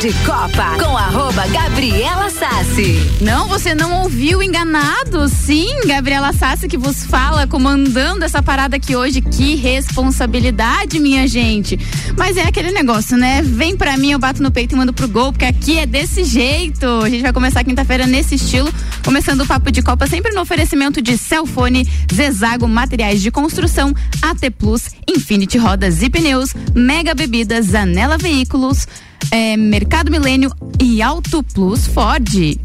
de 0.00 0.14
Copa 0.24 0.82
com 0.82 0.96
arroba 0.96 1.46
Gabriela 1.48 2.30
Sassi. 2.30 2.96
Não, 3.20 3.46
você 3.46 3.74
não 3.74 4.04
ouviu 4.04 4.42
enganado? 4.42 5.28
Sim, 5.28 5.68
Gabriela 5.86 6.32
Sassi 6.32 6.66
que 6.68 6.78
vos 6.78 7.04
fala, 7.04 7.46
comandando 7.46 8.24
essa 8.24 8.42
parada 8.42 8.76
aqui 8.76 8.96
hoje. 8.96 9.20
Que 9.20 9.56
responsabilidade, 9.56 10.98
minha 10.98 11.28
gente. 11.28 11.78
Mas 12.16 12.38
é 12.38 12.44
aquele 12.44 12.70
negócio, 12.70 13.14
né? 13.18 13.42
Vem 13.42 13.76
pra 13.76 13.98
mim, 13.98 14.12
eu 14.12 14.18
bato 14.18 14.42
no 14.42 14.50
peito 14.50 14.74
e 14.74 14.78
mando 14.78 14.90
pro 14.90 15.06
gol, 15.06 15.32
porque 15.32 15.44
aqui 15.44 15.78
é 15.78 15.84
desse 15.84 16.24
jeito. 16.24 16.86
A 17.04 17.10
gente 17.10 17.20
vai 17.20 17.32
começar 17.34 17.62
quinta-feira 17.62 18.06
nesse 18.06 18.36
estilo, 18.36 18.72
começando 19.04 19.42
o 19.42 19.46
papo 19.46 19.70
de 19.70 19.82
Copa, 19.82 20.06
sempre 20.06 20.32
no 20.32 20.40
oferecimento 20.40 21.02
de 21.02 21.18
Celfone, 21.18 21.86
Zezago 22.10 22.66
Materiais 22.66 23.20
de 23.20 23.30
Construção, 23.30 23.94
AT 24.22 24.50
Plus, 24.58 24.84
Infinity 25.06 25.58
Rodas 25.58 26.02
e 26.02 26.08
Pneus, 26.08 26.54
Mega 26.74 27.14
Bebidas, 27.14 27.74
Anela 27.74 28.16
Veículos, 28.16 28.86
é, 29.30 29.56
Mercado 29.56 30.10
Milênio 30.10 30.50
e 30.80 31.02
Auto 31.02 31.42
Plus 31.42 31.86
Ford. 31.86 32.58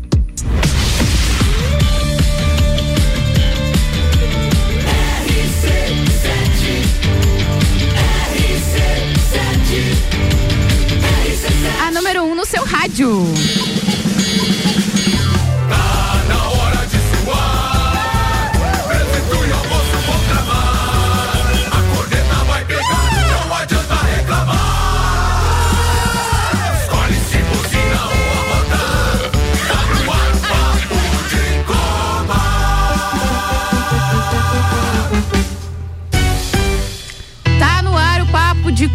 A 11.82 11.92
número 11.92 12.24
1 12.24 12.32
um 12.32 12.36
no 12.36 12.46
seu 12.46 12.64
rádio. 12.64 13.26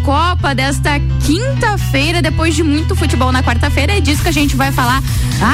Copa 0.03 0.55
desta 0.55 0.99
quinta-feira, 1.25 2.21
depois 2.21 2.55
de 2.55 2.63
muito 2.63 2.95
futebol 2.95 3.31
na 3.31 3.43
quarta-feira. 3.43 3.97
É 3.97 4.01
disso 4.01 4.23
que 4.23 4.29
a 4.29 4.33
gente 4.33 4.55
vai 4.55 4.71
falar 4.71 5.01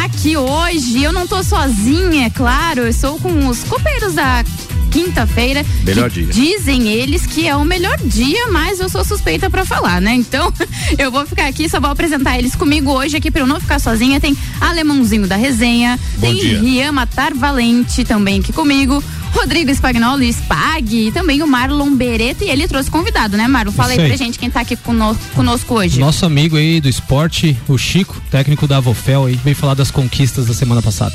aqui 0.03 0.37
hoje. 0.37 1.03
Eu 1.03 1.11
não 1.11 1.27
tô 1.27 1.43
sozinha, 1.43 2.27
é 2.27 2.29
claro. 2.29 2.81
Eu 2.81 2.93
sou 2.93 3.19
com 3.19 3.47
os 3.47 3.63
copeiros 3.63 4.13
da 4.13 4.43
quinta-feira. 4.87 5.65
Melhor 5.83 6.09
dia. 6.09 6.27
Dizem 6.27 6.87
eles 6.87 7.25
que 7.25 7.47
é 7.47 7.55
o 7.55 7.63
melhor 7.65 7.97
dia, 8.03 8.47
mas 8.47 8.79
eu 8.79 8.89
sou 8.89 9.03
suspeita 9.03 9.49
pra 9.49 9.65
falar, 9.65 10.01
né? 10.01 10.13
Então, 10.15 10.51
eu 10.97 11.11
vou 11.11 11.25
ficar 11.25 11.47
aqui, 11.47 11.69
só 11.69 11.79
vou 11.79 11.89
apresentar 11.91 12.37
eles 12.37 12.55
comigo 12.55 12.91
hoje 12.91 13.15
aqui 13.17 13.29
pra 13.31 13.41
eu 13.41 13.47
não 13.47 13.59
ficar 13.59 13.79
sozinha. 13.79 14.19
Tem 14.19 14.35
Alemãozinho 14.59 15.27
da 15.27 15.35
Resenha, 15.35 15.99
Bom 16.15 16.21
tem 16.27 16.35
dia. 16.39 16.59
Rian 16.59 16.91
Matar 16.91 17.33
Valente 17.33 18.03
também 18.03 18.39
aqui 18.39 18.51
comigo. 18.53 19.03
Rodrigo 19.33 19.69
Spagnoli, 19.71 20.29
Spag, 20.33 21.07
e 21.07 21.11
também 21.11 21.43
o 21.43 21.47
Marlon 21.47 21.93
Beretta, 21.95 22.43
e 22.45 22.49
ele 22.49 22.67
trouxe 22.67 22.89
convidado, 22.89 23.37
né, 23.37 23.47
Marlon? 23.47 23.71
Fala 23.73 23.91
aí 23.91 23.99
aí. 23.99 24.07
pra 24.07 24.17
gente 24.17 24.39
quem 24.39 24.49
tá 24.49 24.61
aqui 24.61 24.75
cono- 24.77 25.15
conosco 25.35 25.75
hoje. 25.75 25.99
Nosso 25.99 26.25
amigo 26.25 26.55
aí 26.55 26.79
do 26.81 26.87
esporte, 26.89 27.55
o 27.67 27.77
Chico, 27.77 28.19
técnico 28.31 28.65
da 28.65 28.77
Avofel 28.77 29.25
aí, 29.25 29.35
veio 29.43 29.55
falar 29.55 29.73
das 29.75 29.91
conquistas 29.91 30.45
da 30.47 30.53
semana 30.53 30.81
passada. 30.81 31.13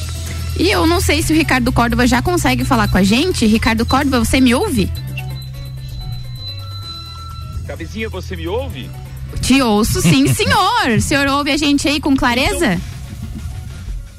E 0.58 0.70
eu 0.70 0.86
não 0.86 1.00
sei 1.00 1.22
se 1.22 1.32
o 1.32 1.36
Ricardo 1.36 1.72
Córdova 1.72 2.06
já 2.06 2.20
consegue 2.22 2.64
falar 2.64 2.88
com 2.88 2.98
a 2.98 3.02
gente. 3.02 3.46
Ricardo 3.46 3.84
Córdova, 3.86 4.24
você 4.24 4.40
me 4.40 4.54
ouve? 4.54 4.90
Cabezinha, 7.66 8.08
você 8.08 8.36
me 8.36 8.46
ouve? 8.46 8.90
Te 9.40 9.62
ouço 9.62 10.00
sim, 10.02 10.26
senhor. 10.32 10.88
O 10.96 11.00
senhor 11.00 11.26
ouve 11.28 11.50
a 11.50 11.56
gente 11.56 11.88
aí 11.88 12.00
com 12.00 12.16
clareza? 12.16 12.78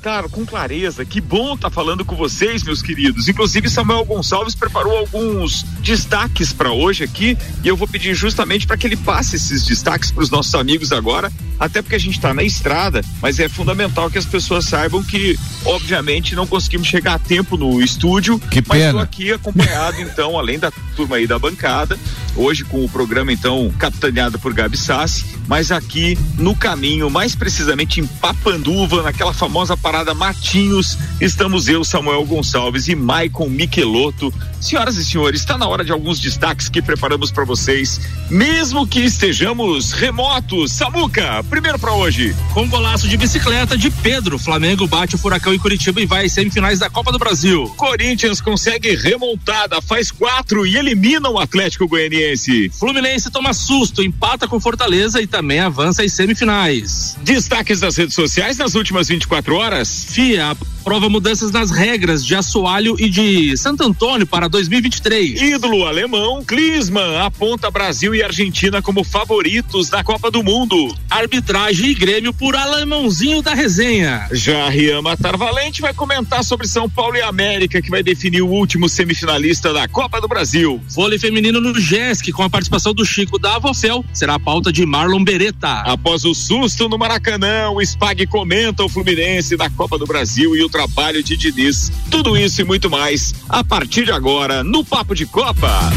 Cara, 0.03 0.27
com 0.27 0.45
clareza, 0.45 1.05
que 1.05 1.21
bom 1.21 1.53
estar 1.53 1.69
falando 1.69 2.03
com 2.03 2.13
vocês, 2.13 2.61
meus 2.61 2.81
queridos. 2.81 3.29
Inclusive, 3.29 3.69
Samuel 3.69 4.03
Gonçalves 4.03 4.53
preparou 4.53 4.97
alguns 4.97 5.63
destaques 5.79 6.51
para 6.51 6.73
hoje 6.73 7.05
aqui 7.05 7.37
e 7.63 7.69
eu 7.69 7.77
vou 7.77 7.87
pedir 7.87 8.13
justamente 8.13 8.67
para 8.67 8.75
que 8.75 8.85
ele 8.85 8.97
passe 8.97 9.37
esses 9.37 9.63
destaques 9.63 10.11
para 10.11 10.21
os 10.21 10.29
nossos 10.29 10.53
amigos 10.55 10.91
agora, 10.91 11.31
até 11.57 11.81
porque 11.81 11.95
a 11.95 11.99
gente 11.99 12.17
está 12.17 12.33
na 12.33 12.43
estrada, 12.43 13.01
mas 13.21 13.39
é 13.39 13.47
fundamental 13.47 14.11
que 14.11 14.17
as 14.17 14.25
pessoas 14.25 14.65
saibam 14.65 15.01
que, 15.01 15.39
obviamente, 15.63 16.35
não 16.35 16.45
conseguimos 16.45 16.89
chegar 16.89 17.13
a 17.13 17.19
tempo 17.19 17.55
no 17.55 17.81
estúdio. 17.81 18.37
Que 18.39 18.61
Mas 18.67 18.79
estou 18.79 18.91
pena. 18.91 19.03
aqui 19.03 19.31
acompanhado, 19.31 20.01
então, 20.03 20.37
além 20.37 20.59
da 20.59 20.69
turma 20.97 21.15
aí 21.15 21.25
da 21.25 21.39
bancada, 21.39 21.97
hoje 22.35 22.65
com 22.65 22.83
o 22.83 22.89
programa, 22.89 23.31
então, 23.31 23.73
capitaneado 23.79 24.37
por 24.37 24.53
Gabi 24.53 24.75
Sassi, 24.75 25.23
mas 25.47 25.71
aqui 25.71 26.17
no 26.37 26.53
caminho, 26.53 27.09
mais 27.09 27.37
precisamente 27.37 28.01
em 28.01 28.05
Papanduva, 28.05 29.01
naquela 29.01 29.33
famosa 29.33 29.77
parada 29.77 29.92
Matinhos, 30.15 30.97
estamos 31.21 31.67
eu, 31.67 31.83
Samuel 31.83 32.25
Gonçalves 32.25 32.87
e 32.87 32.95
Maicon 32.95 33.47
Michelotto. 33.47 34.33
Senhoras 34.59 34.97
e 34.97 35.05
senhores, 35.05 35.41
está 35.41 35.55
na 35.55 35.67
hora 35.67 35.83
de 35.83 35.91
alguns 35.91 36.19
destaques 36.19 36.67
que 36.67 36.81
preparamos 36.81 37.29
para 37.29 37.43
vocês, 37.43 37.99
mesmo 38.29 38.87
que 38.87 39.01
estejamos 39.01 39.91
remotos. 39.91 40.71
Samuca, 40.71 41.43
primeiro 41.47 41.77
para 41.77 41.93
hoje. 41.93 42.35
Com 42.53 42.67
golaço 42.67 43.07
de 43.07 43.17
bicicleta 43.17 43.77
de 43.77 43.91
Pedro, 43.91 44.39
Flamengo 44.39 44.87
bate 44.87 45.13
o 45.13 45.17
Furacão 45.17 45.53
em 45.53 45.59
Curitiba 45.59 46.01
e 46.01 46.05
vai 46.07 46.25
às 46.25 46.31
semifinais 46.31 46.79
da 46.79 46.89
Copa 46.89 47.11
do 47.11 47.19
Brasil. 47.19 47.71
Corinthians 47.77 48.41
consegue 48.41 48.95
remontada, 48.95 49.79
faz 49.81 50.09
quatro 50.09 50.65
e 50.65 50.75
elimina 50.75 51.29
o 51.29 51.37
Atlético 51.37 51.87
Goianiense. 51.87 52.69
Fluminense 52.69 53.29
toma 53.29 53.53
susto, 53.53 54.01
empata 54.01 54.47
com 54.47 54.59
Fortaleza 54.59 55.21
e 55.21 55.27
também 55.27 55.59
avança 55.59 56.03
às 56.03 56.13
semifinais. 56.13 57.17
Destaques 57.21 57.81
das 57.81 57.97
redes 57.97 58.15
sociais 58.15 58.57
nas 58.57 58.75
últimas 58.75 59.09
24 59.09 59.55
horas. 59.55 59.82
FIA 59.83 60.55
aprova 60.83 61.07
mudanças 61.07 61.49
nas 61.49 61.71
regras 61.71 62.25
de 62.25 62.35
assoalho 62.35 62.97
e 62.99 63.09
de 63.09 63.55
Santo 63.55 63.83
Antônio 63.83 64.27
para 64.27 64.49
2023. 64.49 65.41
Ídolo 65.41 65.85
alemão, 65.85 66.43
Klinsmann 66.43 67.21
aponta 67.21 67.71
Brasil 67.71 68.13
e 68.13 68.21
Argentina 68.21 68.81
como 68.81 69.01
favoritos 69.01 69.89
na 69.89 70.03
Copa 70.03 70.29
do 70.29 70.43
Mundo. 70.43 70.93
Arbitragem 71.09 71.91
e 71.91 71.93
Grêmio 71.93 72.33
por 72.33 72.53
alemãozinho 72.53 73.41
da 73.41 73.53
resenha. 73.53 74.27
Já 74.33 74.67
Rian 74.67 75.01
Matar 75.01 75.37
Valente 75.37 75.81
vai 75.81 75.93
comentar 75.93 76.43
sobre 76.43 76.67
São 76.67 76.89
Paulo 76.89 77.15
e 77.15 77.21
América, 77.21 77.81
que 77.81 77.89
vai 77.89 78.03
definir 78.03 78.41
o 78.41 78.49
último 78.49 78.89
semifinalista 78.89 79.71
da 79.71 79.87
Copa 79.87 80.19
do 80.19 80.27
Brasil. 80.27 80.81
Vôlei 80.89 81.17
feminino 81.17 81.61
no 81.61 81.79
GESC 81.79 82.33
com 82.33 82.43
a 82.43 82.49
participação 82.49 82.93
do 82.93 83.05
Chico 83.05 83.39
da 83.39 83.55
Avofel 83.55 84.03
será 84.11 84.35
a 84.35 84.39
pauta 84.39 84.69
de 84.69 84.85
Marlon 84.85 85.23
Beretta. 85.23 85.81
Após 85.85 86.25
o 86.25 86.33
susto 86.33 86.89
no 86.89 86.97
Maracanã, 86.97 87.69
o 87.69 87.81
Spag 87.81 88.27
comenta 88.27 88.83
o 88.83 88.89
Fluminense 88.89 89.55
da 89.55 89.69
Copa 89.73 89.97
do 89.97 90.05
Brasil 90.05 90.55
e 90.55 90.63
o 90.63 90.69
trabalho 90.69 91.23
de 91.23 91.35
Diniz. 91.35 91.91
Tudo 92.09 92.37
isso 92.37 92.61
e 92.61 92.63
muito 92.63 92.89
mais 92.89 93.33
a 93.49 93.63
partir 93.63 94.05
de 94.05 94.11
agora 94.11 94.63
no 94.63 94.85
Papo 94.85 95.13
de 95.13 95.25
Copa. 95.25 95.91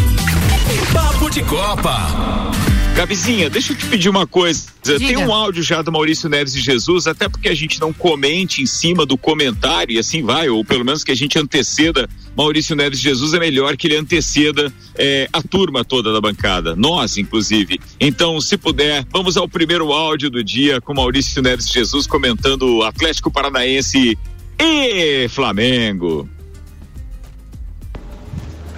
Papo 0.92 1.30
de 1.30 1.42
Copa. 1.42 2.52
Gabizinha, 2.96 3.50
deixa 3.50 3.74
eu 3.74 3.76
te 3.76 3.84
pedir 3.86 4.08
uma 4.08 4.26
coisa. 4.26 4.68
Diga. 4.82 4.98
Tem 4.98 5.16
um 5.18 5.30
áudio 5.30 5.62
já 5.62 5.82
do 5.82 5.92
Maurício 5.92 6.30
Neves 6.30 6.54
de 6.54 6.60
Jesus, 6.60 7.06
até 7.06 7.28
porque 7.28 7.50
a 7.50 7.54
gente 7.54 7.78
não 7.78 7.92
comente 7.92 8.62
em 8.62 8.66
cima 8.66 9.04
do 9.04 9.18
comentário 9.18 9.92
e 9.92 9.98
assim 9.98 10.22
vai, 10.22 10.48
ou 10.48 10.64
pelo 10.64 10.82
menos 10.82 11.04
que 11.04 11.12
a 11.12 11.14
gente 11.14 11.38
anteceda 11.38 12.08
Maurício 12.36 12.76
Neves 12.76 13.00
Jesus, 13.00 13.32
é 13.32 13.38
melhor 13.38 13.76
que 13.76 13.86
ele 13.86 13.96
anteceda 13.96 14.72
eh, 14.96 15.28
a 15.32 15.42
turma 15.42 15.84
toda 15.84 16.12
da 16.12 16.20
bancada, 16.20 16.76
nós, 16.76 17.16
inclusive. 17.16 17.80
Então, 17.98 18.40
se 18.40 18.56
puder, 18.58 19.06
vamos 19.10 19.36
ao 19.36 19.48
primeiro 19.48 19.92
áudio 19.92 20.28
do 20.28 20.44
dia 20.44 20.80
com 20.80 20.94
Maurício 20.94 21.40
Neves 21.40 21.68
Jesus 21.68 22.06
comentando 22.06 22.76
o 22.76 22.82
Atlético 22.82 23.30
Paranaense 23.30 24.18
e 24.58 25.28
Flamengo. 25.28 26.28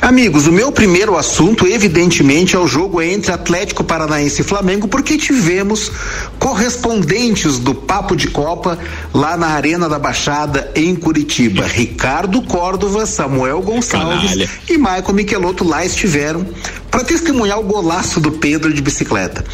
Amigos, 0.08 0.46
o 0.46 0.52
meu 0.52 0.72
primeiro 0.72 1.18
assunto, 1.18 1.66
evidentemente, 1.66 2.56
é 2.56 2.58
o 2.58 2.66
jogo 2.66 3.02
entre 3.02 3.30
Atlético 3.30 3.84
Paranaense 3.84 4.40
e 4.40 4.44
Flamengo, 4.44 4.88
porque 4.88 5.18
tivemos 5.18 5.92
correspondentes 6.38 7.58
do 7.58 7.74
Papo 7.74 8.16
de 8.16 8.26
Copa 8.28 8.78
lá 9.12 9.36
na 9.36 9.48
Arena 9.48 9.86
da 9.86 9.98
Baixada, 9.98 10.72
em 10.74 10.94
Curitiba. 10.94 11.66
Ricardo 11.66 12.40
Córdova, 12.40 13.04
Samuel 13.04 13.60
Gonçalves 13.60 14.30
Canalha. 14.30 14.50
e 14.66 14.78
Michael 14.78 15.12
Michelotto 15.12 15.62
lá 15.62 15.84
estiveram 15.84 16.46
para 16.90 17.04
testemunhar 17.04 17.58
o 17.58 17.62
golaço 17.62 18.20
do 18.20 18.32
Pedro 18.32 18.72
de 18.72 18.80
bicicleta. 18.82 19.44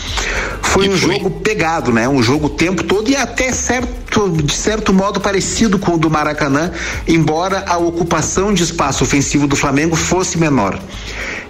Foi 0.63 0.87
E 0.87 0.89
um 0.89 0.97
foi. 0.97 1.15
jogo 1.15 1.31
pegado, 1.31 1.93
né? 1.93 2.09
Um 2.09 2.23
jogo 2.23 2.47
o 2.47 2.51
tempo 2.51 2.83
todo 2.83 3.11
e 3.11 3.17
até 3.17 3.53
certo, 3.53 4.29
de 4.31 4.53
certo 4.55 4.93
modo 4.93 5.21
parecido 5.21 5.79
com 5.79 5.95
o 5.95 5.99
do 5.99 6.11
Maracanã, 6.11 6.71
embora 7.07 7.65
a 7.67 7.77
ocupação 7.79 8.53
de 8.53 8.63
espaço 8.63 9.05
ofensivo 9.05 9.47
do 9.47 9.57
Flamengo 9.57 9.97
fosse 9.97 10.39
menor. 10.39 10.79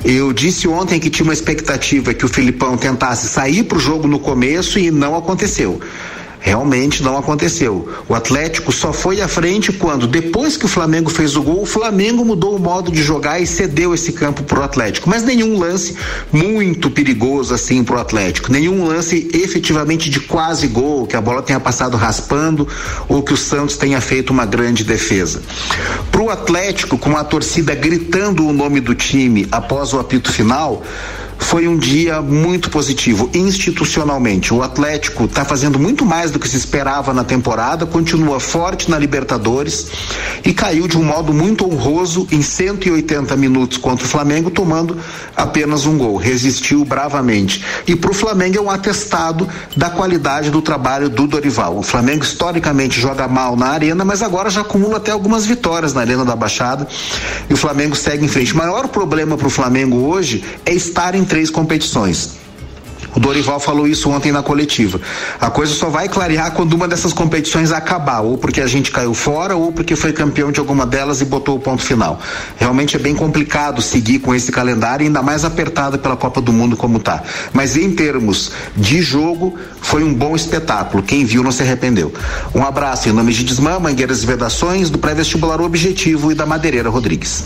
Eu 0.05 0.33
disse 0.33 0.69
ontem 0.69 1.01
que 1.01 1.09
tinha 1.09 1.25
uma 1.25 1.33
expectativa 1.33 2.13
que 2.13 2.25
o 2.25 2.29
Filipão 2.29 2.77
tentasse 2.77 3.27
sair 3.29 3.63
para 3.63 3.79
o 3.79 3.81
jogo 3.81 4.07
no 4.07 4.19
começo 4.19 4.79
e 4.79 4.91
não 4.91 5.17
aconteceu. 5.17 5.81
Realmente 6.45 7.03
não 7.03 7.17
aconteceu. 7.17 7.89
O 8.07 8.15
Atlético 8.15 8.71
só 8.71 8.93
foi 8.93 9.23
à 9.23 9.27
frente 9.27 9.73
quando, 9.73 10.07
depois 10.07 10.59
que 10.59 10.67
o 10.67 10.69
Flamengo 10.69 11.09
fez 11.09 11.37
o 11.37 11.43
gol, 11.43 11.63
o 11.63 11.67
Flamengo 11.67 12.23
mudou 12.23 12.55
o 12.55 12.61
modo 12.61 12.93
de 12.93 13.03
jogar 13.03 13.41
e 13.41 13.47
cedeu 13.47 13.95
esse 13.95 14.13
campo 14.13 14.43
para 14.43 14.61
o 14.61 14.63
Atlético. 14.63 15.09
Mas 15.09 15.23
nenhum 15.23 15.59
lance 15.59 15.97
muito 16.31 16.91
perigoso 16.91 17.55
assim 17.55 17.83
para 17.83 17.97
o 17.97 17.99
Atlético. 17.99 18.53
Nenhum 18.53 18.87
lance 18.87 19.27
efetivamente 19.33 20.11
de 20.11 20.21
quase 20.21 20.67
gol, 20.67 21.07
que 21.07 21.17
a 21.17 21.21
bola 21.21 21.41
tenha 21.41 21.59
passado 21.59 21.97
raspando 21.97 22.69
ou 23.09 23.23
que 23.23 23.33
o 23.33 23.39
Santos 23.39 23.79
tenha 23.79 24.03
feito 24.03 24.29
uma 24.29 24.45
grande 24.45 24.85
defesa. 24.85 25.41
Para 26.13 26.21
o 26.21 26.29
Atlético, 26.29 26.99
com 26.99 27.17
a 27.17 27.25
torcida 27.25 27.75
gritando 27.75 28.47
o 28.47 28.53
nome 28.53 28.81
do 28.81 28.95
time 28.95 29.49
após 29.51 29.95
o 29.95 29.99
apito 29.99 30.31
final, 30.31 30.83
foi 31.39 31.69
um 31.69 31.77
dia 31.77 32.21
muito 32.21 32.71
positivo 32.71 33.31
institucionalmente. 33.35 34.53
O 34.53 34.63
Atlético 34.63 35.25
está 35.25 35.45
fazendo 35.45 35.79
muito 35.79 36.05
mais 36.05 36.31
do 36.31 36.39
que 36.39 36.49
se 36.49 36.57
esperava 36.57 37.13
na 37.13 37.25
temporada, 37.25 37.87
continua 37.87 38.41
forte 38.41 38.91
na 38.91 38.99
Libertadores 38.99 39.89
e 40.45 40.53
caiu 40.53 40.87
de 40.89 40.97
um 40.97 41.05
modo 41.05 41.33
muito 41.33 41.65
honroso 41.65 42.27
em 42.31 42.43
180 42.43 43.37
minutos 43.37 43.79
contra 43.79 44.05
o 44.05 44.09
Flamengo, 44.09 44.51
tomando 44.51 44.99
apenas 45.37 45.87
um 45.87 45.97
gol. 45.97 46.17
Resistiu 46.17 46.85
bravamente. 46.85 47.65
E 47.87 47.97
para 47.97 48.11
o 48.11 48.15
Flamengo 48.15 48.59
é 48.59 48.61
um 48.61 48.71
atestado 48.71 49.49
da 49.77 49.91
qualidade 49.91 50.51
do 50.51 50.63
trabalho 50.63 51.09
do 51.09 51.27
Dorival. 51.27 51.79
O 51.79 51.83
Flamengo 51.83 52.25
historicamente 52.25 53.01
joga 53.01 53.27
mal 53.29 53.57
na 53.57 53.69
arena, 53.69 54.05
mas 54.05 54.23
agora 54.23 54.51
já 54.51 54.61
acumula 54.61 54.99
até 54.99 55.11
algumas 55.11 55.47
vitórias 55.47 55.95
na 55.95 56.01
Arena 56.01 56.25
da 56.25 56.37
Baixada 56.37 56.87
e 57.49 57.55
o 57.55 57.57
Flamengo 57.57 57.97
segue 57.97 58.25
em 58.25 58.29
frente. 58.29 58.53
O 58.53 58.57
maior 58.57 58.89
problema 58.89 59.37
para 59.37 59.47
o 59.47 59.51
Flamengo 59.51 59.97
hoje 59.97 60.45
é 60.65 60.73
estar 60.73 61.15
em 61.15 61.24
três 61.25 61.51
competições. 61.51 62.45
O 63.15 63.21
Dorival 63.21 63.61
falou 63.61 63.87
isso 63.87 64.11
ontem 64.11 64.33
na 64.33 64.43
coletiva. 64.43 65.01
A 65.41 65.49
coisa 65.49 65.73
só 65.73 65.89
vai 65.89 66.09
clarear 66.09 66.51
quando 66.51 66.73
uma 66.75 66.89
dessas 66.89 67.13
competições 67.13 67.71
acabar, 67.71 68.21
ou 68.21 68.37
porque 68.37 68.61
a 68.61 68.67
gente 68.67 68.91
caiu 68.91 69.15
fora, 69.15 69.55
ou 69.55 69.71
porque 69.71 69.95
foi 69.95 70.13
campeão 70.13 70.51
de 70.51 70.59
alguma 70.59 70.85
delas 70.85 71.21
e 71.21 71.25
botou 71.25 71.57
o 71.57 71.61
ponto 71.61 71.83
final. 71.83 72.21
Realmente 72.57 72.97
é 72.97 72.99
bem 72.99 73.15
complicado 73.15 73.81
seguir 73.81 74.19
com 74.19 74.35
esse 74.35 74.51
calendário, 74.51 75.07
ainda 75.07 75.23
mais 75.23 75.45
apertado 75.45 75.97
pela 75.99 76.17
Copa 76.17 76.41
do 76.41 76.53
Mundo 76.53 76.77
como 76.77 76.99
tá. 76.99 77.23
Mas 77.53 77.77
em 77.77 77.93
termos 77.93 78.51
de 78.77 79.01
jogo, 79.01 79.57
foi 79.81 80.03
um 80.03 80.13
bom 80.13 80.35
espetáculo. 80.35 81.03
Quem 81.03 81.25
viu 81.25 81.45
não 81.45 81.53
se 81.53 81.63
arrependeu. 81.63 82.13
Um 82.53 82.65
abraço 82.65 83.09
em 83.09 83.13
nome 83.13 83.33
de 83.33 83.45
Desmã, 83.45 83.79
Mangueiras 83.79 84.25
e 84.25 84.27
Vedações, 84.27 84.91
do 84.91 84.99
pré-vestibular 84.99 85.61
Objetivo 85.61 86.33
e 86.33 86.35
da 86.35 86.45
Madeireira 86.45 86.91
Rodrigues. 86.91 87.45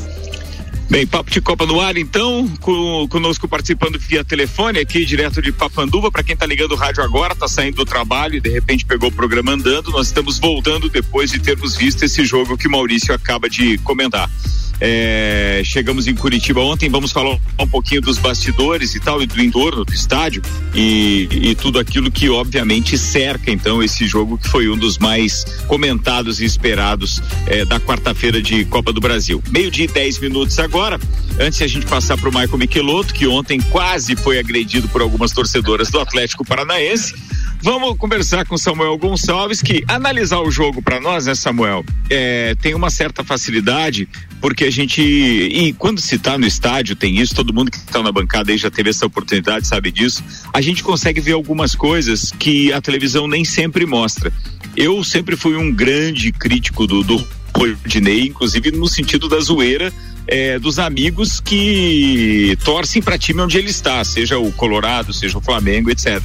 Bem, 0.91 1.07
Papo 1.07 1.31
de 1.31 1.43
Copa 1.43 1.67
no 1.67 1.83
ar, 1.83 1.99
então, 1.99 2.49
com, 2.63 3.07
conosco 3.09 3.47
participando 3.47 3.99
via 3.99 4.25
telefone 4.25 4.79
aqui, 4.79 5.05
direto 5.05 5.43
de 5.43 5.53
Papanduva. 5.53 6.11
Para 6.11 6.23
quem 6.23 6.33
está 6.33 6.47
ligando 6.47 6.73
o 6.73 6.77
rádio 6.77 7.03
agora, 7.05 7.35
está 7.35 7.47
saindo 7.47 7.77
do 7.77 7.85
trabalho 7.85 8.37
e 8.37 8.41
de 8.41 8.49
repente 8.49 8.87
pegou 8.87 9.11
o 9.11 9.13
programa 9.13 9.53
andando, 9.53 9.91
nós 9.91 10.07
estamos 10.07 10.39
voltando 10.39 10.89
depois 10.89 11.31
de 11.31 11.41
termos 11.41 11.77
visto 11.77 12.05
esse 12.05 12.25
jogo 12.25 12.57
que 12.57 12.67
o 12.67 12.71
Maurício 12.71 13.15
acaba 13.15 13.51
de 13.51 13.77
comentar. 13.79 14.31
É, 14.81 15.63
chegamos 15.65 16.07
em 16.07 16.15
Curitiba 16.15 16.61
ontem, 16.61 16.89
vamos 16.89 17.11
falar 17.11 17.39
um 17.59 17.67
pouquinho 17.67 18.01
dos 18.01 18.19
bastidores 18.19 18.95
e 18.95 19.01
tal, 19.01 19.23
e 19.23 19.27
do 19.27 19.41
entorno 19.43 19.85
do 19.85 19.93
estádio 19.93 20.43
e, 20.75 21.29
e 21.31 21.55
tudo 21.55 21.79
aquilo 21.79 22.11
que 22.11 22.29
obviamente 22.29 22.97
cerca 22.97 23.51
então 23.51 23.83
esse 23.83 24.07
jogo 24.07 24.39
que 24.39 24.49
foi 24.49 24.69
um 24.69 24.77
dos 24.77 24.99
mais 24.99 25.45
comentados 25.67 26.41
e 26.41 26.45
esperados 26.45 27.21
é, 27.47 27.65
da 27.65 27.81
quarta-feira 27.81 28.41
de 28.41 28.65
Copa 28.67 28.93
do 28.93 29.01
Brasil. 29.01 29.43
Meio 29.51 29.71
dia 29.71 29.85
e 29.85 29.89
10 29.89 30.21
minutos 30.21 30.59
agora. 30.59 30.99
Antes 31.41 31.59
de 31.59 31.65
a 31.65 31.69
gente 31.69 31.87
passar 31.87 32.17
para 32.17 32.29
o 32.29 32.33
Michael 32.33 32.59
Michelotto, 32.59 33.15
que 33.15 33.27
ontem 33.27 33.61
quase 33.61 34.17
foi 34.17 34.39
agredido 34.39 34.89
por 34.89 35.01
algumas 35.01 35.33
torcedoras 35.33 35.91
do 35.91 36.01
Atlético 36.01 36.45
Paranaense. 36.45 37.15
Vamos 37.61 37.97
conversar 37.99 38.47
com 38.47 38.57
Samuel 38.57 38.97
Gonçalves, 38.97 39.61
que 39.61 39.85
analisar 39.89 40.39
o 40.39 40.51
jogo 40.51 40.81
para 40.81 41.01
nós, 41.01 41.27
né, 41.27 41.35
Samuel? 41.35 41.85
É, 42.09 42.55
tem 42.63 42.75
uma 42.75 42.89
certa 42.89 43.25
facilidade, 43.25 44.09
porque 44.41 44.65
a 44.65 44.71
gente. 44.71 45.03
E 45.03 45.73
quando 45.73 46.01
se 46.01 46.15
está 46.15 46.39
no 46.39 46.47
estádio, 46.47 46.95
tem 46.95 47.19
isso, 47.19 47.35
todo 47.35 47.53
mundo 47.53 47.71
que 47.71 47.77
está 47.77 48.01
na 48.03 48.13
bancada 48.13 48.53
aí 48.53 48.59
já 48.59 48.71
teve 48.71 48.91
essa 48.91 49.07
oportunidade, 49.07 49.67
sabe 49.67 49.91
disso. 49.91 50.23
A 50.53 50.61
gente 50.61 50.85
consegue 50.85 51.21
ver 51.21 51.33
algumas 51.33 51.75
coisas 51.75 52.33
que 52.39 52.73
a 52.73 52.81
televisão 52.81 53.27
nem 53.27 53.45
sempre 53.45 53.85
mostra. 53.85 54.33
Eu 54.77 55.03
sempre 55.03 55.35
fui 55.35 55.57
um 55.57 55.73
grande 55.73 56.31
crítico 56.31 56.87
do, 56.87 57.03
do 57.03 57.27
Rodinei, 57.55 58.29
inclusive 58.29 58.71
no 58.71 58.87
sentido 58.87 59.29
da 59.29 59.41
zoeira 59.41 59.93
é, 60.29 60.59
dos 60.59 60.79
amigos 60.79 61.41
que 61.41 62.57
torcem 62.63 63.01
para 63.01 63.17
time 63.17 63.41
onde 63.41 63.57
ele 63.57 63.71
está, 63.71 64.05
seja 64.05 64.39
o 64.39 64.53
Colorado, 64.53 65.13
seja 65.13 65.39
o 65.39 65.41
Flamengo, 65.41 65.91
etc. 65.91 66.21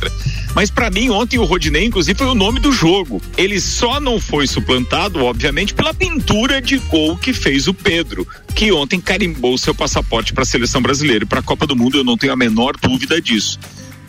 Mas 0.53 0.69
para 0.69 0.91
mim 0.91 1.09
ontem 1.09 1.39
o 1.39 1.45
Rodinei, 1.45 1.85
inclusive, 1.85 2.17
foi 2.17 2.27
o 2.27 2.35
nome 2.35 2.59
do 2.59 2.71
jogo. 2.71 3.21
Ele 3.37 3.59
só 3.61 3.99
não 4.01 4.19
foi 4.19 4.45
suplantado, 4.45 5.23
obviamente, 5.23 5.73
pela 5.73 5.93
pintura 5.93 6.61
de 6.61 6.77
gol 6.77 7.17
que 7.17 7.31
fez 7.31 7.67
o 7.67 7.73
Pedro, 7.73 8.27
que 8.53 8.71
ontem 8.71 8.99
carimbou 8.99 9.57
seu 9.57 9.73
passaporte 9.73 10.33
para 10.33 10.43
a 10.43 10.45
seleção 10.45 10.81
brasileira 10.81 11.23
e 11.23 11.27
para 11.27 11.39
a 11.39 11.43
Copa 11.43 11.65
do 11.65 11.75
Mundo. 11.75 11.97
Eu 11.97 12.03
não 12.03 12.17
tenho 12.17 12.33
a 12.33 12.37
menor 12.37 12.75
dúvida 12.75 13.21
disso. 13.21 13.57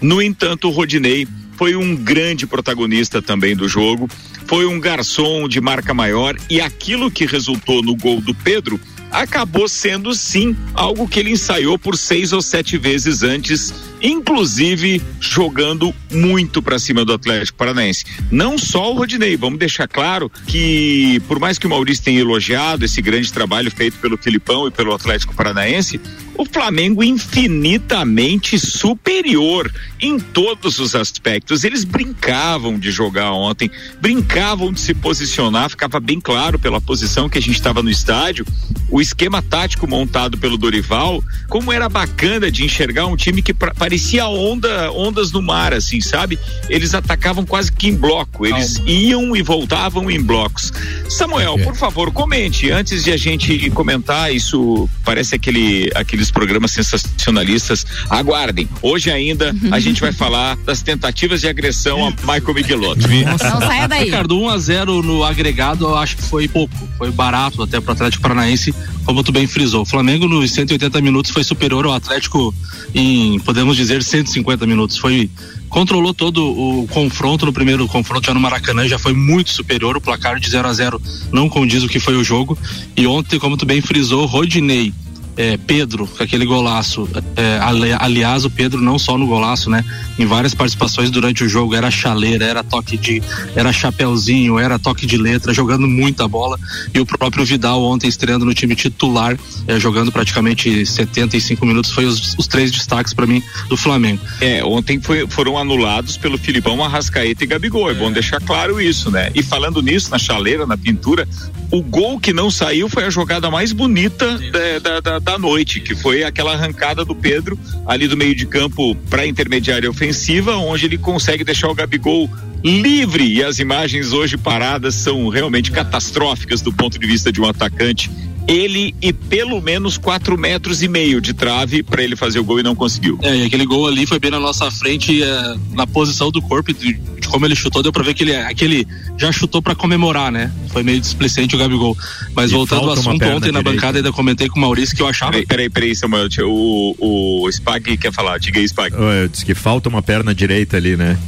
No 0.01 0.21
entanto, 0.21 0.69
o 0.69 0.71
Rodinei 0.73 1.27
foi 1.57 1.77
um 1.77 1.95
grande 1.95 2.47
protagonista 2.49 3.23
também 3.23 3.55
do 3.55 3.69
jogo, 3.69 4.09
foi 4.45 4.67
um 4.67 4.81
garçom 4.81 5.49
de 5.49 5.61
marca 5.61 5.95
maior 5.95 6.37
e 6.51 6.61
aquilo 6.61 7.11
que 7.11 7.25
resultou 7.25 7.81
no 7.81 7.95
gol 7.95 8.21
do 8.21 8.35
Pedro 8.35 8.79
acabou 9.15 9.69
sendo 9.69 10.13
sim 10.13 10.57
algo 10.75 11.09
que 11.09 11.21
ele 11.21 11.31
ensaiou 11.31 11.79
por 11.79 11.97
seis 11.97 12.33
ou 12.33 12.43
sete 12.43 12.77
vezes 12.77 13.23
antes, 13.23 13.73
inclusive 14.05 15.01
jogando 15.19 15.95
muito 16.13 16.63
para 16.63 16.79
cima 16.79 17.05
do 17.05 17.15
Atlético 17.15 17.57
Paranaense. 17.57 18.05
Não 18.31 18.59
só 18.59 18.93
o 18.93 18.99
Rodinei, 18.99 19.35
vamos 19.37 19.59
deixar 19.59 19.89
claro 19.89 20.31
que 20.47 21.21
por 21.27 21.41
mais 21.41 21.59
que 21.59 21.67
o 21.67 21.71
Maurício 21.71 22.05
tenha 22.05 22.21
elogiado 22.21 22.85
esse 22.85 23.01
grande 23.01 23.33
trabalho 23.33 23.71
feito 23.71 23.97
pelo 23.99 24.19
Filipão 24.19 24.69
e 24.69 24.71
pelo 24.71 24.95
Atlético 24.95 25.35
Paranaense, 25.35 25.99
o 26.37 26.45
Flamengo 26.45 27.03
infinitamente 27.03 28.59
superior 28.59 29.73
em 30.01 30.19
todos 30.19 30.79
os 30.79 30.95
aspectos. 30.95 31.65
Eles 31.65 31.85
brincavam 31.85 32.79
de 32.79 32.91
jogar 32.91 33.33
ontem, 33.33 33.71
brincavam 34.01 34.73
de 34.73 34.81
se 34.81 34.93
posicionar, 34.93 35.71
ficava 35.71 35.99
bem 35.99 36.21
claro 36.21 36.59
pela 36.59 36.81
posição 36.81 37.29
que 37.29 37.39
a 37.39 37.43
gente 37.43 37.55
estava 37.55 37.83
no 37.83 37.91
estádio, 37.91 38.45
o 38.91 39.01
esquema 39.01 39.41
tático 39.41 39.89
montado 39.89 40.37
pelo 40.37 40.59
Dorival, 40.59 41.25
como 41.49 41.73
era 41.73 41.89
bacana 41.89 42.51
de 42.51 42.65
enxergar 42.65 43.07
um 43.07 43.17
time 43.17 43.41
que 43.41 43.55
parecia 43.55 43.94
onda, 44.29 44.91
ondas 44.93 45.33
no 45.33 45.43
mar, 45.43 45.73
assim, 45.73 46.01
sabe? 46.01 46.39
Eles 46.69 46.95
atacavam 46.95 47.45
quase 47.45 47.73
que 47.73 47.89
em 47.89 47.97
bloco, 47.97 48.47
eles 48.47 48.77
Calma. 48.77 48.91
iam 48.91 49.37
e 49.37 49.43
voltavam 49.43 50.11
em 50.11 50.21
blocos. 50.21 50.73
Samuel, 51.09 51.59
por 51.59 51.75
favor, 51.75 52.13
comente 52.13 52.71
antes 52.71 53.05
de 53.05 53.13
a 53.13 53.17
gente 53.17 53.71
comentar 53.71 54.35
isso, 54.35 54.89
parece 55.05 55.35
aquele 55.35 55.55
aquele 55.55 55.91
aqueles 55.95 56.31
programas 56.31 56.71
sensacionalistas. 56.73 57.85
Aguardem. 58.09 58.69
Hoje 58.81 59.11
ainda 59.11 59.55
a 59.71 59.81
gente 59.81 60.01
vai 60.01 60.13
falar 60.13 60.57
das 60.59 60.83
tentativas 60.83 61.41
de 61.41 61.49
agressão 61.49 62.07
a 62.07 62.11
Michael 62.11 62.55
Miguelotto. 62.55 63.09
Não 63.09 63.61
saia 63.61 63.89
daí. 63.89 64.05
Ricardo, 64.05 64.39
1 64.39 64.49
a 64.49 64.59
0 64.59 65.03
no 65.03 65.25
agregado, 65.25 65.87
eu 65.87 65.97
acho 65.97 66.17
que 66.17 66.23
foi 66.23 66.49
pouco. 66.49 66.75
Foi 66.97 67.11
barato 67.11 67.63
até 67.63 67.81
para 67.81 67.91
o 67.91 67.93
Atlético 67.95 68.23
Paranaense, 68.23 68.75
como 69.05 69.23
tu 69.23 69.33
bem 69.33 69.47
frisou. 69.47 69.83
O 69.83 69.87
Flamengo 69.87 70.29
nos 70.29 70.51
180 70.53 71.01
minutos 71.01 71.31
foi 71.31 71.43
superior 71.43 71.85
ao 71.85 71.93
Atlético 71.93 72.55
em, 72.95 73.39
podemos 73.41 73.77
dizer, 73.77 73.84
150 73.85 74.67
minutos. 74.67 74.97
Foi 74.99 75.31
controlou 75.69 76.15
todo 76.15 76.47
o 76.47 76.87
confronto 76.87 77.45
no 77.45 77.53
primeiro 77.53 77.89
confronto 77.89 78.27
já 78.27 78.33
no 78.33 78.39
Maracanã, 78.39 78.87
já 78.87 78.97
foi 78.97 79.13
muito 79.13 79.51
superior, 79.51 79.97
o 79.97 80.01
placar 80.01 80.39
de 80.39 80.49
0 80.49 80.69
a 80.69 80.73
0 80.73 81.03
não 81.33 81.49
condiz 81.49 81.83
o 81.83 81.89
que 81.89 81.99
foi 81.99 82.15
o 82.17 82.23
jogo. 82.23 82.57
E 82.97 83.07
ontem, 83.07 83.41
como 83.41 83.57
tu 83.57 83.67
bem 83.67 83.81
frisou, 83.81 84.25
Rodinei 84.25 84.93
é, 85.37 85.57
Pedro, 85.57 86.07
com 86.07 86.23
aquele 86.23 86.45
golaço. 86.45 87.09
É, 87.37 87.59
aliás, 87.99 88.45
o 88.45 88.51
Pedro 88.51 88.81
não 88.81 88.99
só 88.99 89.19
no 89.19 89.27
golaço, 89.27 89.69
né? 89.69 89.85
Em 90.19 90.27
várias 90.27 90.55
participações 90.55 91.11
durante 91.11 91.45
o 91.45 91.49
jogo, 91.49 91.75
era 91.75 91.91
chaleira, 91.91 92.45
era 92.45 92.63
toque 92.63 92.97
de. 92.97 93.23
era 93.55 93.73
chapéuzinho, 93.73 94.59
era 94.59 94.79
toque 94.79 95.07
de 95.07 95.17
letra, 95.17 95.53
jogando 95.53 95.87
muita 95.87 96.27
bola. 96.29 96.59
E 96.93 97.01
o 97.01 97.07
próprio 97.07 97.45
Vidal 97.45 97.83
ontem 97.83 98.09
estreando 98.09 98.45
no 98.45 98.55
time 98.55 98.75
titular, 98.75 99.39
é, 99.67 99.79
jogando 99.79 100.13
praticamente 100.13 100.87
75 100.87 101.67
minutos, 101.67 101.91
foi 101.91 102.05
os, 102.05 102.35
os 102.39 102.47
três 102.47 102.71
destaques 102.71 103.13
para 103.13 103.27
mim 103.27 103.43
do 103.69 103.77
Flamengo. 103.77 104.21
É, 104.41 104.65
ontem 104.65 105.01
foi, 105.01 105.27
foram 105.27 105.59
anulados 105.59 106.17
pelo 106.17 106.39
Filipão, 106.39 106.83
Arrascaeta 106.85 107.45
e 107.45 107.47
Gabigol. 107.47 107.91
É 107.91 107.95
bom 107.95 108.11
deixar 108.13 108.41
claro 108.41 108.81
isso, 108.81 109.11
né? 109.11 109.31
E 109.35 109.43
falando 109.43 109.83
nisso, 109.83 110.11
na 110.11 110.19
chaleira, 110.19 110.67
na 110.67 110.77
pintura, 110.77 111.29
o 111.71 111.83
gol 111.83 112.21
que 112.21 112.33
não 112.33 112.51
saiu 112.51 112.89
foi 112.89 113.05
a 113.05 113.11
jogada 113.11 113.51
mais 113.51 113.73
bonita 113.73 114.39
da, 114.81 115.01
da, 115.01 115.19
da 115.19 115.21
noite, 115.39 115.81
que 115.81 115.95
foi 115.95 116.23
aquela 116.23 116.53
arrancada 116.53 117.05
do 117.05 117.15
Pedro 117.15 117.59
ali 117.87 118.07
do 118.07 118.17
meio 118.17 118.35
de 118.35 118.47
campo 118.47 118.95
para 119.09 119.27
intermediária 119.27 119.91
ofensiva, 119.91 120.57
onde 120.57 120.87
ele 120.87 120.99
consegue 120.99 121.45
deixar 121.45 121.69
o 121.69 121.75
Gabigol 121.75 122.31
livre. 122.63 123.27
E 123.27 123.43
as 123.43 123.59
imagens 123.59 124.13
hoje 124.13 124.37
paradas 124.37 124.95
são 124.95 125.29
realmente 125.29 125.71
catastróficas 125.71 126.61
do 126.63 126.73
ponto 126.73 126.99
de 126.99 127.07
vista 127.07 127.33
de 127.33 127.41
um 127.41 127.47
atacante 127.47 128.11
ele 128.47 128.95
e 129.01 129.13
pelo 129.13 129.61
menos 129.61 129.97
quatro 129.97 130.37
metros 130.37 130.83
e 130.83 130.89
meio 130.89 131.21
de 131.21 131.33
trave 131.33 131.83
para 131.83 132.03
ele 132.03 132.15
fazer 132.17 132.39
o 132.39 132.45
gol 132.45 132.61
e 132.61 132.63
não 132.63 132.75
conseguiu. 132.75 133.19
É, 133.23 133.37
e 133.37 133.45
aquele 133.45 133.65
gol 133.65 133.87
ali 133.87 134.07
foi 134.07 134.19
bem 134.19 134.31
na 134.31 134.41
nossa 134.41 134.71
frente, 134.71 135.23
é, 135.23 135.55
na 135.73 135.87
posição 135.87 136.31
do 136.31 136.43
corpo, 136.43 136.73
de, 136.73 136.95
de, 136.95 137.29
como 137.29 137.47
ele 137.47 137.55
chutou, 137.57 137.83
deu 137.83 137.93
pra 137.93 138.03
ver 138.03 138.15
que 138.15 138.25
ele 138.25 138.37
aquele 138.37 138.87
já 139.17 139.33
chutou 139.33 139.63
para 139.63 139.75
comemorar, 139.75 140.31
né? 140.31 140.53
Foi 140.69 140.83
meio 140.83 141.01
displicente 141.01 141.55
o 141.55 141.59
Gabigol. 141.59 141.97
Mas 142.35 142.51
E 142.51 142.55
voltando 142.55 142.89
ao 142.89 142.93
assunto, 142.93 143.25
ontem 143.25 143.53
na 143.53 143.61
direita. 143.61 143.63
bancada 143.63 143.99
ainda 143.99 144.13
comentei 144.13 144.49
com 144.49 144.59
o 144.59 144.61
Maurício 144.61 144.95
que 144.95 145.03
eu 145.03 145.09
achava. 145.09 145.33
Peraí, 145.33 145.47
peraí, 145.47 145.71
peraí, 145.71 145.97
Samuel. 145.97 146.29
tio, 146.29 146.49
O, 146.51 147.45
o 147.45 147.51
Spag 147.51 147.97
quer 147.97 148.13
falar. 148.13 148.39
Diga 148.39 148.59
aí, 148.61 148.67
Spag. 148.69 148.95
Eu 148.95 149.29
disse 149.29 149.45
que 149.45 149.55
falta 149.55 149.89
uma 149.89 150.03
perna 150.03 150.35
direita 150.35 150.77
ali, 150.77 150.97
né? 150.97 151.19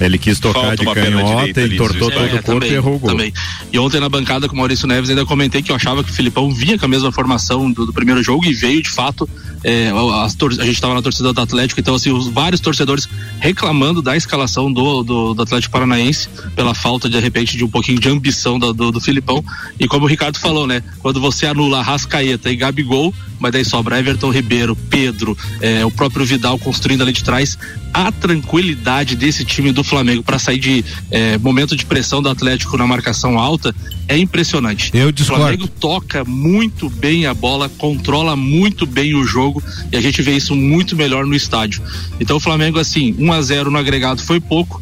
Ele 0.00 0.18
quis 0.18 0.38
tocar 0.38 0.60
Falta 0.60 0.76
de 0.76 0.94
canhota, 0.94 1.62
entortou 1.62 2.10
todo 2.10 2.22
É, 2.22 2.26
o 2.26 2.30
corpo 2.30 2.52
também, 2.52 2.70
e 2.70 2.74
errou 2.74 2.96
o 2.96 2.98
gol. 2.98 3.10
também. 3.10 3.32
E 3.72 3.78
ontem 3.78 4.00
na 4.00 4.08
bancada 4.08 4.48
com 4.48 4.54
o 4.54 4.58
Maurício 4.58 4.86
Neves 4.86 5.08
ainda 5.08 5.24
comentei 5.24 5.62
que 5.62 5.72
eu 5.72 5.76
achava 5.76 6.04
que 6.04 6.10
o 6.10 6.14
Filipão 6.14 6.50
vinha 6.50 6.78
com 6.78 6.84
a 6.84 6.88
mesma 6.88 7.10
formação 7.10 7.70
do, 7.70 7.86
do 7.86 7.92
primeiro 7.92 8.22
jogo 8.22 8.44
e 8.44 8.52
veio 8.52 8.82
de 8.82 8.90
fato. 8.90 9.28
é, 9.64 9.90
a 9.90 10.64
gente 10.64 10.74
estava 10.74 10.94
na 10.94 11.02
torcida 11.02 11.32
do 11.32 11.40
Atlético, 11.40 11.80
então 11.80 11.94
assim, 11.94 12.10
os 12.10 12.28
vários 12.28 12.60
torcedores 12.60 13.08
reclamando 13.40 14.02
da 14.02 14.16
escalação 14.16 14.72
do, 14.72 15.02
do, 15.02 15.34
do 15.34 15.42
Atlético 15.42 15.72
Paranaense 15.72 16.28
pela 16.54 16.74
falta 16.74 17.08
de 17.08 17.18
repente 17.18 17.56
de 17.56 17.64
um 17.64 17.68
pouquinho 17.68 17.98
de 17.98 18.08
ambição 18.08 18.58
do, 18.58 18.72
do, 18.72 18.92
do 18.92 19.00
Filipão. 19.00 19.44
E 19.80 19.88
como 19.88 20.04
o 20.04 20.08
Ricardo 20.08 20.38
falou, 20.38 20.66
né? 20.66 20.82
Quando 21.00 21.20
você 21.20 21.46
anula 21.46 21.82
Rascaeta 21.82 22.50
e 22.50 22.56
Gabigol, 22.56 23.12
mas 23.38 23.52
daí 23.52 23.64
sobra 23.64 23.98
Everton 23.98 24.30
Ribeiro, 24.30 24.76
Pedro, 24.88 25.36
é, 25.60 25.84
o 25.84 25.90
próprio 25.90 26.24
Vidal 26.24 26.58
construindo 26.58 27.02
ali 27.02 27.12
de 27.12 27.22
trás, 27.22 27.58
a 27.92 28.10
tranquilidade 28.12 29.16
desse 29.16 29.44
time 29.44 29.72
do 29.72 29.82
Flamengo 29.86 30.22
para 30.22 30.38
sair 30.38 30.58
de 30.58 30.84
é, 31.10 31.38
momento 31.38 31.76
de 31.76 31.86
pressão 31.86 32.20
do 32.20 32.28
Atlético 32.28 32.76
na 32.76 32.86
marcação 32.86 33.38
alta 33.38 33.74
é 34.08 34.16
impressionante. 34.18 34.90
Eu 34.94 35.08
O 35.08 35.12
discordo. 35.12 35.42
Flamengo 35.42 35.68
toca 35.68 36.24
muito 36.24 36.88
bem 36.88 37.26
a 37.26 37.34
bola, 37.34 37.68
controla 37.68 38.36
muito 38.36 38.86
bem 38.86 39.14
o 39.14 39.24
jogo 39.24 39.62
e 39.92 39.96
a 39.96 40.00
gente 40.00 40.22
vê 40.22 40.36
isso 40.36 40.54
muito 40.54 40.94
melhor 40.96 41.26
no 41.26 41.34
estádio. 41.34 41.82
Então 42.20 42.36
o 42.36 42.40
Flamengo, 42.40 42.78
assim, 42.78 43.14
1 43.18 43.32
a 43.32 43.42
0 43.42 43.70
no 43.70 43.78
agregado 43.78 44.22
foi 44.22 44.40
pouco, 44.40 44.80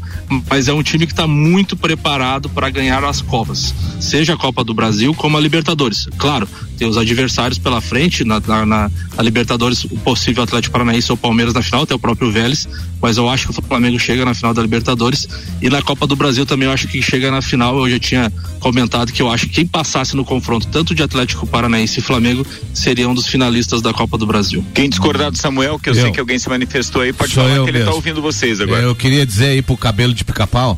mas 0.49 0.69
é 0.69 0.73
um 0.73 0.83
time 0.83 1.07
que 1.07 1.13
está 1.13 1.27
muito 1.27 1.77
preparado 1.77 2.49
para 2.49 2.69
ganhar 2.71 3.03
as 3.05 3.21
Copas, 3.21 3.75
seja 4.01 4.35
a 4.35 4.37
Copa 4.37 4.63
do 4.65 4.75
Brasil 4.75 5.15
como 5.15 5.37
a 5.37 5.41
Libertadores. 5.41 6.07
Claro, 6.19 6.49
tem 6.77 6.89
os 6.89 6.97
adversários 6.97 7.59
pela 7.59 7.81
frente, 7.81 8.25
na, 8.25 8.41
na, 8.41 8.67
na- 8.67 8.91
Libertadores, 9.23 9.85
o 9.85 9.97
possível 9.99 10.43
Atlético 10.43 10.73
Paranaense 10.73 11.11
ou 11.11 11.17
Palmeiras 11.17 11.55
na 11.55 11.63
final, 11.63 11.87
tem 11.87 11.95
o 11.97 11.99
próprio 11.99 12.31
Vélez, 12.31 12.67
mas 13.01 13.17
eu 13.17 13.29
acho 13.29 13.49
que 13.49 13.59
o 13.59 13.63
Flamengo 13.63 13.99
chega 13.99 14.25
na 14.25 14.35
final 14.35 14.53
da 14.53 14.61
Libertadores 14.61 15.27
e 15.63 15.69
na 15.71 15.81
Copa 15.83 16.07
do 16.07 16.15
Brasil 16.17 16.45
também 16.45 16.67
eu 16.67 16.73
acho 16.73 16.89
que 16.89 17.01
chega 17.01 17.31
na 17.31 17.41
final. 17.41 17.79
Eu 17.79 17.91
já 17.91 17.99
tinha 17.99 18.33
comentado 18.61 19.13
que 19.15 19.23
eu 19.23 19.31
acho 19.31 19.47
que 19.47 19.55
quem 19.55 19.67
passasse 19.67 20.17
no 20.17 20.25
confronto 20.25 20.67
tanto 20.67 20.95
de 20.95 21.03
Atlético 21.03 21.47
Paranaense 21.47 22.01
e 22.01 22.03
Flamengo 22.03 22.45
seria 22.75 23.09
um 23.09 23.15
dos 23.15 23.27
finalistas 23.29 23.81
da 23.81 23.93
Copa 23.95 24.19
do 24.19 24.27
Brasil. 24.27 24.63
Quem 24.75 24.89
discordar 24.91 25.31
do 25.31 25.39
Samuel, 25.39 25.79
que 25.79 25.89
eu, 25.89 25.95
Eu. 25.95 26.03
sei 26.03 26.11
que 26.11 26.19
alguém 26.21 26.39
se 26.39 26.49
manifestou 26.49 27.01
aí, 27.03 27.13
pode 27.13 27.33
Sou 27.33 27.45
falar 27.45 27.55
eu 27.57 27.65
que 27.65 27.71
ele 27.71 27.79
tá 27.79 27.85
mesmo. 27.85 27.95
ouvindo 27.97 28.21
vocês 28.21 28.61
agora. 28.61 28.83
Eu 28.83 28.95
queria 28.95 29.25
dizer 29.25 29.47
aí 29.47 29.63
pro 29.63 29.77
cabelo 29.77 30.13
de 30.13 30.25
pica-pau 30.25 30.77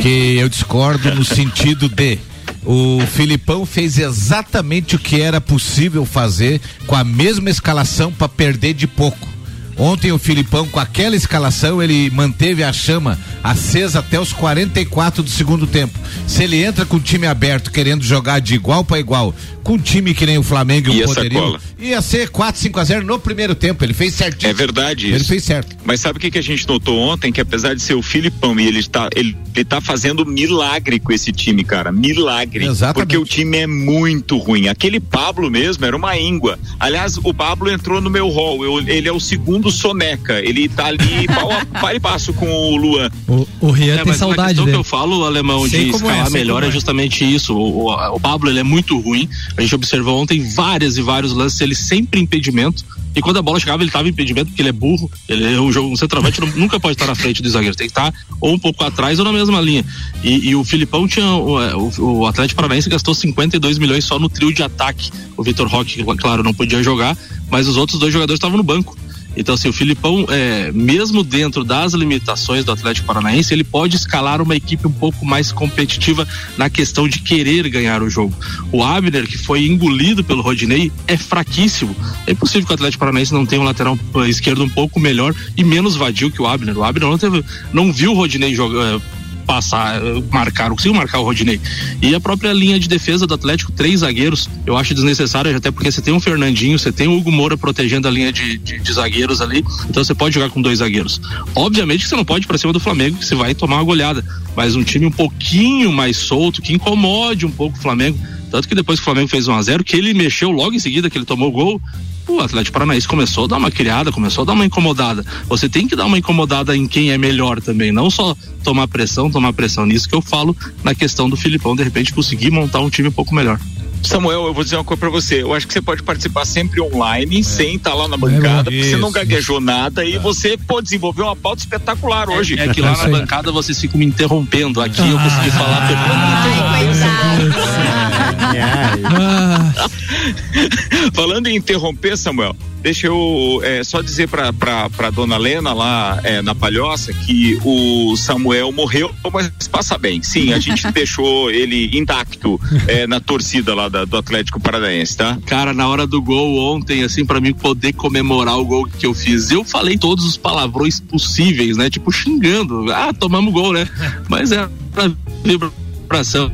que 0.00 0.36
eu 0.38 0.48
discordo 0.48 1.12
no 1.14 1.24
sentido 1.24 1.88
de 1.88 2.18
o 2.64 3.00
Filipão 3.12 3.66
fez 3.66 3.98
exatamente 3.98 4.94
o 4.94 4.98
que 4.98 5.20
era 5.20 5.40
possível 5.40 6.06
fazer 6.06 6.60
com 6.86 6.94
a 6.94 7.02
mesma 7.02 7.50
escalação 7.50 8.12
para 8.12 8.28
perder 8.28 8.74
de 8.74 8.86
pouco. 8.86 9.28
Ontem 9.76 10.12
o 10.12 10.18
Filipão, 10.18 10.68
com 10.68 10.78
aquela 10.78 11.16
escalação, 11.16 11.82
ele 11.82 12.10
manteve 12.10 12.62
a 12.62 12.72
chama 12.72 13.18
acesa 13.42 13.98
até 13.98 14.20
os 14.20 14.32
44 14.32 15.22
do 15.22 15.30
segundo 15.30 15.66
tempo. 15.66 15.98
Se 16.26 16.44
ele 16.44 16.62
entra 16.62 16.84
com 16.84 16.96
o 16.96 17.00
time 17.00 17.26
aberto, 17.26 17.70
querendo 17.70 18.04
jogar 18.04 18.40
de 18.40 18.54
igual 18.54 18.84
para 18.84 19.00
igual, 19.00 19.34
com 19.62 19.74
um 19.74 19.78
time 19.78 20.14
que 20.14 20.26
nem 20.26 20.38
o 20.38 20.42
Flamengo 20.42 20.90
e 20.90 20.96
Ia 20.98 21.04
o 21.04 21.08
poderio, 21.14 21.58
ia 21.78 22.02
ser 22.02 22.28
4, 22.30 22.60
5 22.60 22.80
a 22.80 22.84
0 22.84 23.06
no 23.06 23.18
primeiro 23.18 23.54
tempo. 23.54 23.84
Ele 23.84 23.94
fez 23.94 24.14
certinho. 24.14 24.50
É 24.50 24.54
verdade 24.54 25.06
Ele 25.06 25.16
isso. 25.16 25.26
fez 25.26 25.44
certo. 25.44 25.76
Mas 25.84 26.00
sabe 26.00 26.18
o 26.18 26.20
que, 26.20 26.30
que 26.30 26.38
a 26.38 26.42
gente 26.42 26.66
notou 26.68 26.98
ontem? 26.98 27.32
Que 27.32 27.40
apesar 27.40 27.74
de 27.74 27.82
ser 27.82 27.94
o 27.94 28.02
Filipão 28.02 28.58
e 28.58 28.66
ele 28.66 28.78
está, 28.80 29.08
ele, 29.14 29.36
ele 29.54 29.64
tá 29.64 29.80
fazendo 29.80 30.24
milagre 30.26 30.98
com 31.00 31.12
esse 31.12 31.32
time, 31.32 31.64
cara. 31.64 31.90
Milagre. 31.92 32.64
Exatamente. 32.66 32.94
Porque 32.94 33.16
o 33.16 33.24
time 33.24 33.58
é 33.58 33.66
muito 33.66 34.36
ruim. 34.38 34.68
Aquele 34.68 34.98
Pablo 35.00 35.50
mesmo 35.50 35.84
era 35.84 35.96
uma 35.96 36.16
íngua. 36.18 36.58
Aliás, 36.78 37.16
o 37.22 37.32
Pablo 37.34 37.70
entrou 37.70 38.00
no 38.00 38.10
meu 38.10 38.28
hall. 38.28 38.64
Eu- 38.64 38.80
ele 38.88 39.08
é 39.08 39.12
o 39.12 39.20
segundo 39.20 39.70
soneca. 39.70 40.40
Ele 40.40 40.68
tá 40.68 40.86
ali 40.86 41.26
pau 41.32 41.50
a 41.52 41.64
pau 41.80 41.94
e 41.94 42.00
passo 42.00 42.32
com 42.32 42.50
o 42.50 42.76
Luan. 42.76 43.10
O, 43.28 43.46
o 43.60 43.70
Rian 43.70 43.94
É, 43.94 43.96
tem 43.98 44.06
mas 44.06 44.16
saudade 44.16 44.48
questão 44.48 44.64
dele. 44.64 44.76
que 44.76 44.80
eu 44.80 44.84
falo, 44.84 45.24
alemão, 45.24 45.68
Sei 45.68 45.84
de 45.84 45.86
é, 45.86 45.94
escalar 45.96 46.26
sei 46.30 46.40
melhor 46.40 46.62
é. 46.62 46.68
é. 46.68 46.70
justamente 46.70 47.24
isso. 47.24 47.54
O, 47.54 47.88
o, 47.90 48.14
o 48.16 48.20
Pablo 48.20 48.48
ele 48.50 48.58
é 48.60 48.62
muito 48.64 48.98
ruim. 48.98 49.28
A 49.56 49.60
gente 49.60 49.74
observou 49.74 50.20
ontem 50.20 50.42
várias 50.54 50.96
e 50.96 51.02
vários 51.02 51.32
lances, 51.32 51.60
ele 51.60 51.74
sempre 51.74 52.20
em 52.20 52.24
impedimento. 52.24 52.84
E 53.14 53.20
quando 53.20 53.36
a 53.36 53.42
bola 53.42 53.60
chegava, 53.60 53.82
ele 53.82 53.90
estava 53.90 54.08
impedimento, 54.08 54.46
porque 54.46 54.62
ele 54.62 54.70
é 54.70 54.72
burro. 54.72 55.10
Ele 55.28 55.54
é 55.54 55.60
um 55.60 55.70
jogo, 55.70 55.90
um 55.90 55.96
centroavante 55.96 56.40
nunca 56.56 56.80
pode 56.80 56.94
estar 56.94 57.06
na 57.06 57.14
frente 57.14 57.42
do 57.42 57.50
zagueiro, 57.50 57.76
tem 57.76 57.86
que 57.86 57.90
estar 57.90 58.12
ou 58.40 58.54
um 58.54 58.58
pouco 58.58 58.82
atrás 58.84 59.18
ou 59.18 59.24
na 59.24 59.32
mesma 59.32 59.60
linha. 59.60 59.84
E, 60.24 60.48
e 60.48 60.56
o 60.56 60.64
Filipão 60.64 61.06
tinha. 61.06 61.26
O, 61.26 61.62
é, 61.62 61.76
o, 61.76 61.92
o 61.98 62.26
Atlético 62.26 62.56
Paranaense 62.56 62.88
gastou 62.88 63.14
52 63.14 63.78
milhões 63.78 64.04
só 64.04 64.18
no 64.18 64.30
trio 64.30 64.52
de 64.52 64.62
ataque. 64.62 65.10
O 65.36 65.42
Vitor 65.42 65.68
Roque, 65.68 66.02
claro, 66.16 66.42
não 66.42 66.54
podia 66.54 66.82
jogar, 66.82 67.16
mas 67.50 67.68
os 67.68 67.76
outros 67.76 67.98
dois 67.98 68.12
jogadores 68.12 68.38
estavam 68.38 68.56
no 68.56 68.62
banco. 68.62 68.96
Então, 69.36 69.54
assim, 69.54 69.68
o 69.68 69.72
Filipão, 69.72 70.26
é, 70.28 70.70
mesmo 70.72 71.22
dentro 71.22 71.64
das 71.64 71.92
limitações 71.94 72.64
do 72.64 72.72
Atlético 72.72 73.06
Paranaense, 73.06 73.52
ele 73.52 73.64
pode 73.64 73.96
escalar 73.96 74.40
uma 74.40 74.54
equipe 74.54 74.86
um 74.86 74.92
pouco 74.92 75.24
mais 75.24 75.50
competitiva 75.50 76.26
na 76.56 76.68
questão 76.68 77.08
de 77.08 77.20
querer 77.20 77.68
ganhar 77.68 78.02
o 78.02 78.10
jogo. 78.10 78.34
O 78.70 78.82
Abner, 78.82 79.26
que 79.26 79.38
foi 79.38 79.66
engolido 79.66 80.22
pelo 80.22 80.42
Rodinei, 80.42 80.92
é 81.06 81.16
fraquíssimo. 81.16 81.94
É 82.26 82.32
impossível 82.32 82.66
que 82.66 82.72
o 82.72 82.74
Atlético 82.74 83.00
Paranaense 83.00 83.32
não 83.32 83.46
tenha 83.46 83.60
um 83.60 83.64
lateral 83.64 83.98
eh, 84.16 84.28
esquerdo 84.28 84.64
um 84.64 84.68
pouco 84.68 85.00
melhor 85.00 85.34
e 85.56 85.64
menos 85.64 85.96
vadio 85.96 86.30
que 86.30 86.40
o 86.40 86.46
Abner. 86.46 86.76
O 86.76 86.84
Abner 86.84 87.08
não, 87.08 87.18
teve, 87.18 87.44
não 87.72 87.92
viu 87.92 88.12
o 88.12 88.14
Rodinei 88.14 88.54
jogar. 88.54 89.00
Passar, 89.46 89.96
eh, 89.96 90.22
marcar, 90.30 90.70
conseguiu 90.70 90.94
marcar 90.94 91.18
o 91.20 91.24
Rodinei. 91.24 91.60
E 92.00 92.14
a 92.14 92.20
própria 92.20 92.52
linha 92.52 92.78
de 92.78 92.88
defesa 92.88 93.26
do 93.26 93.34
Atlético, 93.34 93.72
três 93.72 94.00
zagueiros, 94.00 94.48
eu 94.66 94.76
acho 94.76 94.94
desnecessário, 94.94 95.54
até 95.56 95.70
porque 95.70 95.90
você 95.90 96.00
tem 96.00 96.12
um 96.12 96.20
Fernandinho, 96.20 96.78
você 96.78 96.92
tem 96.92 97.08
o 97.08 97.16
Hugo 97.16 97.30
Moura 97.30 97.56
protegendo 97.56 98.08
a 98.08 98.10
linha 98.10 98.32
de, 98.32 98.58
de, 98.58 98.78
de 98.78 98.92
zagueiros 98.92 99.40
ali, 99.40 99.64
então 99.88 100.04
você 100.04 100.14
pode 100.14 100.34
jogar 100.34 100.50
com 100.50 100.62
dois 100.62 100.78
zagueiros. 100.78 101.20
Obviamente 101.54 102.02
que 102.02 102.08
você 102.08 102.16
não 102.16 102.24
pode 102.24 102.44
ir 102.44 102.48
pra 102.48 102.58
cima 102.58 102.72
do 102.72 102.80
Flamengo, 102.80 103.18
que 103.18 103.26
você 103.26 103.34
vai 103.34 103.54
tomar 103.54 103.76
uma 103.76 103.84
goleada, 103.84 104.24
mas 104.56 104.76
um 104.76 104.82
time 104.82 105.06
um 105.06 105.10
pouquinho 105.10 105.92
mais 105.92 106.16
solto, 106.16 106.62
que 106.62 106.72
incomode 106.72 107.46
um 107.46 107.50
pouco 107.50 107.76
o 107.76 107.80
Flamengo. 107.80 108.18
Tanto 108.50 108.68
que 108.68 108.74
depois 108.74 108.98
que 108.98 109.02
o 109.02 109.04
Flamengo 109.06 109.28
fez 109.28 109.48
1 109.48 109.54
a 109.54 109.62
0 109.62 109.84
que 109.84 109.96
ele 109.96 110.12
mexeu 110.12 110.50
logo 110.50 110.74
em 110.74 110.78
seguida 110.78 111.08
que 111.08 111.16
ele 111.16 111.24
tomou 111.24 111.48
o 111.48 111.52
gol, 111.52 111.80
o 112.28 112.40
Atlético 112.40 112.72
Paranaense 112.74 113.06
começou 113.06 113.44
a 113.44 113.48
dar 113.48 113.56
uma 113.56 113.70
criada, 113.70 114.12
começou 114.12 114.42
a 114.42 114.44
dar 114.44 114.52
uma 114.52 114.64
incomodada. 114.64 115.24
Você 115.48 115.68
tem 115.68 115.86
que 115.86 115.96
dar 115.96 116.06
uma 116.06 116.18
incomodada 116.18 116.76
em 116.76 116.86
quem 116.86 117.10
é 117.10 117.18
melhor 117.18 117.60
também, 117.60 117.92
não 117.92 118.10
só 118.10 118.36
tomar 118.62 118.88
pressão, 118.88 119.30
tomar 119.30 119.52
pressão 119.52 119.86
nisso 119.86 120.08
que 120.08 120.14
eu 120.14 120.22
falo 120.22 120.56
na 120.82 120.94
questão 120.94 121.28
do 121.28 121.36
Filipão, 121.36 121.74
de 121.76 121.82
repente 121.82 122.12
conseguir 122.12 122.50
montar 122.50 122.80
um 122.80 122.90
time 122.90 123.08
um 123.08 123.12
pouco 123.12 123.34
melhor. 123.34 123.58
Samuel, 124.02 124.46
eu 124.46 124.54
vou 124.54 124.64
dizer 124.64 124.76
uma 124.76 124.84
coisa 124.84 124.98
pra 124.98 125.10
você. 125.10 125.42
Eu 125.42 125.54
acho 125.54 125.66
que 125.66 125.72
você 125.72 125.80
pode 125.80 126.02
participar 126.02 126.44
sempre 126.44 126.80
online, 126.80 127.42
sem 127.44 127.76
estar 127.76 127.94
lá 127.94 128.08
na 128.08 128.16
bancada, 128.16 128.64
porque 128.64 128.82
você 128.82 128.96
não 128.96 129.08
Isso. 129.08 129.18
gaguejou 129.18 129.60
nada 129.60 130.04
e 130.04 130.18
você 130.18 130.56
pode 130.56 130.84
desenvolver 130.84 131.22
uma 131.22 131.36
pauta 131.36 131.60
espetacular 131.60 132.28
hoje. 132.28 132.58
É 132.58 132.68
que 132.68 132.80
lá 132.80 132.96
na 132.96 133.08
bancada 133.08 133.52
vocês 133.52 133.80
ficam 133.80 133.98
me 133.98 134.06
interrompendo. 134.06 134.80
Aqui 134.80 135.08
eu 135.08 135.18
consegui 135.18 135.50
falar 135.52 135.86
perfeitamente. 135.86 136.58
Ai, 136.68 137.50
coitado. 137.52 137.92
Falando 141.14 141.46
em 141.46 141.56
interromper, 141.56 142.16
Samuel, 142.16 142.54
deixa 142.82 143.06
eu 143.06 143.60
é, 143.62 143.82
só 143.84 144.00
dizer 144.02 144.28
pra, 144.28 144.52
pra, 144.52 144.88
pra 144.90 145.10
dona 145.10 145.36
Lena 145.36 145.72
lá 145.72 146.18
é, 146.22 146.42
na 146.42 146.54
Palhoça 146.54 147.12
que 147.12 147.58
o 147.64 148.16
Samuel 148.16 148.72
morreu, 148.72 149.10
mas 149.32 149.50
passa 149.68 149.96
bem. 149.98 150.22
Sim, 150.22 150.52
a 150.52 150.58
gente 150.58 150.86
deixou 150.92 151.50
ele 151.50 151.96
intacto 151.96 152.60
é, 152.86 153.06
na 153.06 153.20
torcida 153.20 153.74
lá 153.74 153.88
da- 153.88 154.04
do 154.04 154.16
Atlético 154.16 154.60
Paranaense, 154.60 155.16
tá? 155.16 155.38
Cara, 155.46 155.72
na 155.72 155.88
hora 155.88 156.06
do 156.06 156.20
gol 156.20 156.74
ontem, 156.74 157.02
assim, 157.02 157.24
pra 157.24 157.40
mim 157.40 157.52
poder 157.52 157.92
comemorar 157.92 158.58
o 158.58 158.64
gol 158.64 158.86
que 158.86 159.06
eu 159.06 159.14
fiz, 159.14 159.50
eu 159.50 159.64
falei 159.64 159.96
todos 159.98 160.24
os 160.24 160.36
palavrões 160.36 161.00
possíveis, 161.00 161.76
né? 161.76 161.90
Tipo, 161.90 162.10
xingando. 162.12 162.90
Ah, 162.92 163.12
tomamos 163.12 163.52
gol, 163.52 163.72
né? 163.72 163.88
Mas 164.28 164.52
é 164.52 164.68
pra 164.92 165.10
vibração 165.44 166.50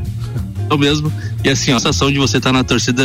mesmo. 0.77 1.13
E 1.45 1.49
assim, 1.49 1.71
a 1.71 1.75
sensação 1.75 2.11
de 2.11 2.19
você 2.19 2.39
estar 2.39 2.53
na 2.53 2.65
torcida 2.65 3.03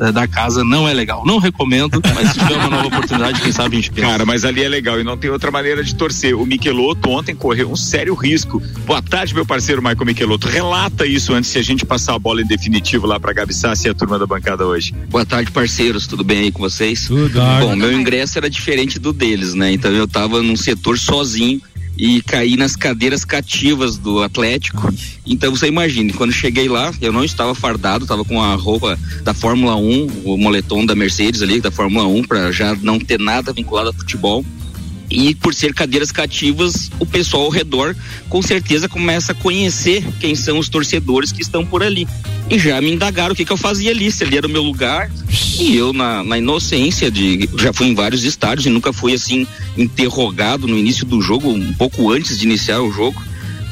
eh, 0.00 0.12
da 0.12 0.26
casa 0.26 0.62
não 0.64 0.88
é 0.88 0.94
legal. 0.94 1.24
Não 1.26 1.38
recomendo, 1.38 2.00
mas 2.14 2.30
se 2.30 2.38
tiver 2.38 2.56
uma 2.56 2.70
nova 2.70 2.86
oportunidade, 2.86 3.40
quem 3.40 3.52
sabe 3.52 3.76
a 3.76 3.80
gente 3.80 3.90
pensa. 3.90 4.08
Cara, 4.08 4.24
mas 4.24 4.44
ali 4.44 4.62
é 4.62 4.68
legal 4.68 5.00
e 5.00 5.04
não 5.04 5.16
tem 5.16 5.30
outra 5.30 5.50
maneira 5.50 5.82
de 5.82 5.94
torcer. 5.94 6.38
O 6.38 6.46
Michelotto 6.46 7.10
ontem 7.10 7.34
correu 7.34 7.70
um 7.70 7.76
sério 7.76 8.14
risco. 8.14 8.62
Boa 8.86 9.02
tarde, 9.02 9.34
meu 9.34 9.44
parceiro 9.44 9.82
Michael 9.82 10.06
Michelotto. 10.06 10.48
Relata 10.48 11.04
isso 11.04 11.34
antes 11.34 11.52
de 11.52 11.58
a 11.58 11.62
gente 11.62 11.84
passar 11.84 12.14
a 12.14 12.18
bola 12.18 12.40
em 12.42 12.46
definitivo 12.46 13.06
lá 13.06 13.18
pra 13.18 13.32
Gabi 13.32 13.52
Sassi 13.52 13.88
e 13.88 13.90
a 13.90 13.94
turma 13.94 14.18
da 14.18 14.26
bancada 14.26 14.64
hoje. 14.64 14.94
Boa 15.10 15.26
tarde, 15.26 15.50
parceiros. 15.50 16.06
Tudo 16.06 16.22
bem 16.22 16.38
aí 16.40 16.52
com 16.52 16.60
vocês? 16.60 17.06
Tudo. 17.06 17.40
Bom, 17.60 17.74
meu 17.74 17.92
ingresso 17.92 18.38
era 18.38 18.48
diferente 18.48 18.98
do 18.98 19.12
deles, 19.12 19.54
né? 19.54 19.72
Então 19.72 19.90
eu 19.90 20.06
tava 20.06 20.42
num 20.42 20.56
setor 20.56 20.98
sozinho 20.98 21.60
e 21.96 22.22
caí 22.22 22.56
nas 22.56 22.76
cadeiras 22.76 23.24
cativas 23.24 23.96
do 23.98 24.22
Atlético. 24.22 24.92
Então 25.26 25.50
você 25.50 25.68
imagine, 25.68 26.12
quando 26.12 26.32
cheguei 26.32 26.68
lá, 26.68 26.92
eu 27.00 27.12
não 27.12 27.24
estava 27.24 27.54
fardado, 27.54 28.04
estava 28.04 28.24
com 28.24 28.42
a 28.42 28.54
roupa 28.54 28.98
da 29.22 29.32
Fórmula 29.32 29.76
1, 29.76 30.22
o 30.24 30.36
moletom 30.36 30.84
da 30.84 30.94
Mercedes 30.94 31.42
ali, 31.42 31.60
da 31.60 31.70
Fórmula 31.70 32.06
1, 32.06 32.24
para 32.24 32.52
já 32.52 32.74
não 32.76 32.98
ter 32.98 33.18
nada 33.18 33.52
vinculado 33.52 33.90
a 33.90 33.92
futebol. 33.92 34.44
E 35.10 35.34
por 35.34 35.54
ser 35.54 35.74
cadeiras 35.74 36.10
cativas, 36.10 36.90
o 36.98 37.06
pessoal 37.06 37.44
ao 37.44 37.50
redor 37.50 37.94
com 38.28 38.42
certeza 38.42 38.88
começa 38.88 39.32
a 39.32 39.34
conhecer 39.34 40.04
quem 40.18 40.34
são 40.34 40.58
os 40.58 40.68
torcedores 40.68 41.30
que 41.30 41.42
estão 41.42 41.64
por 41.64 41.82
ali. 41.82 42.08
E 42.50 42.58
já 42.58 42.80
me 42.80 42.92
indagaram 42.92 43.32
o 43.32 43.36
que, 43.36 43.44
que 43.44 43.52
eu 43.52 43.56
fazia 43.56 43.90
ali, 43.90 44.10
se 44.10 44.24
ali 44.24 44.36
era 44.36 44.46
o 44.46 44.50
meu 44.50 44.62
lugar. 44.62 45.10
E 45.58 45.76
eu, 45.76 45.92
na, 45.92 46.22
na 46.22 46.38
inocência 46.38 47.10
de. 47.10 47.48
Já 47.58 47.72
fui 47.72 47.86
em 47.86 47.94
vários 47.94 48.24
estádios 48.24 48.66
e 48.66 48.70
nunca 48.70 48.92
fui 48.92 49.14
assim 49.14 49.46
interrogado 49.76 50.66
no 50.66 50.78
início 50.78 51.06
do 51.06 51.20
jogo, 51.20 51.50
um 51.50 51.72
pouco 51.74 52.10
antes 52.10 52.38
de 52.38 52.44
iniciar 52.44 52.80
o 52.80 52.90
jogo 52.90 53.22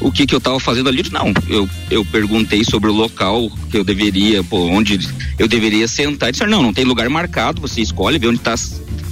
o 0.03 0.11
que 0.11 0.27
que 0.27 0.35
eu 0.35 0.37
estava 0.37 0.59
fazendo 0.59 0.89
ali. 0.89 1.03
Não, 1.11 1.33
eu, 1.47 1.67
eu 1.89 2.05
perguntei 2.05 2.63
sobre 2.63 2.89
o 2.89 2.93
local 2.93 3.49
que 3.71 3.77
eu 3.77 3.83
deveria, 3.83 4.43
onde 4.51 4.99
eu 5.39 5.47
deveria 5.47 5.87
sentar. 5.87 6.29
E 6.29 6.31
disseram, 6.33 6.51
não, 6.51 6.61
não 6.61 6.73
tem 6.73 6.83
lugar 6.83 7.09
marcado, 7.09 7.61
você 7.61 7.81
escolhe, 7.81 8.19
vê 8.19 8.27
onde 8.27 8.39
está 8.39 8.55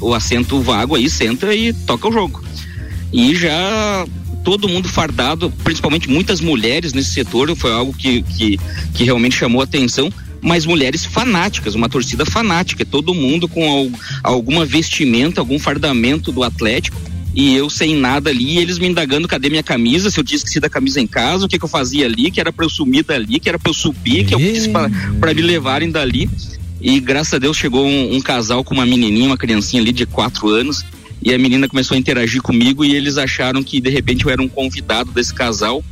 o 0.01 0.13
assento 0.13 0.59
vago 0.59 0.95
aí, 0.95 1.09
senta 1.09 1.53
e 1.53 1.71
toca 1.71 2.07
o 2.07 2.11
jogo. 2.11 2.43
E 3.13 3.35
já 3.35 4.05
todo 4.43 4.67
mundo 4.67 4.89
fardado, 4.89 5.51
principalmente 5.63 6.09
muitas 6.09 6.41
mulheres 6.41 6.93
nesse 6.93 7.11
setor, 7.11 7.55
foi 7.55 7.71
algo 7.71 7.93
que, 7.93 8.23
que, 8.23 8.59
que 8.93 9.03
realmente 9.03 9.35
chamou 9.35 9.61
atenção 9.61 10.11
mas 10.41 10.65
mulheres 10.65 11.05
fanáticas, 11.05 11.75
uma 11.75 11.87
torcida 11.87 12.25
fanática, 12.25 12.83
todo 12.83 13.13
mundo 13.13 13.47
com 13.47 13.91
alguma 14.23 14.65
vestimenta, 14.65 15.39
algum 15.39 15.59
fardamento 15.59 16.31
do 16.31 16.41
Atlético 16.41 16.99
e 17.33 17.55
eu 17.55 17.69
sem 17.69 17.95
nada 17.95 18.29
ali, 18.29 18.57
eles 18.57 18.77
me 18.77 18.87
indagando 18.87 19.27
cadê 19.27 19.49
minha 19.49 19.63
camisa, 19.63 20.09
se 20.09 20.19
eu 20.19 20.23
tinha 20.23 20.35
esquecido 20.35 20.65
a 20.65 20.69
camisa 20.69 20.99
em 20.99 21.07
casa, 21.07 21.45
o 21.45 21.47
que, 21.47 21.57
que 21.57 21.63
eu 21.63 21.69
fazia 21.69 22.05
ali, 22.05 22.29
que 22.29 22.41
era 22.41 22.51
para 22.51 22.65
eu 22.65 22.69
sumir 22.69 23.03
dali, 23.03 23.39
que 23.39 23.47
era 23.47 23.57
para 23.57 23.69
eu 23.69 23.73
subir, 23.73 24.25
que 24.25 24.33
eu 24.33 24.39
quis 24.39 24.67
para 24.67 25.33
me 25.33 25.41
levarem 25.41 25.89
dali. 25.89 26.29
E 26.81 26.99
graças 26.99 27.35
a 27.35 27.37
Deus 27.37 27.55
chegou 27.55 27.85
um, 27.85 28.15
um, 28.15 28.21
casal 28.21 28.63
com 28.63 28.73
uma 28.73 28.85
menininha, 28.85 29.27
uma 29.27 29.37
criancinha 29.37 29.81
ali 29.81 29.91
de 29.91 30.05
quatro 30.05 30.49
anos, 30.49 30.83
e 31.21 31.31
a 31.31 31.37
menina 31.37 31.69
começou 31.69 31.95
a 31.95 31.99
interagir 31.99 32.41
comigo 32.41 32.83
e 32.83 32.95
eles 32.95 33.17
acharam 33.17 33.61
que 33.63 33.79
de 33.79 33.89
repente 33.89 34.25
eu 34.25 34.31
era 34.31 34.41
um 34.41 34.47
convidado 34.47 35.11
desse 35.11 35.33
casal 35.33 35.83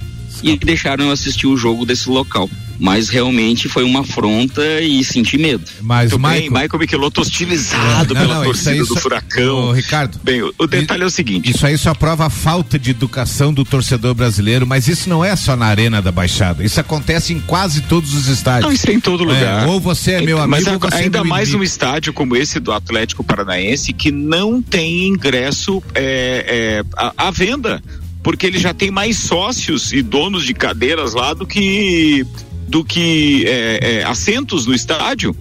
e 0.42 0.58
deixaram 0.58 1.06
eu 1.06 1.12
assistir 1.12 1.46
o 1.46 1.56
jogo 1.56 1.86
desse 1.86 2.10
local 2.10 2.50
mas 2.80 3.10
realmente 3.10 3.68
foi 3.68 3.84
uma 3.84 4.00
afronta 4.00 4.82
e 4.82 5.04
senti 5.04 5.38
medo. 5.38 5.66
Mas 5.82 6.12
Muito 6.12 6.24
Michael... 6.24 6.42
bem, 6.42 6.50
Michael 6.50 6.80
Michelotto 6.80 7.22
hostilizado 7.22 8.14
não, 8.14 8.22
pela 8.22 8.36
não, 8.36 8.44
torcida 8.44 8.76
isso, 8.78 8.96
do 8.96 9.00
Furacão. 9.00 9.70
Ô, 9.70 9.72
Ricardo. 9.74 10.20
Bem, 10.24 10.42
o, 10.42 10.54
o 10.58 10.66
detalhe 10.66 11.04
é 11.04 11.06
o 11.06 11.10
seguinte. 11.10 11.52
Isso 11.52 11.66
aí 11.66 11.78
só 11.78 11.94
prova 11.94 12.28
a 12.28 12.30
falta 12.30 12.80
de 12.80 12.92
educação 12.92 13.54
do 13.54 13.66
torcedor 13.66 14.14
brasileiro, 14.14 14.66
mas 14.66 14.88
isso 14.88 15.10
não 15.10 15.24
é 15.24 15.36
só 15.36 15.56
na 15.56 15.66
Arena 15.66 16.02
da 16.02 16.12
Baixada. 16.12 16.64
Isso 16.64 16.80
acontece 16.80 17.34
em 17.34 17.40
quase 17.42 17.82
todos 17.82 18.14
os 18.14 18.28
estádios. 18.28 18.66
Não, 18.66 18.72
isso 18.72 18.90
é 18.90 18.94
em 18.94 19.00
todo 19.00 19.24
lugar. 19.24 19.64
É, 19.64 19.68
ou 19.68 19.80
você 19.80 20.14
é 20.14 20.22
meu 20.22 20.38
amigo, 20.38 20.50
mas 20.50 20.68
ou 20.68 20.80
você 20.80 20.96
ainda 20.96 21.18
é 21.18 21.22
meu 21.22 21.30
mais 21.30 21.50
inimigo. 21.50 21.58
num 21.60 21.64
estádio 21.64 22.14
como 22.14 22.36
esse 22.36 22.60
do 22.60 22.72
Atlético 22.72 23.24
Paranaense 23.24 23.92
que 23.92 24.12
não 24.12 24.62
tem 24.62 25.08
ingresso 25.08 25.84
é, 25.94 26.46
é, 26.48 26.84
à, 26.96 27.28
à 27.28 27.32
venda 27.32 27.82
porque 28.22 28.46
ele 28.46 28.60
já 28.60 28.74
tem 28.74 28.92
mais 28.92 29.18
sócios 29.18 29.94
e 29.94 30.02
donos 30.02 30.46
de 30.46 30.54
cadeiras 30.54 31.14
lá 31.14 31.34
do 31.34 31.48
que 31.48 32.26
do 32.70 32.84
que 32.84 33.46
é, 33.48 33.80
é, 33.82 34.04
assentos 34.04 34.66
no 34.66 34.74
estádio. 34.74 35.36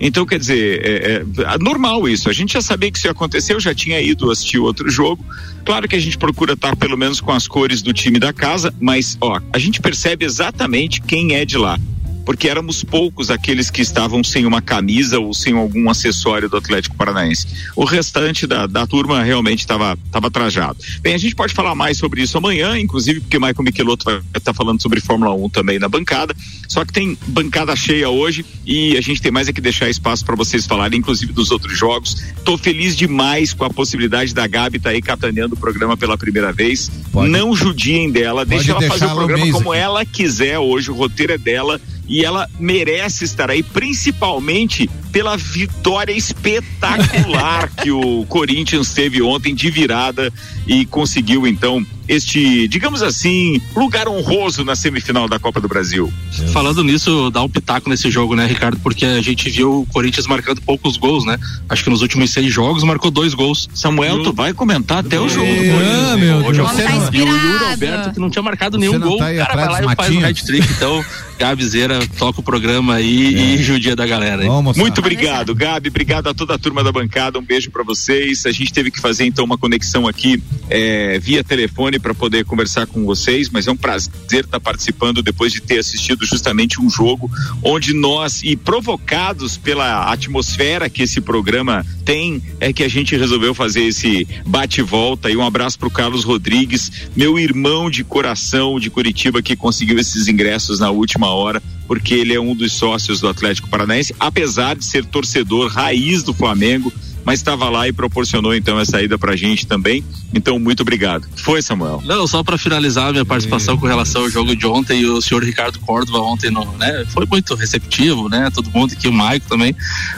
Então, 0.00 0.26
quer 0.26 0.38
dizer, 0.38 0.80
é, 0.84 1.24
é, 1.44 1.58
normal 1.60 2.08
isso. 2.08 2.28
A 2.28 2.32
gente 2.32 2.54
já 2.54 2.60
sabia 2.60 2.90
que 2.90 2.98
isso 2.98 3.06
ia 3.06 3.12
acontecer, 3.12 3.54
eu 3.54 3.60
já 3.60 3.72
tinha 3.72 4.00
ido 4.00 4.30
assistir 4.30 4.58
outro 4.58 4.90
jogo. 4.90 5.24
Claro 5.64 5.86
que 5.86 5.94
a 5.94 6.00
gente 6.00 6.18
procura 6.18 6.54
estar 6.54 6.74
pelo 6.74 6.96
menos 6.96 7.20
com 7.20 7.30
as 7.30 7.46
cores 7.46 7.82
do 7.82 7.92
time 7.92 8.18
da 8.18 8.32
casa, 8.32 8.74
mas 8.80 9.16
ó, 9.20 9.40
a 9.52 9.58
gente 9.58 9.80
percebe 9.80 10.24
exatamente 10.24 11.00
quem 11.00 11.34
é 11.34 11.44
de 11.44 11.56
lá 11.56 11.78
porque 12.24 12.48
éramos 12.48 12.84
poucos 12.84 13.30
aqueles 13.30 13.70
que 13.70 13.82
estavam 13.82 14.22
sem 14.22 14.46
uma 14.46 14.62
camisa 14.62 15.18
ou 15.18 15.34
sem 15.34 15.54
algum 15.54 15.88
acessório 15.90 16.48
do 16.48 16.56
Atlético 16.56 16.96
Paranaense. 16.96 17.46
O 17.76 17.84
restante 17.84 18.46
da, 18.46 18.66
da 18.66 18.86
turma 18.86 19.22
realmente 19.22 19.60
estava 19.60 19.96
tava 20.10 20.30
trajado. 20.30 20.78
Bem, 21.00 21.14
a 21.14 21.18
gente 21.18 21.34
pode 21.34 21.52
falar 21.52 21.74
mais 21.74 21.98
sobre 21.98 22.22
isso 22.22 22.38
amanhã, 22.38 22.78
inclusive 22.78 23.20
porque 23.20 23.38
Michael 23.38 23.62
Michelotto 23.62 24.04
vai 24.04 24.16
estar 24.18 24.40
tá 24.40 24.54
falando 24.54 24.80
sobre 24.80 25.00
Fórmula 25.00 25.34
1 25.34 25.48
também 25.50 25.78
na 25.78 25.88
bancada. 25.88 26.34
Só 26.68 26.84
que 26.84 26.92
tem 26.92 27.16
bancada 27.26 27.74
cheia 27.76 28.08
hoje 28.08 28.44
e 28.64 28.96
a 28.96 29.00
gente 29.00 29.20
tem 29.20 29.30
mais 29.30 29.48
é 29.48 29.52
que 29.52 29.60
deixar 29.60 29.88
espaço 29.88 30.24
para 30.24 30.34
vocês 30.34 30.66
falarem, 30.66 30.98
inclusive 30.98 31.32
dos 31.32 31.50
outros 31.50 31.76
jogos. 31.76 32.16
Tô 32.44 32.56
feliz 32.56 32.96
demais 32.96 33.52
com 33.52 33.64
a 33.64 33.70
possibilidade 33.70 34.32
da 34.34 34.46
Gabi 34.46 34.76
estar 34.76 34.90
tá 34.90 34.94
aí 34.94 35.02
capitaneando 35.02 35.54
o 35.54 35.58
programa 35.58 35.96
pela 35.96 36.16
primeira 36.16 36.52
vez. 36.52 36.90
Pode. 37.10 37.30
Não 37.30 37.54
judiem 37.54 38.10
dela, 38.10 38.44
deixa 38.44 38.72
ela 38.72 38.82
fazer 38.82 39.06
o 39.06 39.14
programa 39.14 39.52
como 39.52 39.72
aqui. 39.72 39.80
ela 39.80 40.04
quiser 40.04 40.58
hoje, 40.58 40.90
o 40.90 40.94
roteiro 40.94 41.32
é 41.32 41.38
dela 41.38 41.80
e 42.12 42.22
ela 42.22 42.46
merece 42.60 43.24
estar 43.24 43.50
aí, 43.50 43.62
principalmente 43.62 44.88
pela 45.12 45.36
vitória 45.36 46.12
espetacular 46.12 47.68
que 47.70 47.90
o 47.90 48.24
Corinthians 48.28 48.92
teve 48.92 49.22
ontem 49.22 49.54
de 49.54 49.70
virada 49.70 50.32
e 50.66 50.84
conseguiu 50.86 51.46
então 51.46 51.84
este, 52.08 52.66
digamos 52.68 53.00
assim, 53.00 53.60
lugar 53.76 54.08
honroso 54.08 54.64
na 54.64 54.74
semifinal 54.74 55.28
da 55.28 55.38
Copa 55.38 55.60
do 55.60 55.68
Brasil. 55.68 56.12
Falando 56.52 56.82
nisso, 56.82 57.30
dá 57.30 57.40
um 57.42 57.48
pitaco 57.48 57.88
nesse 57.88 58.10
jogo, 58.10 58.34
né, 58.34 58.44
Ricardo? 58.44 58.76
Porque 58.80 59.06
a 59.06 59.22
gente 59.22 59.48
viu 59.48 59.80
o 59.82 59.86
Corinthians 59.86 60.26
marcando 60.26 60.60
poucos 60.60 60.96
gols, 60.96 61.24
né? 61.24 61.38
Acho 61.68 61.84
que 61.84 61.88
nos 61.90 62.02
últimos 62.02 62.30
seis 62.30 62.52
jogos 62.52 62.82
marcou 62.82 63.10
dois 63.10 63.32
gols. 63.34 63.68
Samuel, 63.72 64.20
E 64.20 64.24
tu 64.24 64.32
vai 64.32 64.52
comentar 64.52 64.98
até 64.98 65.18
o 65.18 65.28
jogo 65.28 65.46
do 65.46 65.52
É, 65.52 65.70
Corinthians. 65.72 66.18
meu 66.20 66.36
Hoje 66.38 66.52
Deus. 66.52 66.58
eu- 66.58 66.66
Você 66.76 66.82
Tá 66.82 66.90
não- 66.90 67.14
E 67.14 67.22
o 67.22 67.26
Yuri 67.26 67.38
inspirado. 67.38 67.64
Alberto, 67.70 68.10
que 68.12 68.20
não 68.20 68.30
tinha 68.30 68.42
marcado 68.42 68.78
nenhum 68.78 68.98
não 68.98 69.08
gol, 69.08 69.18
tá 69.18 69.26
aí 69.26 69.36
o 69.40 69.46
cara 69.46 69.54
vai 69.54 69.68
lá 69.86 69.92
e 69.92 69.96
faz 69.96 70.14
um 70.16 70.24
hat-trick. 70.24 70.72
Então, 70.72 71.04
Gabizeira 71.38 72.06
toca 72.18 72.40
o 72.40 72.42
programa 72.42 72.94
aí 72.94 73.54
e 73.54 73.62
judia 73.62 73.96
da 73.96 74.06
galera. 74.06 74.42
aí. 74.42 74.48
Vamos, 74.48 74.76
Muito 74.76 75.01
obrigado, 75.02 75.54
Gabi. 75.54 75.88
Obrigado 75.88 76.28
a 76.28 76.34
toda 76.34 76.54
a 76.54 76.58
turma 76.58 76.82
da 76.82 76.92
bancada. 76.92 77.38
Um 77.38 77.42
beijo 77.42 77.70
para 77.70 77.82
vocês. 77.82 78.46
A 78.46 78.52
gente 78.52 78.72
teve 78.72 78.90
que 78.90 79.00
fazer 79.00 79.24
então 79.24 79.44
uma 79.44 79.58
conexão 79.58 80.06
aqui 80.06 80.42
é, 80.70 81.18
via 81.18 81.42
telefone 81.44 81.98
para 81.98 82.14
poder 82.14 82.44
conversar 82.44 82.86
com 82.86 83.04
vocês, 83.04 83.50
mas 83.50 83.66
é 83.66 83.72
um 83.72 83.76
prazer 83.76 84.44
estar 84.44 84.60
participando 84.60 85.22
depois 85.22 85.52
de 85.52 85.60
ter 85.60 85.78
assistido 85.78 86.24
justamente 86.24 86.80
um 86.80 86.88
jogo 86.88 87.30
onde 87.62 87.92
nós 87.92 88.42
e 88.42 88.56
provocados 88.56 89.56
pela 89.56 90.10
atmosfera 90.12 90.88
que 90.88 91.02
esse 91.02 91.20
programa 91.20 91.84
tem, 92.04 92.42
é 92.60 92.72
que 92.72 92.82
a 92.82 92.88
gente 92.88 93.16
resolveu 93.16 93.54
fazer 93.54 93.84
esse 93.84 94.26
bate-volta. 94.46 95.30
E 95.30 95.36
um 95.36 95.44
abraço 95.44 95.78
para 95.78 95.88
o 95.88 95.90
Carlos 95.90 96.24
Rodrigues, 96.24 97.10
meu 97.14 97.38
irmão 97.38 97.90
de 97.90 98.04
coração 98.04 98.78
de 98.78 98.90
Curitiba 98.90 99.42
que 99.42 99.56
conseguiu 99.56 99.98
esses 99.98 100.28
ingressos 100.28 100.80
na 100.80 100.90
última 100.90 101.28
hora 101.28 101.62
porque 101.92 102.14
ele 102.14 102.32
é 102.32 102.40
um 102.40 102.54
dos 102.54 102.72
sócios 102.72 103.20
do 103.20 103.28
Atlético 103.28 103.68
Paranaense, 103.68 104.14
apesar 104.18 104.74
de 104.74 104.82
ser 104.82 105.04
torcedor 105.04 105.70
raiz 105.70 106.22
do 106.22 106.32
Flamengo, 106.32 106.90
mas 107.24 107.40
estava 107.40 107.68
lá 107.68 107.86
e 107.88 107.92
proporcionou 107.92 108.54
então 108.54 108.78
essa 108.80 109.02
ida 109.02 109.18
pra 109.18 109.36
gente 109.36 109.66
também. 109.66 110.04
Então, 110.34 110.58
muito 110.58 110.80
obrigado. 110.80 111.26
Foi, 111.36 111.60
Samuel. 111.62 112.02
Não, 112.04 112.26
só 112.26 112.42
para 112.42 112.56
finalizar 112.56 113.08
a 113.08 113.12
minha 113.12 113.24
participação 113.24 113.76
com 113.76 113.86
relação 113.86 114.22
ao 114.22 114.30
jogo 114.30 114.56
de 114.56 114.66
ontem, 114.66 115.04
o 115.04 115.20
senhor 115.20 115.44
Ricardo 115.44 115.78
Córdova 115.80 116.18
ontem 116.20 116.50
no, 116.50 116.64
né, 116.78 117.04
foi 117.10 117.26
muito 117.26 117.54
receptivo, 117.54 118.28
né? 118.28 118.50
Todo 118.54 118.70
mundo 118.70 118.92
aqui, 118.92 119.08
o 119.08 119.12
Maico 119.12 119.46
também. 119.48 119.74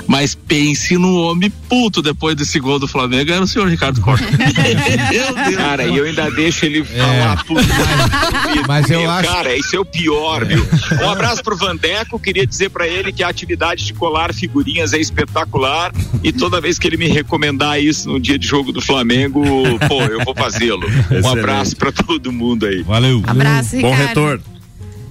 Mas 0.07 0.35
pense 0.35 0.97
no 0.97 1.17
homem 1.23 1.51
puto 1.69 2.01
depois 2.01 2.37
desse 2.37 2.59
gol 2.61 2.79
do 2.79 2.87
Flamengo, 2.87 3.33
era 3.33 3.43
o 3.43 3.47
senhor 3.47 3.69
Ricardo 3.69 4.01
Córdova. 4.01 4.31
Meu 4.37 5.35
Deus. 5.35 5.57
Cara, 5.57 5.85
e 5.87 5.97
eu 5.97 6.05
ainda 6.05 6.31
deixo 6.31 6.65
ele 6.65 6.85
falar 6.85 7.43
tudo. 7.45 7.61
É. 7.61 8.67
Mas 8.67 8.91
eu 8.91 9.01
Meu, 9.01 9.11
acho- 9.11 9.29
Cara, 9.29 9.57
isso 9.57 9.75
é 9.77 9.81
o 9.81 9.85
pior, 9.85 10.45
viu? 10.45 10.67
Um 11.03 11.11
abraço 11.11 11.43
pro 11.43 11.57
Vandeco, 11.57 12.19
queria 12.19 12.47
dizer 12.47 12.71
pra 12.71 12.87
ele 12.87 13.13
que 13.13 13.23
a 13.23 13.29
atividade 13.29 13.85
de 13.85 13.93
colar 13.95 14.33
figurinhas 14.33 14.93
é 14.93 14.99
espetacular 14.99 15.93
e 16.23 16.33
toda 16.33 16.61
vez 16.61 16.79
que 16.79 16.87
ele 16.87 16.94
me 16.97 17.07
recomendar 17.09 17.81
isso 17.83 18.09
no 18.09 18.21
dia 18.21 18.39
de 18.39 18.47
jogo 18.47 18.73
do 18.73 18.81
Flamengo, 18.81 19.43
pô, 19.89 20.03
eu 20.05 20.25
vou 20.25 20.35
fazê-lo. 20.35 20.85
Um 21.25 21.29
abraço 21.29 21.77
pra 21.77 21.93
todo 21.93 22.33
mundo 22.33 22.67
aí. 22.67 22.83
Valeu. 22.83 23.23
Abraço, 23.27 23.77
Bom 23.81 23.91
Ricardo. 23.91 24.09
retorno. 24.09 24.55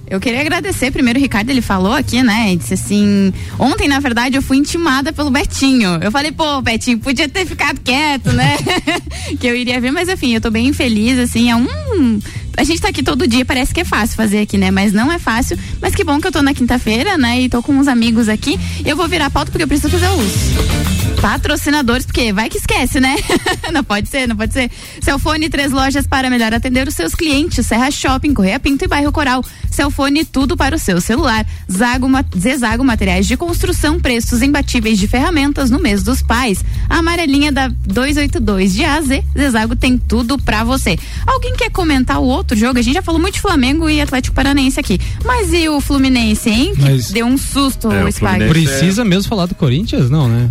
Eu 0.06 0.20
queria 0.20 0.40
agradecer 0.40 0.90
primeiro 0.90 1.18
o 1.18 1.22
Ricardo, 1.22 1.48
ele 1.48 1.62
falou 1.62 1.92
aqui, 1.92 2.22
né? 2.22 2.48
Ele 2.48 2.56
disse 2.56 2.74
assim: 2.74 3.32
ontem, 3.58 3.88
na 3.88 3.98
verdade, 4.00 4.36
eu 4.36 4.42
fui 4.42 4.58
intimada 4.58 5.12
pelo 5.12 5.30
Betinho. 5.30 5.98
Eu 6.02 6.12
falei, 6.12 6.30
pô, 6.30 6.60
Betinho, 6.60 6.98
podia 6.98 7.28
ter 7.28 7.46
ficado 7.46 7.80
quieto, 7.80 8.30
né? 8.32 8.56
que 9.40 9.46
eu 9.46 9.56
iria 9.56 9.80
ver, 9.80 9.90
mas 9.90 10.08
enfim, 10.08 10.34
eu 10.34 10.40
tô 10.40 10.50
bem 10.50 10.72
feliz, 10.72 11.18
assim, 11.18 11.50
é 11.50 11.56
um. 11.56 12.20
A 12.56 12.64
gente 12.64 12.80
tá 12.80 12.88
aqui 12.88 13.02
todo 13.02 13.26
dia, 13.26 13.44
parece 13.44 13.74
que 13.74 13.80
é 13.80 13.84
fácil 13.84 14.16
fazer 14.16 14.40
aqui, 14.40 14.56
né? 14.56 14.70
Mas 14.70 14.92
não 14.92 15.10
é 15.10 15.18
fácil. 15.18 15.58
Mas 15.80 15.94
que 15.94 16.04
bom 16.04 16.20
que 16.20 16.26
eu 16.26 16.32
tô 16.32 16.42
na 16.42 16.54
quinta-feira, 16.54 17.18
né? 17.18 17.40
E 17.40 17.48
tô 17.48 17.62
com 17.62 17.72
uns 17.72 17.88
amigos 17.88 18.28
aqui. 18.28 18.58
Eu 18.84 18.96
vou 18.96 19.08
virar 19.08 19.30
pauta 19.30 19.50
porque 19.50 19.64
eu 19.64 19.68
preciso 19.68 19.90
fazer 19.90 20.08
os 20.08 21.14
patrocinadores, 21.24 22.04
porque 22.04 22.34
vai 22.34 22.50
que 22.50 22.58
esquece, 22.58 23.00
né? 23.00 23.16
não 23.72 23.82
pode 23.82 24.10
ser, 24.10 24.28
não 24.28 24.36
pode 24.36 24.52
ser. 24.52 24.70
Celfone, 25.02 25.48
três 25.48 25.72
lojas 25.72 26.06
para 26.06 26.28
melhor 26.28 26.52
atender 26.52 26.86
os 26.86 26.94
seus 26.94 27.14
clientes. 27.14 27.66
Serra 27.66 27.90
Shopping, 27.90 28.34
Correia 28.34 28.60
Pinto 28.60 28.84
e 28.84 28.88
Bairro 28.88 29.10
Coral. 29.10 29.42
Celfone, 29.70 30.22
tudo 30.26 30.54
para 30.54 30.76
o 30.76 30.78
seu 30.78 31.00
celular. 31.00 31.46
Zago, 31.72 32.08
Zezago 32.38 32.84
Materiais 32.84 33.26
de 33.26 33.38
Construção, 33.38 33.98
preços 33.98 34.42
imbatíveis 34.42 34.98
de 34.98 35.08
ferramentas 35.08 35.70
no 35.70 35.80
mês 35.80 36.02
dos 36.02 36.20
pais. 36.20 36.62
A 36.90 36.98
amarelinha 36.98 37.50
da 37.50 37.68
282 37.68 38.74
de 38.74 38.84
A 38.84 38.96
a 38.96 39.00
Z, 39.00 39.24
Zezago 39.36 39.74
tem 39.74 39.96
tudo 39.96 40.38
pra 40.38 40.62
você. 40.62 40.98
Alguém 41.26 41.56
quer 41.56 41.70
comentar 41.70 42.20
o 42.20 42.24
outro 42.24 42.43
outro 42.44 42.56
jogo, 42.56 42.78
a 42.78 42.82
gente 42.82 42.94
já 42.94 43.02
falou 43.02 43.20
muito 43.20 43.34
de 43.34 43.40
Flamengo 43.40 43.88
e 43.90 44.00
Atlético 44.00 44.34
Paranaense 44.34 44.78
aqui. 44.78 45.00
Mas 45.24 45.52
e 45.52 45.68
o 45.68 45.80
Fluminense, 45.80 46.48
hein? 46.50 46.72
Que 46.74 46.82
Mas- 46.82 47.10
deu 47.10 47.26
um 47.26 47.36
susto 47.38 47.90
É, 47.90 48.04
o 48.04 48.08
Spag. 48.08 48.44
Fluminense- 48.44 48.68
Precisa 48.70 49.04
mesmo 49.04 49.28
falar 49.28 49.46
do 49.46 49.54
Corinthians? 49.54 50.08
Não, 50.10 50.28
né? 50.28 50.50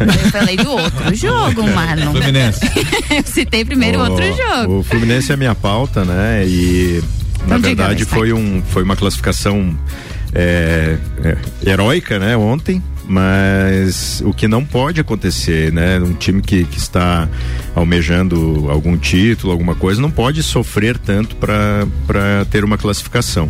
Eu 0.00 0.30
falei 0.30 0.56
do 0.56 0.70
outro 0.70 1.12
jogo, 1.14 1.62
mano. 1.68 2.10
Fluminense. 2.12 2.60
Eu 3.14 3.22
citei 3.24 3.64
primeiro 3.64 3.98
o 4.00 4.02
outro 4.10 4.24
jogo. 4.24 4.78
O 4.78 4.82
Fluminense 4.82 5.30
é 5.30 5.34
a 5.34 5.36
minha 5.36 5.54
pauta, 5.54 6.04
né? 6.04 6.44
E 6.46 7.02
na 7.46 7.56
Então 7.56 7.56
diga, 7.58 7.68
verdade 7.68 8.02
Spike. 8.04 8.14
foi, 8.18 8.32
um, 8.32 8.62
foi 8.70 8.82
uma 8.82 8.96
classificação 8.96 9.76
é, 10.32 10.96
é, 11.22 11.36
heróica, 11.70 12.18
né? 12.18 12.36
Ontem. 12.36 12.82
Mas 13.08 14.20
o 14.24 14.32
que 14.32 14.48
não 14.48 14.64
pode 14.64 15.00
acontecer, 15.00 15.72
né? 15.72 15.98
Um 16.00 16.14
time 16.14 16.42
que, 16.42 16.64
que 16.64 16.78
está 16.78 17.28
almejando 17.74 18.66
algum 18.68 18.96
título, 18.96 19.52
alguma 19.52 19.74
coisa, 19.76 20.00
não 20.00 20.10
pode 20.10 20.42
sofrer 20.42 20.98
tanto 20.98 21.36
para 21.36 22.44
ter 22.50 22.64
uma 22.64 22.76
classificação. 22.76 23.48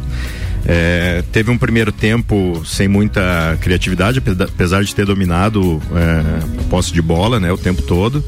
É, 0.69 1.23
teve 1.33 1.51
um 1.51 1.57
primeiro 1.57 1.93
tempo 1.93 2.61
sem 2.67 2.89
muita 2.89 3.57
criatividade, 3.61 4.21
apesar- 4.41 4.83
de 4.83 4.95
ter 4.95 5.07
dominado 5.07 5.81
é, 5.95 6.61
a 6.61 6.63
posse 6.65 6.93
de 6.93 7.01
bola, 7.01 7.39
né, 7.39 7.53
o 7.53 7.57
tempo 7.57 7.83
todo. 7.83 8.23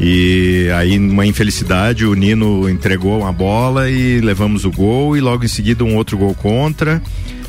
E 0.00 0.68
aí, 0.76 0.98
numa 0.98 1.26
infelicidade, 1.26 2.04
o 2.04 2.14
Nino 2.14 2.68
entregou 2.68 3.20
uma 3.20 3.32
bola 3.32 3.88
e 3.88 4.20
levamos 4.20 4.64
o 4.64 4.70
gol, 4.70 5.16
e 5.16 5.20
logo 5.20 5.44
em 5.44 5.48
seguida 5.48 5.84
um 5.84 5.94
outro 5.94 6.18
gol 6.18 6.34
contra. 6.34 7.02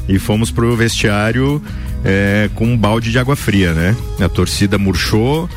E 0.07 0.19
fomos 0.19 0.51
pro 0.51 0.75
vestiário 0.75 1.61
é, 2.03 2.49
com 2.55 2.65
um 2.65 2.77
balde 2.77 3.11
de 3.11 3.19
água 3.19 3.35
fria, 3.35 3.73
né? 3.73 3.95
A 4.19 4.29
torcida 4.29 4.77
murchou. 4.77 5.49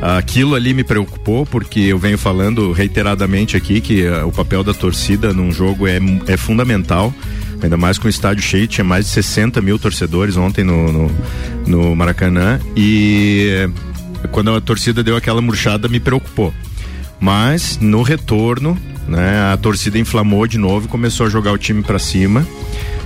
Aquilo 0.00 0.56
ali 0.56 0.74
me 0.74 0.82
preocupou, 0.82 1.46
porque 1.46 1.78
eu 1.78 1.96
venho 1.96 2.18
falando 2.18 2.72
reiteradamente 2.72 3.56
aqui 3.56 3.80
que 3.80 4.04
ah, 4.04 4.26
o 4.26 4.32
papel 4.32 4.64
da 4.64 4.74
torcida 4.74 5.32
num 5.32 5.52
jogo 5.52 5.86
é, 5.86 6.00
é 6.26 6.36
fundamental. 6.36 7.14
Ainda 7.62 7.76
mais 7.76 7.98
com 7.98 8.08
o 8.08 8.10
estádio 8.10 8.42
cheio, 8.42 8.66
tinha 8.66 8.84
mais 8.84 9.04
de 9.04 9.12
60 9.12 9.60
mil 9.60 9.78
torcedores 9.78 10.36
ontem 10.36 10.64
no, 10.64 10.92
no, 10.92 11.10
no 11.64 11.96
Maracanã. 11.96 12.58
E 12.76 13.48
eh, 13.52 14.28
quando 14.32 14.52
a 14.52 14.60
torcida 14.60 15.04
deu 15.04 15.16
aquela 15.16 15.40
murchada, 15.40 15.88
me 15.88 16.00
preocupou. 16.00 16.52
Mas 17.20 17.78
no 17.80 18.02
retorno, 18.02 18.76
né, 19.06 19.52
a 19.52 19.56
torcida 19.56 19.96
inflamou 19.96 20.44
de 20.48 20.58
novo 20.58 20.86
e 20.86 20.88
começou 20.88 21.26
a 21.26 21.28
jogar 21.28 21.52
o 21.52 21.58
time 21.58 21.82
para 21.82 22.00
cima. 22.00 22.44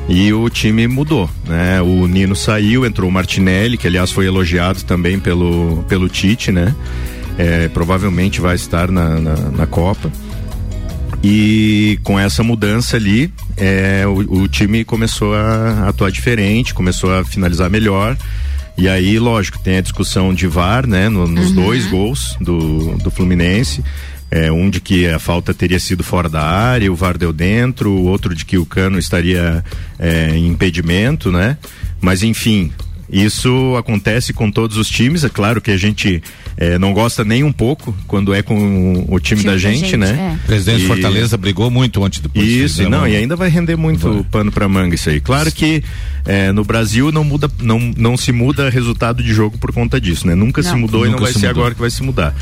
E 0.08 0.32
o 0.32 0.48
time 0.48 0.86
mudou, 0.86 1.28
né? 1.46 1.82
O 1.82 2.06
Nino 2.06 2.36
saiu, 2.36 2.86
entrou 2.86 3.08
o 3.10 3.12
Martinelli, 3.12 3.76
que 3.76 3.86
aliás 3.88 4.12
foi 4.12 4.26
elogiado 4.26 4.82
também 4.84 5.18
pelo, 5.18 5.84
pelo 5.88 6.08
Tite, 6.08 6.52
né? 6.52 6.74
É, 7.36 7.68
provavelmente 7.68 8.40
vai 8.40 8.54
estar 8.54 8.90
na, 8.90 9.18
na, 9.20 9.34
na 9.34 9.66
Copa. 9.66 10.10
E 11.22 11.98
com 12.04 12.18
essa 12.18 12.42
mudança 12.42 12.96
ali, 12.96 13.32
é, 13.56 14.04
o, 14.06 14.42
o 14.42 14.48
time 14.48 14.84
começou 14.84 15.34
a 15.34 15.88
atuar 15.88 16.10
diferente, 16.10 16.72
começou 16.72 17.12
a 17.12 17.24
finalizar 17.24 17.68
melhor. 17.68 18.16
E 18.78 18.88
aí, 18.88 19.18
lógico, 19.18 19.58
tem 19.58 19.78
a 19.78 19.80
discussão 19.80 20.32
de 20.34 20.46
VAR, 20.46 20.86
né? 20.86 21.08
no- 21.08 21.26
nos 21.26 21.50
dois 21.50 21.86
gols 21.86 22.36
do, 22.40 22.96
do 22.98 23.10
Fluminense. 23.10 23.82
É, 24.30 24.50
um 24.50 24.68
de 24.68 24.80
que 24.80 25.06
a 25.08 25.18
falta 25.18 25.54
teria 25.54 25.78
sido 25.78 26.02
fora 26.02 26.28
da 26.28 26.42
área, 26.42 26.90
o 26.90 26.96
VAR 26.96 27.16
deu 27.16 27.32
dentro, 27.32 27.90
o 27.90 28.06
outro 28.06 28.34
de 28.34 28.44
que 28.44 28.58
o 28.58 28.66
cano 28.66 28.98
estaria 28.98 29.64
é, 29.98 30.36
em 30.36 30.48
impedimento, 30.48 31.30
né? 31.30 31.56
Mas 32.00 32.22
enfim, 32.22 32.72
isso 33.10 33.74
acontece 33.78 34.32
com 34.32 34.50
todos 34.50 34.76
os 34.76 34.88
times. 34.88 35.24
É 35.24 35.28
claro 35.28 35.60
que 35.60 35.70
a 35.70 35.76
gente 35.76 36.22
eh, 36.56 36.78
não 36.78 36.92
gosta 36.92 37.24
nem 37.24 37.44
um 37.44 37.52
pouco 37.52 37.94
quando 38.06 38.34
é 38.34 38.42
com 38.42 39.04
o 39.08 39.18
time, 39.20 39.42
da 39.44 39.56
gente, 39.56 39.96
né? 39.96 40.38
O 40.42 40.46
presidente 40.46 40.78
de 40.78 40.84
E- 40.84 40.88
Fortaleza 40.88 41.36
brigou 41.36 41.70
muito 41.70 42.02
ontem 42.02 42.20
depois. 42.20 42.46
Isso, 42.46 42.76
Fizemos- 42.78 42.90
não, 42.98 43.06
e 43.06 43.14
ainda 43.16 43.36
vai 43.36 43.48
render 43.48 43.76
muito 43.76 44.26
pano 44.30 44.50
pra 44.50 44.68
manga 44.68 44.94
isso 44.94 45.08
aí. 45.10 45.20
Claro 45.20 45.52
que 45.52 45.82
eh, 46.24 46.50
no 46.52 46.64
Brasil 46.64 47.12
não 47.12 47.22
muda, 47.22 47.48
não, 47.62 47.78
não 47.96 48.16
se 48.16 48.32
muda 48.32 48.68
resultado 48.70 49.22
de 49.22 49.32
jogo 49.32 49.56
por 49.58 49.72
conta 49.72 50.00
disso, 50.00 50.26
né? 50.26 50.34
Nunca 50.34 50.62
se 50.62 50.70
Não. 50.70 50.78
mudou 50.80 51.02
e 51.02 51.04
não 51.06 51.12
Nunca 51.12 51.24
vai 51.24 51.32
se 51.32 51.38
ser 51.40 51.46
mudou. 51.48 51.62
agora 51.62 51.74
que 51.74 51.80
vai 51.80 51.90
se 51.90 52.02
mudar. 52.02 52.34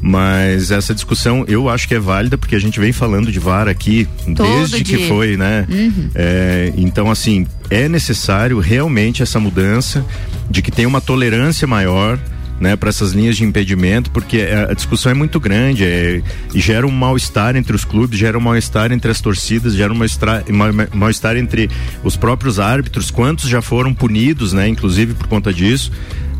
Mas 0.00 0.70
essa 0.70 0.94
discussão 0.94 1.44
eu 1.48 1.68
acho 1.68 1.86
que 1.88 1.94
é 1.94 1.98
válida 2.00 2.36
porque 2.38 2.54
a 2.54 2.58
gente 2.60 2.78
vem 2.78 2.92
falando 2.92 3.30
de 3.32 3.38
VAR 3.38 3.68
aqui 3.68 4.06
Todo 4.36 4.42
desde 4.58 4.84
que 4.84 4.96
dia. 4.96 5.08
foi, 5.08 5.36
né? 5.36 5.66
É, 6.14 6.72
então, 6.76 7.10
assim, 7.10 7.46
é 7.72 7.88
necessário 7.88 8.58
realmente 8.58 9.22
essa 9.22 9.40
mudança 9.40 10.04
de 10.50 10.60
que 10.62 10.70
tem 10.70 10.86
uma 10.86 11.00
tolerância 11.00 11.66
maior. 11.66 12.18
Né, 12.60 12.76
para 12.76 12.90
essas 12.90 13.10
linhas 13.10 13.36
de 13.36 13.42
impedimento, 13.42 14.08
porque 14.12 14.42
a 14.70 14.72
discussão 14.72 15.10
é 15.10 15.14
muito 15.16 15.40
grande 15.40 15.84
é, 15.84 16.22
e 16.54 16.60
gera 16.60 16.86
um 16.86 16.92
mal-estar 16.92 17.56
entre 17.56 17.74
os 17.74 17.84
clubes, 17.84 18.16
gera 18.16 18.38
um 18.38 18.40
mal-estar 18.40 18.92
entre 18.92 19.10
as 19.10 19.20
torcidas, 19.20 19.74
gera 19.74 19.92
um 19.92 19.96
mal-estar 19.96 20.44
mal- 20.48 20.70
mal-estar 20.94 21.36
entre 21.36 21.68
os 22.04 22.16
próprios 22.16 22.60
árbitros, 22.60 23.10
quantos 23.10 23.48
já 23.48 23.60
foram 23.60 23.92
punidos, 23.92 24.52
né, 24.52 24.68
inclusive 24.68 25.12
por 25.14 25.26
conta 25.26 25.52
disso. 25.52 25.90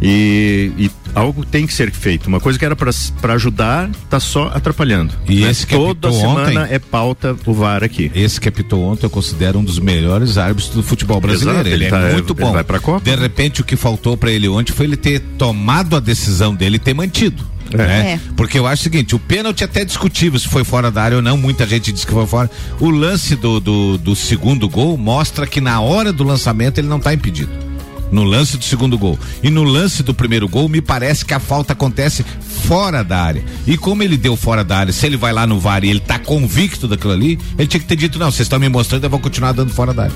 E, 0.03 0.73
e 0.77 0.91
algo 1.15 1.45
tem 1.45 1.67
que 1.67 1.73
ser 1.73 1.93
feito. 1.93 2.27
Uma 2.27 2.41
coisa 2.41 2.59
que 2.59 2.65
era 2.65 2.75
para 2.75 3.35
ajudar, 3.35 3.89
tá 4.11 4.19
só 4.19 4.49
atrapalhando. 4.53 5.15
E 5.29 5.41
né? 5.41 5.51
esse 5.51 5.67
que 5.67 5.75
Toda 5.75 6.11
semana 6.13 6.63
ontem- 6.63 6.75
é 6.75 6.79
pauta 6.79 7.37
o 7.47 7.55
VAR 7.55 7.85
aqui. 7.85 8.11
Esse 8.15 8.41
que 8.41 8.49
apitou 8.49 8.83
ontem 8.83 9.07
eu 9.07 9.11
considero 9.11 9.59
um 9.61 9.65
dos 9.65 9.79
melhores 9.79 10.37
árbitros 10.37 10.71
do 10.75 10.83
futebol 10.83 11.21
brasileiro. 11.21 11.61
Exato, 11.61 11.69
ele, 11.75 11.85
ele 11.85 11.91
tá- 11.91 12.01
é 12.09 12.13
muito 12.13 12.33
ele 12.33 12.41
bom. 12.41 12.53
vai 12.53 12.65
Copa. 12.81 13.01
De 13.05 13.15
repente 13.15 13.61
o 13.61 13.65
que 13.65 13.77
faltou 13.77 14.17
pra 14.17 14.31
ele 14.33 14.49
ontem 14.49 14.73
foi 14.73 14.87
ele 14.87 14.97
ter 14.97 15.21
tomado 15.39 15.95
a 15.95 16.01
decisão 16.01 16.55
dele 16.55 16.77
e 16.77 16.79
ter 16.81 16.95
mantido. 16.95 17.53
É. 17.73 17.77
né? 17.77 18.13
É. 18.13 18.21
Porque 18.37 18.59
eu 18.59 18.67
acho 18.67 18.81
o 18.81 18.85
seguinte, 18.85 19.15
o 19.15 19.19
pênalti 19.19 19.63
é 19.63 19.65
até 19.65 19.85
discutível 19.85 20.39
se 20.39 20.49
foi 20.49 20.65
fora 20.65 20.91
da 20.91 21.03
área 21.03 21.17
ou 21.17 21.23
não, 21.23 21.37
muita 21.37 21.67
gente 21.67 21.93
diz 21.93 22.05
que 22.05 22.13
foi 22.13 22.27
fora. 22.27 22.51
O 22.81 22.91
lance 22.91 23.35
do, 23.37 23.61
do, 23.61 23.99
do 23.99 24.17
segundo 24.17 24.69
gol 24.69 24.97
mostra 24.99 25.47
que 25.47 25.61
na 25.61 25.81
hora 25.81 26.13
do 26.13 26.25
lançamento 26.25 26.79
ele 26.79 26.89
não 26.89 27.01
tá 27.01 27.15
impedido. 27.15 27.51
No 28.13 28.23
lance 28.25 28.57
do 28.59 28.65
segundo 28.65 28.97
gol. 28.99 29.19
E 29.43 29.49
no 29.51 29.65
lance 29.65 30.03
do 30.03 30.13
primeiro 30.15 30.47
gol, 30.49 30.69
me 30.69 30.81
parece 30.83 31.25
que 31.25 31.33
a 31.35 31.41
falta 31.41 31.73
acontece 31.73 32.25
fora 32.67 33.03
da 33.03 33.19
área. 33.23 33.43
E 33.67 33.77
como 33.79 34.03
ele 34.03 34.17
deu 34.19 34.37
fora 34.37 34.63
da 34.63 34.77
área, 34.77 34.93
se 34.93 35.07
ele 35.07 35.17
vai 35.17 35.33
lá 35.33 35.47
no 35.47 35.59
VAR 35.59 35.83
e 35.83 35.89
ele 35.91 35.99
tá 36.01 36.19
convicto 36.19 36.87
daquilo 36.87 37.13
ali, 37.15 37.39
ele 37.59 37.67
tinha 37.67 37.81
que 37.81 37.87
ter 37.87 37.97
dito, 37.97 38.19
não, 38.19 38.31
vocês 38.31 38.47
estão 38.47 38.59
me 38.61 38.69
mostrando, 38.69 39.03
eu 39.05 39.11
vou 39.11 39.19
continuar 39.19 39.53
dando 39.53 39.73
fora 39.73 39.95
da 39.95 40.05
área. 40.05 40.15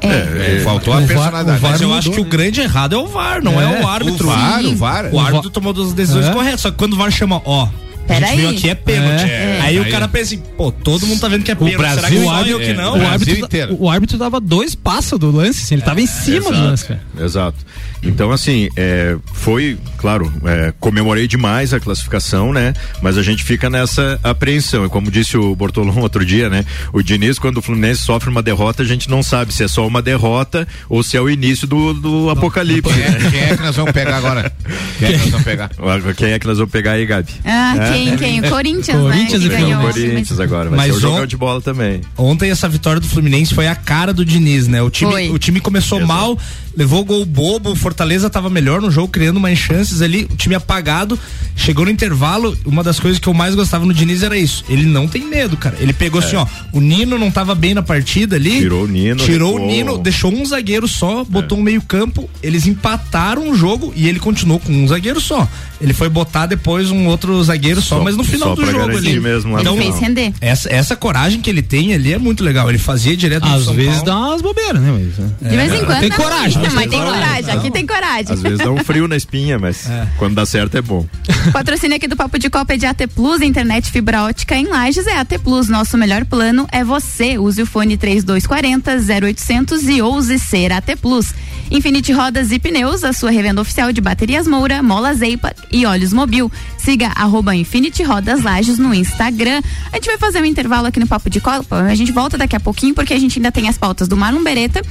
É, 0.00 0.60
faltou 0.64 0.92
a 0.92 0.96
o 0.96 1.00
VAR- 1.00 1.08
personalidade. 1.08 1.58
o 1.58 1.60
VAR 1.60 1.70
Mas 1.72 1.80
eu 1.80 1.86
mudou, 1.88 1.98
acho 1.98 2.10
que 2.10 2.20
o 2.20 2.24
né? 2.24 2.30
grande 2.30 2.60
errado 2.60 2.94
é 2.94 2.98
o 2.98 3.06
VAR, 3.06 3.42
não 3.42 3.60
é, 3.60 3.80
É, 3.80 3.82
o 3.84 3.86
árbitro. 3.86 4.26
o 4.26 4.30
VAR, 4.30 4.64
o 4.64 4.76
VAR. 4.76 5.10
O 5.12 5.20
árbitro 5.20 5.50
tomou 5.50 5.72
as 5.80 5.92
decisões 5.92 6.26
É. 6.26 6.32
corretas, 6.32 6.60
só 6.62 6.70
que 6.70 6.76
quando 6.76 6.94
o 6.94 6.96
VAR 6.96 7.10
chama, 7.12 7.40
ó. 7.44 7.68
A 8.04 8.14
Pera 8.14 8.26
gente 8.26 8.36
viu 8.40 8.48
aí. 8.50 8.56
aqui 8.56 8.68
é 8.70 8.74
pênalti. 8.74 9.24
É. 9.30 9.60
Aí, 9.62 9.76
É. 9.76 9.80
o 9.80 9.90
cara 9.90 10.08
pensa 10.08 10.34
assim, 10.34 10.42
pô, 10.56 10.70
todo 10.72 11.06
mundo 11.06 11.20
tá 11.20 11.28
vendo 11.28 11.44
que 11.44 11.50
é 11.50 11.54
O 11.54 11.56
pênalti. 11.58 11.76
Será 11.78 11.92
que 11.94 12.00
Brasil, 12.00 12.22
só 12.24 12.42
o 12.42 12.46
eu 12.46 12.58
que 12.58 12.64
árbitro- 12.64 12.82
não? 12.82 12.98
o, 12.98 13.06
árbitro, 13.08 13.44
inteiro. 13.44 13.76
o 13.78 13.90
árbitro 13.90 14.18
dava 14.18 14.40
dois 14.40 14.74
passos 14.74 15.18
do 15.18 15.30
lance, 15.30 15.62
assim, 15.62 15.74
ele 15.76 15.82
tava 15.82 16.00
em 16.00 16.06
cima 16.06 16.50
do 16.50 16.58
lance, 16.58 16.84
cara. 16.86 17.00
Exato. 17.20 17.56
Então, 18.04 18.32
assim, 18.32 18.68
é, 18.76 19.16
foi, 19.32 19.78
claro, 19.96 20.30
é, 20.44 20.74
comemorei 20.80 21.28
demais 21.28 21.72
a 21.72 21.78
classificação, 21.78 22.52
né? 22.52 22.74
Mas 23.00 23.16
a 23.16 23.22
gente 23.22 23.44
fica 23.44 23.70
nessa 23.70 24.18
apreensão. 24.24 24.84
E 24.84 24.88
como 24.88 25.08
disse 25.08 25.36
o 25.38 25.54
Bortolom 25.54 26.00
outro 26.00 26.24
dia, 26.24 26.50
né? 26.50 26.64
O 26.92 27.00
Diniz, 27.00 27.38
quando 27.38 27.58
o 27.58 27.62
Fluminense 27.62 28.00
sofre 28.02 28.28
uma 28.28 28.42
derrota, 28.42 28.82
a 28.82 28.86
gente 28.86 29.08
não 29.08 29.22
sabe 29.22 29.54
se 29.54 29.62
é 29.62 29.68
só 29.68 29.86
uma 29.86 30.02
derrota 30.02 30.66
ou 30.88 31.00
se 31.04 31.16
é 31.16 31.20
o 31.20 31.30
início 31.30 31.64
do, 31.68 31.94
do 31.94 32.28
apocalipse. 32.30 32.92
Quem 32.92 33.02
é, 33.04 33.10
né? 33.10 33.30
quem 33.30 33.40
é 33.40 33.56
que 33.56 33.62
nós 33.62 33.76
vamos 33.76 33.92
pegar 33.92 34.16
agora? 34.16 34.52
Quem 34.98 35.08
é 35.08 35.12
que 35.12 35.18
nós 35.18 35.30
vamos 35.30 35.44
pegar? 35.44 35.70
Quem 36.16 36.32
é 36.32 36.38
que 36.40 36.46
nós 36.48 36.58
vamos 36.58 36.72
pegar 36.72 36.92
aí, 36.92 37.06
Gabi? 37.06 37.32
Ah, 37.44 37.76
É. 37.78 37.91
quem, 37.92 38.16
quem? 38.16 38.40
O 38.40 38.48
Corinthians, 38.50 39.00
Corinthians 39.00 39.42
né? 39.42 39.46
e 39.46 39.48
Que 39.50 39.54
É 39.54 39.58
o 39.58 39.62
ganhou. 39.68 39.82
Corinthians 39.92 40.40
agora, 40.40 40.68
vai 40.70 40.76
Mas 40.78 40.86
ser 40.92 40.98
o 40.98 41.00
jogão 41.00 41.22
on- 41.22 41.26
de 41.26 41.36
bola 41.36 41.60
também. 41.60 42.00
Ontem 42.16 42.50
essa 42.50 42.68
vitória 42.68 43.00
do 43.00 43.06
Fluminense 43.08 43.54
foi 43.54 43.66
a 43.68 43.74
cara 43.74 44.12
do 44.12 44.24
Diniz, 44.24 44.66
né? 44.68 44.82
O 44.82 44.90
time, 44.90 45.10
Foi. 45.10 45.30
o 45.30 45.38
time 45.38 45.60
começou 45.60 45.98
Exato. 45.98 46.12
mal, 46.12 46.38
levou 46.76 47.04
gol 47.04 47.24
bobo, 47.24 47.70
o 47.72 47.76
Fortaleza 47.76 48.28
tava 48.30 48.48
melhor 48.50 48.80
no 48.80 48.90
jogo, 48.90 49.08
criando 49.08 49.38
mais 49.40 49.58
chances 49.58 50.00
ali, 50.02 50.26
o 50.30 50.36
time 50.36 50.54
apagado, 50.54 51.18
chegou 51.56 51.84
no 51.84 51.90
intervalo, 51.90 52.56
uma 52.64 52.82
das 52.82 52.98
coisas 52.98 53.18
que 53.18 53.28
eu 53.28 53.34
mais 53.34 53.54
gostava 53.54 53.84
no 53.84 53.92
Diniz 53.92 54.22
era 54.22 54.36
isso, 54.36 54.64
ele 54.68 54.84
não 54.84 55.06
tem 55.08 55.26
medo, 55.26 55.56
cara, 55.56 55.76
ele 55.80 55.92
pegou 55.92 56.20
assim, 56.20 56.36
ó, 56.36 56.46
o 56.72 56.80
Nino 56.80 57.18
não 57.18 57.30
tava 57.30 57.54
bem 57.54 57.74
na 57.74 57.82
partida 57.82 58.36
ali, 58.36 58.56
É. 58.56 58.60
Tirou 58.60 58.84
o 58.84 58.88
Nino, 58.88 59.16
tirou 59.24 59.50
o 59.50 59.58
recuou. 59.58 59.70
Nino, 59.70 59.98
deixou 59.98 60.32
um 60.32 60.44
zagueiro 60.44 60.86
só, 60.88 61.24
botou 61.24 61.58
um 61.58 61.62
meio 61.62 61.82
campo, 61.82 62.28
eles 62.42 62.66
empataram 62.66 63.50
o 63.50 63.54
jogo 63.54 63.92
e 63.96 64.08
ele 64.08 64.18
continuou 64.18 64.58
com 64.60 64.72
um 64.72 64.86
zagueiro 64.88 65.20
só, 65.20 65.48
ele 65.80 65.92
foi 65.92 66.08
botar 66.08 66.46
depois 66.46 66.90
um 66.90 67.06
outro 67.06 67.42
zagueiro 67.42 67.80
só, 67.82 67.96
Só- 67.98 68.04
mas 68.04 68.16
no 68.16 68.24
final 68.24 68.54
do 68.54 68.64
jogo 68.64 68.96
ali. 68.96 69.18
mesmo 69.20 69.60
no 69.62 69.76
fez 69.76 69.98
render. 69.98 70.32
Essa, 70.40 70.72
essa 70.72 70.96
coragem 70.96 71.40
que 71.40 71.50
ele 71.50 71.62
tem 71.62 71.92
ali 71.92 72.12
é 72.12 72.18
muito 72.18 72.42
legal. 72.44 72.68
Ele 72.68 72.78
fazia 72.78 73.16
direto 73.16 73.44
Às 73.46 73.64
São 73.64 73.74
vezes 73.74 74.02
Paulo. 74.02 74.04
dá 74.06 74.16
umas 74.18 74.42
bobeiras, 74.42 74.80
né? 74.80 74.92
Mas, 75.40 75.50
De 75.50 75.56
vez 75.56 75.72
em 75.72 75.84
quando. 75.84 76.00
Tem 76.00 76.08
dá 76.08 76.16
coragem. 76.16 76.61
Mas 76.74 76.90
tem 76.90 77.00
coragem, 77.00 77.54
aqui 77.54 77.70
tem 77.70 77.86
coragem. 77.86 78.32
Às 78.32 78.42
vezes 78.42 78.58
dá 78.58 78.70
um 78.70 78.78
frio 78.78 79.08
na 79.08 79.16
espinha, 79.16 79.58
mas 79.58 79.88
quando 80.18 80.34
dá 80.34 80.46
certo 80.46 80.76
é 80.76 80.82
bom. 80.82 81.06
Patrocínio 81.52 81.96
aqui 81.96 82.06
do 82.06 82.16
Papo 82.16 82.38
de 82.38 82.48
Copa 82.50 82.74
é 82.74 82.76
de 82.76 82.86
AT 82.86 83.06
Plus, 83.14 83.40
internet 83.40 83.90
fibra 83.90 84.24
ótica 84.24 84.56
em 84.56 84.66
Lages 84.66 85.06
é 85.06 85.16
AT 85.16 85.38
Plus. 85.42 85.68
Nosso 85.68 85.96
melhor 85.96 86.24
plano 86.24 86.66
é 86.70 86.84
você. 86.84 87.38
Use 87.38 87.62
o 87.62 87.66
fone 87.66 87.96
3240 87.96 89.26
0800 89.26 89.88
e 89.88 90.02
ouse 90.02 90.38
ser 90.38 90.72
AT 90.72 90.96
Plus. 91.00 91.34
Infinity 91.70 92.12
Rodas 92.12 92.52
e 92.52 92.58
Pneus, 92.58 93.02
a 93.02 93.14
sua 93.14 93.30
revenda 93.30 93.60
oficial 93.60 93.92
de 93.92 94.00
baterias 94.00 94.46
Moura, 94.46 94.82
Mola 94.82 95.14
Zeipa 95.14 95.54
e 95.72 95.86
óleos 95.86 96.12
Mobil. 96.12 96.52
Siga 96.76 97.08
arroba 97.14 97.54
Infinity 97.54 98.02
Rodas 98.02 98.42
Lages 98.42 98.78
no 98.78 98.92
Instagram. 98.92 99.62
A 99.90 99.96
gente 99.96 100.06
vai 100.06 100.18
fazer 100.18 100.42
um 100.42 100.44
intervalo 100.44 100.88
aqui 100.88 101.00
no 101.00 101.06
Papo 101.06 101.30
de 101.30 101.40
Copa. 101.40 101.76
A 101.76 101.94
gente 101.94 102.12
volta 102.12 102.36
daqui 102.36 102.54
a 102.54 102.60
pouquinho 102.60 102.94
porque 102.94 103.14
a 103.14 103.18
gente 103.18 103.38
ainda 103.38 103.50
tem 103.50 103.68
as 103.68 103.78
pautas 103.78 104.06
do 104.06 104.16
Marlon 104.16 104.42
Beretta 104.42 104.82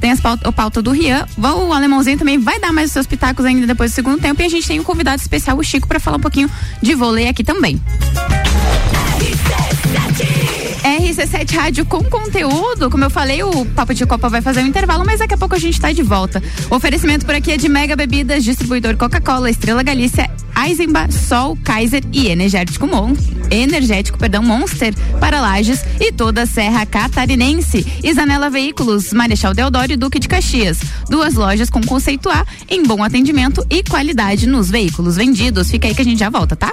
tem 0.00 0.12
as 0.12 0.20
pauta, 0.20 0.48
a 0.48 0.52
pauta 0.52 0.82
do 0.82 0.90
Rian. 0.90 1.15
O 1.38 1.72
alemãozinho 1.72 2.18
também 2.18 2.38
vai 2.38 2.58
dar 2.58 2.72
mais 2.72 2.88
os 2.88 2.92
seus 2.92 3.06
pitacos 3.06 3.44
ainda 3.44 3.66
depois 3.66 3.90
do 3.90 3.94
segundo 3.94 4.20
tempo. 4.20 4.40
E 4.42 4.44
a 4.44 4.48
gente 4.48 4.66
tem 4.66 4.80
um 4.80 4.84
convidado 4.84 5.20
especial, 5.20 5.58
o 5.58 5.62
Chico, 5.62 5.86
para 5.86 6.00
falar 6.00 6.16
um 6.16 6.20
pouquinho 6.20 6.50
de 6.82 6.94
vôlei 6.94 7.28
aqui 7.28 7.44
também. 7.44 7.80
RC7 10.86 11.52
Rádio 11.52 11.84
com 11.84 12.02
conteúdo. 12.04 12.88
Como 12.88 13.02
eu 13.02 13.10
falei, 13.10 13.42
o 13.42 13.64
Papo 13.66 13.92
de 13.92 14.06
Copa 14.06 14.28
vai 14.28 14.40
fazer 14.40 14.60
um 14.60 14.66
intervalo, 14.66 15.04
mas 15.04 15.18
daqui 15.18 15.34
a 15.34 15.36
pouco 15.36 15.56
a 15.56 15.58
gente 15.58 15.74
está 15.74 15.90
de 15.90 16.02
volta. 16.02 16.40
O 16.70 16.76
oferecimento 16.76 17.26
por 17.26 17.34
aqui 17.34 17.50
é 17.50 17.56
de 17.56 17.68
Mega 17.68 17.96
Bebidas, 17.96 18.44
distribuidor 18.44 18.96
Coca-Cola, 18.96 19.50
Estrela 19.50 19.82
Galícia, 19.82 20.30
Eisenbach, 20.56 21.12
Sol, 21.12 21.58
Kaiser 21.64 22.04
e 22.12 22.28
Energético 22.28 22.86
Mon 22.86 23.14
Energético, 23.50 24.16
perdão, 24.16 24.42
Monster 24.42 24.94
para 25.18 25.40
Lages 25.40 25.84
e 26.00 26.12
toda 26.12 26.42
a 26.42 26.46
Serra 26.46 26.86
Catarinense. 26.86 27.84
Isanela 28.02 28.48
Veículos, 28.48 29.12
Marechal 29.12 29.54
Deodoro 29.54 29.92
e 29.92 29.96
Duque 29.96 30.20
de 30.20 30.28
Caxias. 30.28 30.78
Duas 31.08 31.34
lojas 31.34 31.68
com 31.68 31.80
conceito 31.80 32.28
A 32.28 32.46
em 32.68 32.82
bom 32.84 33.02
atendimento 33.02 33.64
e 33.68 33.82
qualidade 33.82 34.46
nos 34.46 34.70
veículos 34.70 35.16
vendidos. 35.16 35.70
Fica 35.70 35.88
aí 35.88 35.94
que 35.94 36.02
a 36.02 36.04
gente 36.04 36.18
já 36.18 36.30
volta, 36.30 36.54
tá? 36.54 36.72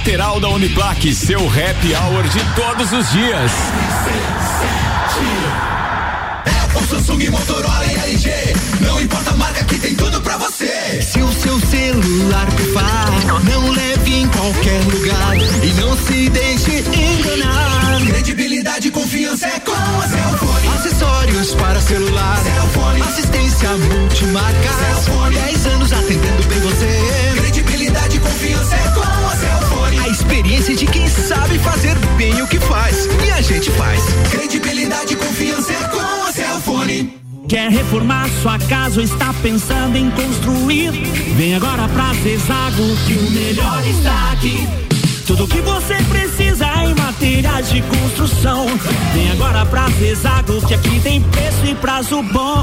lateral 0.00 0.40
da 0.40 0.48
Uniplaque, 0.48 1.14
seu 1.14 1.40
happy 1.40 1.94
hour 1.94 2.22
de 2.22 2.38
todos 2.54 2.90
os 2.90 3.10
dias. 3.10 3.52
Apple, 6.64 6.86
Samsung, 6.88 7.28
Motorola 7.28 7.84
e 7.84 8.10
LG. 8.10 8.30
Não 8.80 8.98
importa 8.98 9.30
a 9.30 9.36
marca 9.36 9.62
que 9.64 9.78
tem 9.78 9.94
tudo 9.94 10.18
pra 10.22 10.38
você. 10.38 11.02
Se 11.02 11.20
o 11.20 11.30
seu 11.34 11.60
celular 11.60 12.46
pifar, 12.52 13.10
não 13.44 13.70
leve 13.72 14.14
em 14.14 14.26
qualquer 14.28 14.82
lugar 14.84 15.36
e 15.36 15.72
não 15.78 15.94
se 15.98 16.30
deixe 16.30 16.78
enganar. 16.78 18.00
Credibilidade 18.06 18.88
e 18.88 18.90
confiança 18.90 19.48
é 19.48 19.60
com 19.60 19.72
a 19.72 20.08
Cellfone. 20.08 20.68
Acessórios 20.78 21.54
para 21.56 21.78
celular. 21.78 22.38
Cellfone. 22.42 23.02
Assistência 23.02 23.68
multimarca. 23.68 24.72
Cellfone. 24.78 25.34
10 25.34 25.66
anos 25.66 25.92
atendendo 25.92 26.42
bem 26.48 26.60
você. 26.60 27.32
Credibilidade 27.36 28.16
e 28.16 28.20
confiança 28.20 28.76
é 28.76 28.88
com 28.94 29.00
a 29.02 29.36
Cellfone. 29.36 29.49
De 30.60 30.86
quem 30.86 31.06
sabe 31.08 31.58
fazer 31.58 31.94
bem 32.16 32.40
o 32.40 32.46
que 32.46 32.58
faz. 32.60 33.06
E 33.26 33.30
a 33.32 33.42
gente 33.42 33.70
faz. 33.72 34.00
Credibilidade 34.30 35.12
e 35.12 35.16
confiança 35.16 35.72
é 35.72 35.88
com 35.88 36.00
a 36.00 36.32
Cellfone. 36.32 37.20
Quer 37.48 37.70
reformar 37.70 38.30
sua 38.40 38.58
casa 38.60 39.00
ou 39.00 39.04
está 39.04 39.34
pensando 39.42 39.96
em 39.96 40.10
construir? 40.10 40.92
Vem 41.36 41.54
agora 41.54 41.88
pra 41.88 42.14
Zezago 42.14 42.96
que 43.06 43.14
o 43.14 43.30
melhor 43.30 43.86
está 43.86 44.32
aqui. 44.32 44.66
Tudo 45.26 45.48
que 45.48 45.60
você 45.60 45.96
precisa 46.04 46.66
em 46.84 46.94
materiais 46.94 47.68
de 47.68 47.82
construção. 47.82 48.66
Vem 49.12 49.32
agora 49.32 49.66
pra 49.66 49.88
Zezago 49.98 50.66
que 50.66 50.74
aqui 50.74 51.00
tem 51.00 51.20
preço 51.20 51.66
e 51.66 51.74
prazo 51.74 52.22
bom. 52.22 52.62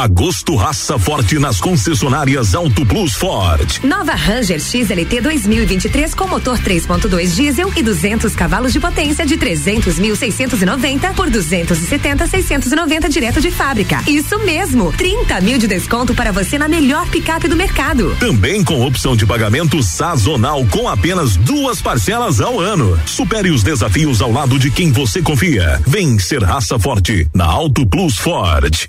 Agosto 0.00 0.56
raça 0.56 0.98
forte 0.98 1.38
nas 1.38 1.60
concessionárias 1.60 2.54
Auto 2.54 2.86
Plus 2.86 3.14
Ford. 3.14 3.80
Nova 3.84 4.14
Ranger 4.14 4.58
XLT 4.58 5.20
2023 5.20 6.14
com 6.14 6.26
motor 6.26 6.58
3.2 6.58 7.34
diesel 7.34 7.70
e 7.76 7.82
200 7.82 8.34
cavalos 8.34 8.72
de 8.72 8.80
potência 8.80 9.26
de 9.26 9.36
300.690 9.36 11.12
por 11.12 11.28
270.690 11.28 13.10
direto 13.10 13.42
de 13.42 13.50
fábrica. 13.50 14.02
Isso 14.06 14.38
mesmo, 14.38 14.90
30 14.90 15.38
mil 15.42 15.58
de 15.58 15.66
desconto 15.66 16.14
para 16.14 16.32
você 16.32 16.56
na 16.56 16.66
melhor 16.66 17.06
picape 17.10 17.46
do 17.46 17.54
mercado. 17.54 18.16
Também 18.18 18.64
com 18.64 18.80
opção 18.80 19.14
de 19.14 19.26
pagamento 19.26 19.82
sazonal 19.82 20.64
com 20.70 20.88
apenas 20.88 21.36
duas 21.36 21.82
parcelas 21.82 22.40
ao 22.40 22.58
ano. 22.58 22.98
Supere 23.04 23.50
os 23.50 23.62
desafios 23.62 24.22
ao 24.22 24.32
lado 24.32 24.58
de 24.58 24.70
quem 24.70 24.90
você 24.92 25.20
confia. 25.20 25.78
Vem 25.86 26.18
ser 26.18 26.42
raça 26.42 26.78
forte 26.78 27.28
na 27.34 27.44
Auto 27.44 27.86
Plus 27.86 28.16
Ford. 28.16 28.88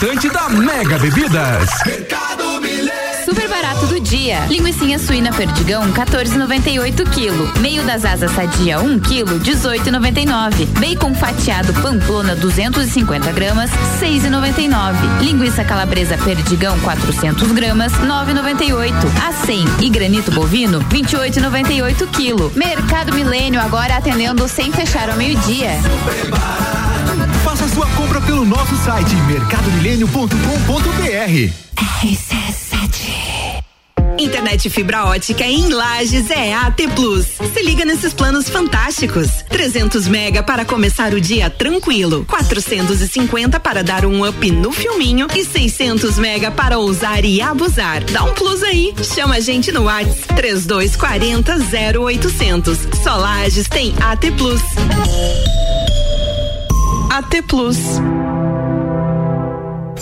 da 0.01 0.49
Mega 0.49 0.97
Bebidas. 0.97 1.69
Mercado 1.85 2.59
Milênio. 2.59 2.91
Super 3.23 3.47
barato 3.47 3.85
do 3.85 3.99
dia. 3.99 4.39
Linguiça 4.49 4.97
suína 4.97 5.31
perdigão, 5.31 5.93
14,98 5.93 7.03
kg. 7.11 7.59
Meio 7.59 7.83
das 7.83 8.03
asas 8.03 8.31
sadia, 8.31 8.79
1 8.79 8.99
kg, 8.99 9.39
18,99. 9.39 10.65
Bacon 10.79 11.13
fatiado 11.13 11.71
pamplona, 11.83 12.35
250 12.35 13.31
gramas, 13.31 13.69
6,99. 13.99 14.95
Linguiça 15.21 15.63
calabresa 15.63 16.17
perdigão, 16.17 16.79
400 16.79 17.51
gramas, 17.51 17.93
9,98. 17.93 18.93
A 19.23 19.31
100 19.31 19.65
e 19.81 19.89
granito 19.91 20.31
bovino, 20.31 20.81
28,98 20.85 22.07
kg. 22.07 22.57
Mercado 22.57 23.13
Milênio 23.13 23.61
agora 23.61 23.97
atendendo 23.97 24.47
sem 24.47 24.71
fechar 24.71 25.11
ao 25.11 25.15
meio-dia. 25.15 25.79
Faça 26.31 26.70
sua 27.73 27.87
compra 27.91 28.19
pelo 28.21 28.43
nosso 28.43 28.75
site 28.83 29.15
mercadomilênio.com.br. 29.27 31.53
Internet 34.17 34.69
fibra 34.69 35.05
ótica 35.05 35.45
em 35.45 35.69
Lages 35.69 36.29
é 36.29 36.53
AT 36.53 36.75
Plus. 36.95 37.25
Se 37.53 37.63
liga 37.63 37.85
nesses 37.85 38.13
planos 38.13 38.49
fantásticos. 38.49 39.29
300 39.49 40.07
mega 40.07 40.43
para 40.43 40.65
começar 40.65 41.13
o 41.13 41.21
dia 41.21 41.49
tranquilo, 41.49 42.25
450 42.27 43.59
para 43.59 43.83
dar 43.83 44.05
um 44.05 44.27
up 44.27 44.51
no 44.51 44.71
filminho 44.71 45.27
e 45.33 45.45
600 45.45 46.19
mega 46.19 46.51
para 46.51 46.77
ousar 46.77 47.23
e 47.23 47.41
abusar. 47.41 48.03
Dá 48.03 48.23
um 48.23 48.33
plus 48.33 48.61
aí. 48.63 48.93
Chama 49.01 49.35
a 49.35 49.39
gente 49.39 49.71
no 49.71 49.85
Whats 49.85 50.25
3240 50.35 51.55
0800. 51.99 52.77
Só 53.01 53.15
Lages 53.15 53.67
tem 53.67 53.93
AT 54.01 54.29
Plus. 54.37 54.61
AT 57.11 57.41
Plus. 57.45 58.20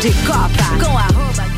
De 0.00 0.10
Copa 0.24 0.82
com 0.82 0.96
arroba 0.96 1.49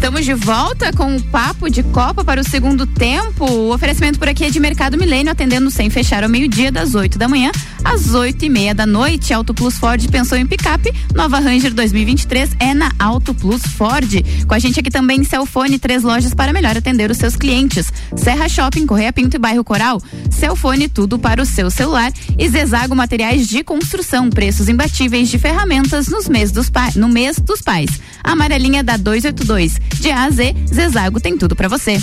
Estamos 0.00 0.24
de 0.24 0.32
volta 0.32 0.90
com 0.94 1.14
o 1.14 1.22
papo 1.24 1.68
de 1.68 1.82
Copa 1.82 2.24
para 2.24 2.40
o 2.40 2.44
segundo 2.44 2.86
tempo. 2.86 3.44
O 3.44 3.70
oferecimento 3.70 4.18
por 4.18 4.30
aqui 4.30 4.46
é 4.46 4.50
de 4.50 4.58
Mercado 4.58 4.96
Milênio, 4.96 5.30
atendendo 5.30 5.70
sem 5.70 5.90
fechar 5.90 6.24
ao 6.24 6.30
meio-dia, 6.30 6.72
das 6.72 6.94
8 6.94 7.18
da 7.18 7.28
manhã 7.28 7.52
às 7.84 8.14
8 8.14 8.44
e 8.44 8.48
meia 8.48 8.74
da 8.74 8.86
noite. 8.86 9.32
Auto 9.32 9.54
Plus 9.54 9.78
Ford 9.78 10.06
pensou 10.08 10.38
em 10.38 10.46
picape. 10.46 10.92
Nova 11.14 11.38
Ranger 11.38 11.72
2023 11.72 12.50
é 12.58 12.74
na 12.74 12.90
Auto 12.98 13.34
Plus 13.34 13.62
Ford. 13.62 14.10
Com 14.46 14.54
a 14.54 14.58
gente 14.58 14.80
aqui 14.80 14.90
também 14.90 15.24
Celfone, 15.24 15.78
três 15.78 16.02
lojas 16.02 16.34
para 16.34 16.52
melhor 16.52 16.76
atender 16.76 17.10
os 17.10 17.16
seus 17.16 17.36
clientes. 17.36 17.92
Serra 18.16 18.48
Shopping, 18.48 18.86
Correia 18.86 19.12
Pinto 19.12 19.36
e 19.36 19.38
Bairro 19.38 19.64
Coral. 19.64 20.00
Celfone, 20.30 20.88
tudo 20.88 21.18
para 21.18 21.42
o 21.42 21.46
seu 21.46 21.70
celular. 21.70 22.12
E 22.38 22.48
Zezago 22.48 22.94
Materiais 22.94 23.48
de 23.48 23.62
Construção, 23.62 24.30
preços 24.30 24.68
imbatíveis 24.68 25.28
de 25.28 25.38
ferramentas 25.38 26.08
nos 26.08 26.28
mês 26.28 26.50
dos 26.50 26.70
no 26.96 27.08
mês 27.08 27.38
dos 27.38 27.60
pais. 27.60 27.90
Amarelinha 28.22 28.82
da 28.82 28.96
282. 28.96 29.80
De 29.98 30.10
A 30.10 30.24
a 30.24 30.30
Z, 30.30 30.54
Zezago 30.72 31.20
tem 31.20 31.36
tudo 31.36 31.56
para 31.56 31.68
você. 31.68 31.98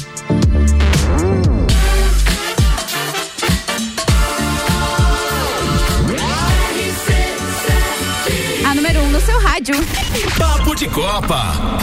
A 8.66 8.76
número 8.76 9.00
1 9.00 9.04
um 9.04 9.10
no 9.12 9.22
seu 9.22 9.40
rádio. 9.40 9.76
Papo 10.38 10.76
de 10.76 10.88
Copa. 10.88 11.78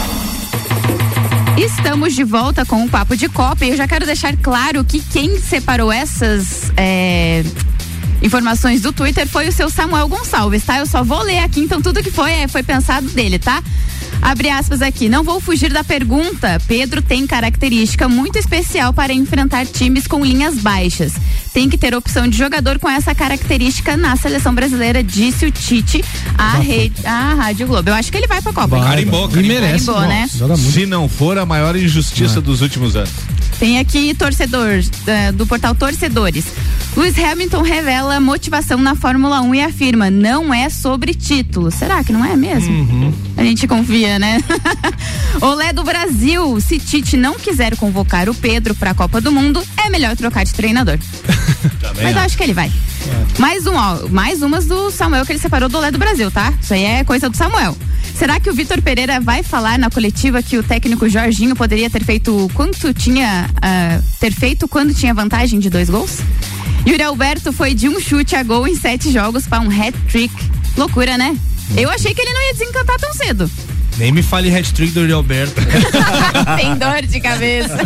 Estamos 1.57 2.13
de 2.13 2.23
volta 2.23 2.65
com 2.65 2.83
o 2.83 2.89
Papo 2.89 3.15
de 3.15 3.29
Copa 3.29 3.63
e 3.65 3.69
eu 3.69 3.77
já 3.77 3.87
quero 3.87 4.05
deixar 4.05 4.35
claro 4.35 4.83
que 4.83 4.99
quem 4.99 5.39
separou 5.39 5.91
essas 5.91 6.71
é, 6.75 7.43
informações 8.21 8.81
do 8.81 8.91
Twitter 8.91 9.27
foi 9.27 9.47
o 9.47 9.51
seu 9.51 9.69
Samuel 9.69 10.07
Gonçalves, 10.07 10.65
tá? 10.65 10.79
Eu 10.79 10.85
só 10.85 11.03
vou 11.03 11.21
ler 11.21 11.39
aqui, 11.39 11.61
então 11.61 11.81
tudo 11.81 12.03
que 12.03 12.11
foi 12.11 12.31
é, 12.31 12.47
foi 12.47 12.61
pensado 12.61 13.07
dele, 13.09 13.39
tá? 13.39 13.63
Abre 14.21 14.49
aspas 14.49 14.81
aqui, 14.81 15.07
não 15.07 15.23
vou 15.23 15.39
fugir 15.39 15.71
da 15.71 15.83
pergunta. 15.83 16.59
Pedro 16.67 17.01
tem 17.01 17.27
característica 17.27 18.07
muito 18.09 18.37
especial 18.37 18.93
para 18.93 19.13
enfrentar 19.13 19.65
times 19.65 20.07
com 20.07 20.23
linhas 20.25 20.55
baixas. 20.55 21.13
Tem 21.53 21.69
que 21.69 21.77
ter 21.77 21.95
opção 21.95 22.27
de 22.27 22.37
jogador 22.37 22.79
com 22.79 22.89
essa 22.89 23.13
característica 23.15 23.95
na 23.95 24.15
seleção 24.15 24.53
brasileira, 24.53 25.03
disse 25.03 25.45
o 25.45 25.51
Tite 25.51 26.03
à, 26.37 26.57
rede, 26.57 27.05
à 27.05 27.33
Rádio 27.35 27.67
Globo. 27.67 27.89
Eu 27.89 27.93
acho 27.93 28.11
que 28.11 28.17
ele 28.17 28.27
vai 28.27 28.41
pra 28.41 28.51
Copa. 28.51 28.79
Carimbou, 28.81 29.29
E 29.31 29.43
merece. 29.43 29.85
Carimbou, 29.85 30.07
né? 30.07 30.27
Se 30.57 30.85
não 30.85 31.07
for 31.07 31.37
a 31.37 31.45
maior 31.45 31.75
injustiça 31.75 32.41
dos 32.41 32.61
últimos 32.61 32.95
anos. 32.95 33.11
Tem 33.59 33.79
aqui 33.79 34.13
torcedor 34.13 34.83
eh, 35.07 35.31
do 35.31 35.47
portal 35.47 35.73
Torcedores. 35.73 36.45
Lewis 36.95 37.17
Hamilton 37.17 37.61
revela 37.61 38.19
motivação 38.19 38.77
na 38.77 38.95
Fórmula 38.95 39.41
1 39.41 39.55
e 39.55 39.61
afirma: 39.61 40.09
não 40.09 40.53
é 40.53 40.69
sobre 40.69 41.13
título. 41.13 41.71
Será 41.71 42.03
que 42.03 42.11
não 42.11 42.23
é 42.23 42.35
mesmo? 42.35 43.13
A 43.37 43.43
gente 43.43 43.67
confia, 43.67 44.19
né? 44.19 44.41
Olé 45.41 45.73
do 45.73 45.83
Brasil. 45.83 46.59
Se 46.59 46.79
Tite 46.79 47.17
não 47.17 47.35
quiser 47.35 47.75
convocar 47.77 48.29
o 48.29 48.33
Pedro 48.33 48.75
para 48.75 48.91
a 48.91 48.93
Copa 48.93 49.19
do 49.19 49.31
Mundo, 49.31 49.63
é 49.77 49.89
melhor 49.89 50.15
trocar 50.15 50.43
de 50.43 50.53
treinador. 50.53 50.97
Mas 52.01 52.15
eu 52.15 52.21
acho 52.21 52.37
que 52.37 52.43
ele 52.43 52.53
vai. 52.53 52.71
Mais 53.37 53.65
um, 53.67 53.75
ó, 53.75 54.07
mais 54.09 54.41
umas 54.41 54.65
do 54.65 54.89
Samuel 54.91 55.25
que 55.25 55.31
ele 55.31 55.39
separou 55.39 55.69
do 55.69 55.77
Olé 55.77 55.91
do 55.91 55.97
Brasil, 55.97 56.31
tá? 56.31 56.53
Isso 56.61 56.73
aí 56.73 56.83
é 56.83 57.03
coisa 57.03 57.29
do 57.29 57.37
Samuel. 57.37 57.75
Será 58.15 58.39
que 58.39 58.49
o 58.49 58.53
Vitor 58.53 58.81
Pereira 58.81 59.19
vai 59.19 59.43
falar 59.43 59.77
na 59.77 59.89
coletiva 59.89 60.41
que 60.41 60.57
o 60.57 60.63
técnico 60.63 61.07
Jorginho 61.09 61.53
poderia 61.53 61.89
ter 61.89 62.01
feito 62.01 62.49
quanto 62.53 62.93
tinha 62.93 63.49
ah, 63.61 63.99
ter 64.21 64.31
feito 64.31 64.69
quando 64.69 64.93
tinha 64.93 65.13
vantagem 65.13 65.59
de 65.59 65.69
dois 65.69 65.89
gols? 65.89 66.19
Yuri 66.87 67.03
Alberto 67.03 67.51
foi 67.51 67.73
de 67.73 67.89
um 67.89 67.99
chute 67.99 68.35
a 68.35 68.41
gol 68.41 68.67
em 68.67 68.75
sete 68.75 69.11
jogos 69.11 69.47
para 69.47 69.59
um 69.59 69.69
hat-trick. 69.69 70.33
Loucura, 70.77 71.17
né? 71.17 71.37
Eu 71.75 71.89
achei 71.89 72.13
que 72.13 72.21
ele 72.21 72.31
não 72.31 72.41
ia 72.47 72.53
desencantar 72.53 72.97
tão 72.97 73.13
cedo. 73.13 73.51
Nem 73.97 74.13
me 74.13 74.23
fale 74.23 74.55
hat-trick 74.55 74.93
do 74.93 75.01
Yuri 75.01 75.13
Alberto. 75.13 75.61
Tem 76.55 76.75
dor 76.75 77.01
de 77.01 77.19
cabeça. 77.19 77.77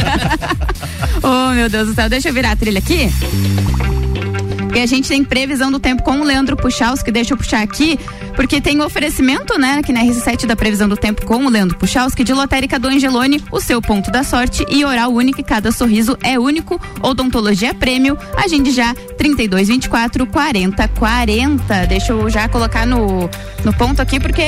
oh, 1.24 1.54
meu 1.54 1.70
Deus 1.70 1.88
do 1.88 1.96
céu. 1.96 2.08
Deixa 2.08 2.30
eu 2.30 2.34
virar 2.34 2.52
a 2.52 2.56
trilha 2.56 2.80
aqui. 2.80 3.10
E 4.76 4.80
a 4.80 4.86
gente 4.86 5.10
tem 5.10 5.24
previsão 5.24 5.72
do 5.72 5.80
tempo 5.80 6.04
com 6.04 6.22
o 6.22 6.24
Leandro 6.24 6.56
Puchalski, 6.56 7.12
deixa 7.12 7.34
eu 7.34 7.38
puxar 7.38 7.62
aqui, 7.62 8.00
porque 8.40 8.62
tem 8.62 8.82
oferecimento, 8.82 9.60
né, 9.60 9.80
aqui 9.80 9.92
na 9.92 10.00
RC7 10.00 10.46
da 10.46 10.56
previsão 10.56 10.88
do 10.88 10.96
tempo 10.96 11.26
com 11.26 11.46
o 11.46 11.50
Leandro 11.50 11.78
Puchalski, 11.78 12.24
de 12.24 12.34
lotérica 12.34 12.80
do 12.80 12.88
Angelone, 12.88 13.44
o 13.52 13.60
seu 13.60 13.82
ponto 13.82 14.10
da 14.10 14.24
sorte 14.24 14.66
e 14.70 14.86
oral 14.86 15.12
único, 15.12 15.42
e 15.42 15.44
cada 15.44 15.74
sorriso 15.74 16.18
é 16.24 16.40
único, 16.40 16.80
odontologia 17.02 17.74
prêmio, 17.74 18.18
agende 18.38 18.72
já 18.72 18.94
3224 19.18 20.26
4040. 20.26 21.86
Deixa 21.88 22.14
eu 22.14 22.30
já 22.30 22.48
colocar 22.48 22.88
no, 22.88 23.30
no 23.66 23.74
ponto 23.74 24.02
aqui, 24.02 24.22
porque 24.22 24.42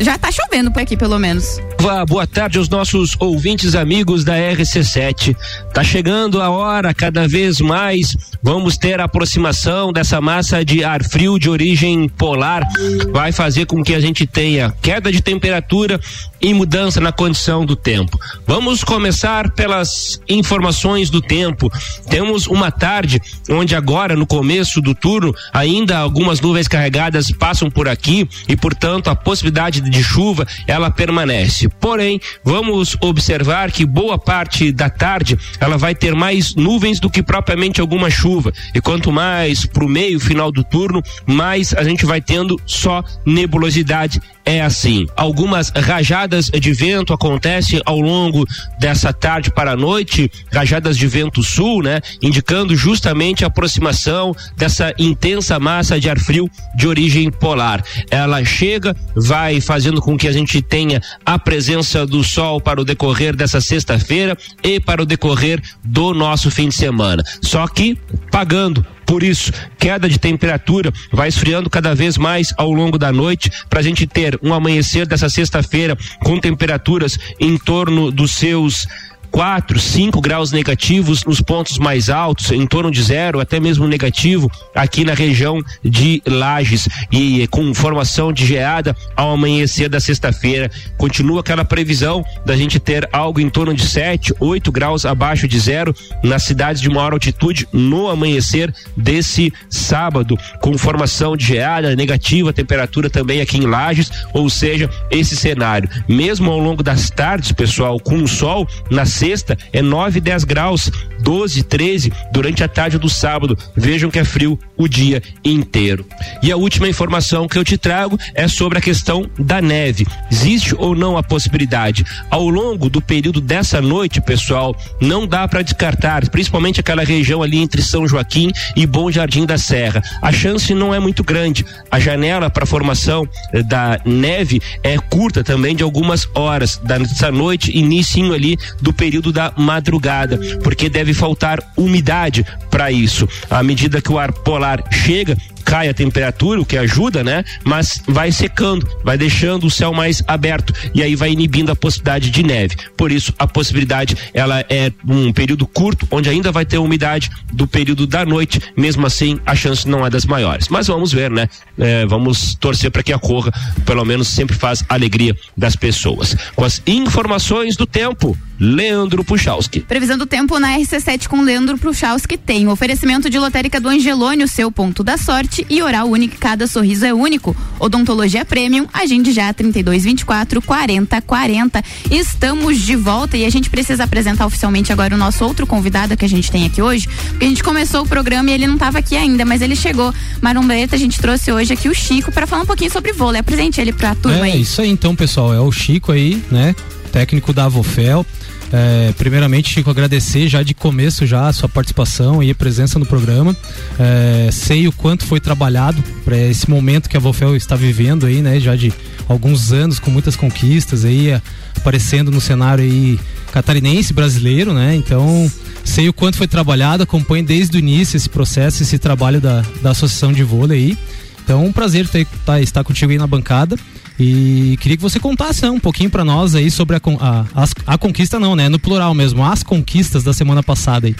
já 0.00 0.16
tá 0.16 0.30
chovendo 0.32 0.72
por 0.72 0.80
aqui, 0.80 0.96
pelo 0.96 1.18
menos. 1.18 1.60
Boa, 2.08 2.26
tarde 2.26 2.58
aos 2.58 2.68
nossos 2.68 3.16
ouvintes 3.18 3.74
amigos 3.74 4.24
da 4.24 4.34
RC7. 4.34 5.36
Tá 5.72 5.84
chegando 5.84 6.40
a 6.40 6.50
hora, 6.50 6.92
cada 6.94 7.28
vez 7.28 7.60
mais 7.60 8.16
vamos 8.42 8.76
ter 8.76 9.00
a 9.00 9.04
aproximação 9.04 9.92
dessa 9.92 10.20
massa 10.20 10.64
de 10.64 10.82
ar 10.82 11.04
frio 11.04 11.38
de 11.38 11.48
origem 11.48 12.08
polar. 12.08 12.66
Vai 13.12 13.32
fazer 13.32 13.66
com 13.66 13.82
que 13.82 13.94
a 13.94 14.00
gente 14.00 14.26
tenha 14.26 14.74
queda 14.82 15.12
de 15.12 15.22
temperatura 15.22 16.00
e 16.40 16.54
mudança 16.54 17.00
na 17.00 17.12
condição 17.12 17.66
do 17.66 17.76
tempo. 17.76 18.18
Vamos 18.46 18.82
começar 18.82 19.50
pelas 19.50 20.20
informações 20.28 21.10
do 21.10 21.20
tempo. 21.20 21.70
Temos 22.08 22.46
uma 22.46 22.70
tarde 22.70 23.20
onde 23.50 23.74
agora 23.74 24.16
no 24.16 24.26
começo 24.26 24.80
do 24.80 24.94
turno 24.94 25.34
ainda 25.52 25.98
algumas 25.98 26.40
nuvens 26.40 26.68
carregadas 26.68 27.30
passam 27.30 27.70
por 27.70 27.88
aqui 27.88 28.28
e 28.48 28.56
portanto 28.56 29.08
a 29.08 29.16
possibilidade 29.16 29.80
de 29.80 29.89
chuva 30.02 30.46
ela 30.66 30.90
permanece. 30.90 31.68
Porém, 31.68 32.20
vamos 32.44 32.96
observar 33.00 33.70
que 33.70 33.84
boa 33.84 34.18
parte 34.18 34.72
da 34.72 34.88
tarde 34.88 35.38
ela 35.58 35.76
vai 35.76 35.94
ter 35.94 36.14
mais 36.14 36.54
nuvens 36.54 37.00
do 37.00 37.10
que 37.10 37.22
propriamente 37.22 37.80
alguma 37.80 38.10
chuva. 38.10 38.52
E 38.74 38.80
quanto 38.80 39.10
mais 39.10 39.66
pro 39.66 39.88
meio 39.88 40.20
final 40.20 40.52
do 40.52 40.62
turno, 40.62 41.02
mais 41.26 41.74
a 41.74 41.82
gente 41.82 42.04
vai 42.04 42.20
tendo 42.20 42.60
só 42.66 43.02
nebulosidade 43.26 44.20
é 44.44 44.60
assim. 44.62 45.06
Algumas 45.16 45.70
rajadas 45.70 46.46
de 46.46 46.72
vento 46.72 47.12
acontecem 47.12 47.80
ao 47.84 48.00
longo 48.00 48.46
dessa 48.78 49.12
tarde 49.12 49.50
para 49.50 49.72
a 49.72 49.76
noite, 49.76 50.30
rajadas 50.52 50.96
de 50.96 51.06
vento 51.06 51.42
sul, 51.42 51.82
né? 51.82 52.00
Indicando 52.22 52.74
justamente 52.74 53.44
a 53.44 53.48
aproximação 53.48 54.34
dessa 54.56 54.92
intensa 54.98 55.58
massa 55.58 56.00
de 56.00 56.08
ar 56.08 56.18
frio 56.18 56.50
de 56.74 56.88
origem 56.88 57.30
polar. 57.30 57.84
Ela 58.10 58.44
chega, 58.44 58.96
vai 59.14 59.60
fazendo 59.80 60.02
com 60.02 60.14
que 60.14 60.28
a 60.28 60.32
gente 60.32 60.60
tenha 60.60 61.00
a 61.24 61.38
presença 61.38 62.04
do 62.04 62.22
sol 62.22 62.60
para 62.60 62.82
o 62.82 62.84
decorrer 62.84 63.34
dessa 63.34 63.62
sexta-feira 63.62 64.36
e 64.62 64.78
para 64.78 65.00
o 65.00 65.06
decorrer 65.06 65.62
do 65.82 66.12
nosso 66.12 66.50
fim 66.50 66.68
de 66.68 66.74
semana. 66.74 67.24
Só 67.40 67.66
que 67.66 67.96
pagando 68.30 68.84
por 69.06 69.22
isso, 69.22 69.50
queda 69.78 70.06
de 70.06 70.18
temperatura 70.18 70.92
vai 71.10 71.28
esfriando 71.28 71.70
cada 71.70 71.94
vez 71.94 72.18
mais 72.18 72.52
ao 72.58 72.70
longo 72.70 72.98
da 72.98 73.10
noite 73.10 73.50
para 73.70 73.80
a 73.80 73.82
gente 73.82 74.06
ter 74.06 74.38
um 74.42 74.52
amanhecer 74.52 75.06
dessa 75.06 75.30
sexta-feira 75.30 75.96
com 76.22 76.38
temperaturas 76.38 77.18
em 77.40 77.56
torno 77.56 78.12
dos 78.12 78.32
seus 78.32 78.86
4, 79.30 79.78
5 79.78 80.20
graus 80.20 80.52
negativos 80.52 81.24
nos 81.24 81.40
pontos 81.40 81.78
mais 81.78 82.10
altos, 82.10 82.50
em 82.50 82.66
torno 82.66 82.90
de 82.90 83.02
zero, 83.02 83.40
até 83.40 83.60
mesmo 83.60 83.86
negativo, 83.86 84.50
aqui 84.74 85.04
na 85.04 85.14
região 85.14 85.60
de 85.84 86.22
Lages. 86.26 86.88
E 87.10 87.46
com 87.48 87.72
formação 87.74 88.32
de 88.32 88.46
geada 88.46 88.96
ao 89.16 89.32
amanhecer 89.32 89.88
da 89.88 90.00
sexta-feira. 90.00 90.70
Continua 90.96 91.40
aquela 91.40 91.64
previsão 91.64 92.24
da 92.44 92.56
gente 92.56 92.78
ter 92.78 93.08
algo 93.12 93.40
em 93.40 93.48
torno 93.48 93.74
de 93.74 93.86
7, 93.86 94.34
8 94.38 94.72
graus 94.72 95.04
abaixo 95.04 95.46
de 95.46 95.58
zero 95.58 95.94
nas 96.22 96.44
cidades 96.44 96.80
de 96.80 96.88
maior 96.88 97.12
altitude 97.12 97.66
no 97.72 98.08
amanhecer 98.08 98.72
desse 98.96 99.52
sábado, 99.68 100.38
com 100.60 100.76
formação 100.76 101.36
de 101.36 101.46
geada 101.46 101.94
negativa, 101.96 102.52
temperatura 102.52 103.10
também 103.10 103.40
aqui 103.40 103.58
em 103.58 103.66
Lages, 103.66 104.10
ou 104.32 104.48
seja, 104.48 104.88
esse 105.10 105.36
cenário. 105.36 105.88
Mesmo 106.08 106.50
ao 106.50 106.58
longo 106.58 106.82
das 106.82 107.10
tardes, 107.10 107.52
pessoal, 107.52 107.98
com 107.98 108.22
o 108.22 108.28
sol, 108.28 108.66
na 108.90 109.04
sexta 109.20 109.58
é 109.70 109.82
9, 109.82 110.18
10 110.18 110.44
graus, 110.44 110.90
12, 111.20 111.62
13 111.64 112.10
durante 112.32 112.64
a 112.64 112.68
tarde 112.68 112.96
do 112.96 113.08
sábado. 113.08 113.56
Vejam 113.76 114.10
que 114.10 114.18
é 114.18 114.24
frio 114.24 114.58
o 114.78 114.88
dia 114.88 115.22
inteiro. 115.44 116.06
E 116.42 116.50
a 116.50 116.56
última 116.56 116.88
informação 116.88 117.46
que 117.46 117.58
eu 117.58 117.64
te 117.64 117.76
trago 117.76 118.18
é 118.34 118.48
sobre 118.48 118.78
a 118.78 118.80
questão 118.80 119.28
da 119.38 119.60
neve. 119.60 120.06
Existe 120.32 120.74
ou 120.74 120.96
não 120.96 121.18
a 121.18 121.22
possibilidade? 121.22 122.04
Ao 122.30 122.48
longo 122.48 122.88
do 122.88 123.02
período 123.02 123.42
dessa 123.42 123.82
noite, 123.82 124.22
pessoal, 124.22 124.74
não 125.00 125.26
dá 125.26 125.46
para 125.46 125.60
descartar, 125.60 126.26
principalmente 126.30 126.80
aquela 126.80 127.04
região 127.04 127.42
ali 127.42 127.58
entre 127.58 127.82
São 127.82 128.08
Joaquim 128.08 128.50
e 128.74 128.86
Bom 128.86 129.10
Jardim 129.10 129.44
da 129.44 129.58
Serra. 129.58 130.02
A 130.22 130.32
chance 130.32 130.72
não 130.72 130.94
é 130.94 130.98
muito 130.98 131.22
grande. 131.22 131.66
A 131.90 132.00
janela 132.00 132.48
para 132.48 132.64
formação 132.64 133.28
eh, 133.52 133.62
da 133.62 134.00
neve 134.06 134.62
é 134.82 134.96
curta 134.96 135.44
também 135.44 135.76
de 135.76 135.82
algumas 135.82 136.26
horas 136.34 136.78
dessa 136.78 137.30
noite, 137.30 137.76
início 137.76 138.32
ali 138.32 138.56
do 138.80 138.92
período 138.92 139.09
da 139.32 139.52
madrugada, 139.56 140.38
porque 140.62 140.88
deve 140.88 141.12
faltar 141.12 141.60
umidade 141.76 142.46
para 142.70 142.92
isso. 142.92 143.28
À 143.50 143.62
medida 143.62 144.00
que 144.00 144.12
o 144.12 144.18
ar 144.18 144.32
polar 144.32 144.84
chega, 144.90 145.36
cai 145.64 145.88
a 145.88 145.94
temperatura, 145.94 146.60
o 146.60 146.66
que 146.66 146.76
ajuda, 146.76 147.22
né? 147.22 147.44
Mas 147.64 148.02
vai 148.06 148.32
secando, 148.32 148.86
vai 149.04 149.16
deixando 149.16 149.66
o 149.66 149.70
céu 149.70 149.92
mais 149.92 150.22
aberto 150.26 150.72
e 150.94 151.02
aí 151.02 151.14
vai 151.14 151.30
inibindo 151.30 151.70
a 151.70 151.76
possibilidade 151.76 152.30
de 152.30 152.42
neve. 152.42 152.76
Por 152.96 153.12
isso, 153.12 153.32
a 153.38 153.46
possibilidade 153.46 154.16
ela 154.34 154.64
é 154.68 154.92
um 155.06 155.32
período 155.32 155.66
curto, 155.66 156.06
onde 156.10 156.28
ainda 156.28 156.50
vai 156.52 156.64
ter 156.64 156.78
umidade 156.78 157.30
do 157.52 157.66
período 157.66 158.06
da 158.06 158.24
noite. 158.24 158.60
Mesmo 158.76 159.06
assim, 159.06 159.38
a 159.44 159.54
chance 159.54 159.88
não 159.88 160.04
é 160.04 160.10
das 160.10 160.24
maiores. 160.24 160.68
Mas 160.68 160.86
vamos 160.86 161.12
ver, 161.12 161.30
né? 161.30 161.48
É, 161.78 162.06
vamos 162.06 162.54
torcer 162.54 162.90
para 162.90 163.02
que 163.02 163.14
ocorra. 163.14 163.52
Pelo 163.84 164.04
menos 164.04 164.28
sempre 164.28 164.56
faz 164.56 164.84
alegria 164.88 165.36
das 165.56 165.76
pessoas. 165.76 166.36
Com 166.54 166.64
as 166.64 166.82
informações 166.86 167.76
do 167.76 167.86
tempo. 167.86 168.36
Leandro 168.62 169.24
Puchalski. 169.24 169.80
Previsão 169.80 170.18
do 170.18 170.26
tempo 170.26 170.58
na 170.58 170.76
RC7 170.76 171.28
com 171.28 171.40
Leandro 171.40 171.78
Puchalski 171.78 172.36
tem 172.36 172.68
oferecimento 172.68 173.30
de 173.30 173.38
lotérica 173.38 173.80
do 173.80 173.88
Angelone, 173.88 174.44
o 174.44 174.48
seu 174.48 174.70
ponto 174.70 175.02
da 175.02 175.16
sorte 175.16 175.49
e 175.68 175.82
oral 175.82 176.08
único, 176.08 176.36
cada 176.38 176.66
sorriso 176.66 177.04
é 177.04 177.12
único. 177.12 177.56
Odontologia 177.78 178.44
Premium, 178.44 178.86
agende 178.92 179.32
já 179.32 179.52
32 179.52 180.04
24 180.04 180.62
40 180.62 181.22
40. 181.22 181.84
Estamos 182.10 182.78
de 182.78 182.96
volta 182.96 183.36
e 183.36 183.44
a 183.44 183.50
gente 183.50 183.70
precisa 183.70 184.04
apresentar 184.04 184.46
oficialmente 184.46 184.92
agora 184.92 185.14
o 185.14 185.18
nosso 185.18 185.44
outro 185.44 185.66
convidado 185.66 186.16
que 186.16 186.24
a 186.24 186.28
gente 186.28 186.50
tem 186.50 186.66
aqui 186.66 186.80
hoje, 186.80 187.08
porque 187.30 187.44
a 187.44 187.48
gente 187.48 187.62
começou 187.62 188.02
o 188.02 188.08
programa 188.08 188.50
e 188.50 188.54
ele 188.54 188.66
não 188.66 188.74
estava 188.74 188.98
aqui 188.98 189.16
ainda, 189.16 189.44
mas 189.44 189.62
ele 189.62 189.76
chegou. 189.76 190.12
Marombreta, 190.40 190.96
a 190.96 190.98
gente 190.98 191.20
trouxe 191.20 191.52
hoje 191.52 191.72
aqui 191.72 191.88
o 191.88 191.94
Chico 191.94 192.30
para 192.30 192.46
falar 192.46 192.62
um 192.62 192.66
pouquinho 192.66 192.90
sobre 192.90 193.12
vôlei. 193.12 193.40
Apresente 193.40 193.80
ele 193.80 193.92
pra 193.92 194.14
turma 194.14 194.48
é, 194.48 194.52
aí. 194.52 194.60
isso 194.60 194.80
aí 194.80 194.88
então, 194.88 195.14
pessoal, 195.14 195.52
é 195.52 195.60
o 195.60 195.72
Chico 195.72 196.12
aí, 196.12 196.42
né? 196.50 196.74
Técnico 197.12 197.52
da 197.52 197.64
Avofel. 197.64 198.24
É, 198.72 199.12
primeiramente, 199.18 199.74
Chico, 199.74 199.90
agradecer 199.90 200.48
já 200.48 200.62
de 200.62 200.74
começo 200.74 201.26
já 201.26 201.48
a 201.48 201.52
sua 201.52 201.68
participação 201.68 202.42
e 202.42 202.50
a 202.50 202.54
presença 202.54 202.98
no 202.98 203.06
programa. 203.06 203.56
É, 203.98 204.48
sei 204.52 204.86
o 204.86 204.92
quanto 204.92 205.26
foi 205.26 205.40
trabalhado 205.40 206.02
para 206.24 206.36
esse 206.38 206.70
momento 206.70 207.08
que 207.08 207.16
a 207.16 207.20
Vofel 207.20 207.56
está 207.56 207.74
vivendo 207.74 208.26
aí, 208.26 208.40
né? 208.40 208.60
Já 208.60 208.76
de 208.76 208.92
alguns 209.28 209.72
anos 209.72 209.98
com 209.98 210.10
muitas 210.10 210.36
conquistas 210.36 211.04
aí 211.04 211.30
aparecendo 211.76 212.30
no 212.30 212.40
cenário 212.40 212.84
aí 212.84 213.18
catarinense 213.52 214.12
brasileiro, 214.12 214.72
né? 214.72 214.94
Então 214.94 215.50
sei 215.84 216.08
o 216.08 216.12
quanto 216.12 216.36
foi 216.36 216.46
trabalhado, 216.46 217.02
acompanho 217.02 217.44
desde 217.44 217.76
o 217.76 217.78
início 217.78 218.16
esse 218.16 218.28
processo, 218.28 218.82
esse 218.82 218.98
trabalho 218.98 219.40
da, 219.40 219.64
da 219.82 219.90
associação 219.90 220.32
de 220.32 220.44
vôlei 220.44 220.78
aí. 220.78 220.98
Então, 221.42 221.64
um 221.64 221.72
prazer 221.72 222.06
ter, 222.06 222.28
tá, 222.46 222.60
estar 222.60 222.84
contigo 222.84 223.10
aí 223.10 223.18
na 223.18 223.26
bancada. 223.26 223.76
E 224.22 224.76
queria 224.82 224.98
que 224.98 225.02
você 225.02 225.18
contasse 225.18 225.62
né, 225.62 225.70
um 225.70 225.80
pouquinho 225.80 226.10
para 226.10 226.22
nós 226.22 226.54
aí 226.54 226.70
sobre 226.70 226.94
a, 226.94 227.00
a, 227.18 227.62
a, 227.62 227.94
a, 227.94 227.96
conquista, 227.96 228.38
não, 228.38 228.54
né? 228.54 228.68
No 228.68 228.78
plural 228.78 229.14
mesmo, 229.14 229.42
as 229.42 229.62
conquistas 229.62 230.22
da 230.22 230.34
semana 230.34 230.62
passada 230.62 231.06
aí. 231.06 231.16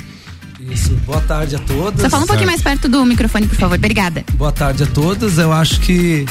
Isso, 0.71 0.95
boa 1.07 1.23
tarde 1.23 1.57
a 1.57 1.59
todos. 1.61 2.03
Só 2.03 2.11
fala 2.11 2.25
um 2.25 2.27
pouquinho 2.27 2.49
mais 2.49 2.61
perto 2.61 2.91
do 2.91 3.03
microfone, 3.07 3.47
por 3.47 3.57
favor. 3.57 3.79
Obrigada. 3.79 4.23
Boa 4.35 4.53
tarde 4.53 4.83
a 4.83 4.87
todos. 4.87 5.39
Eu 5.39 5.51
acho 5.51 5.81
que 5.81 6.27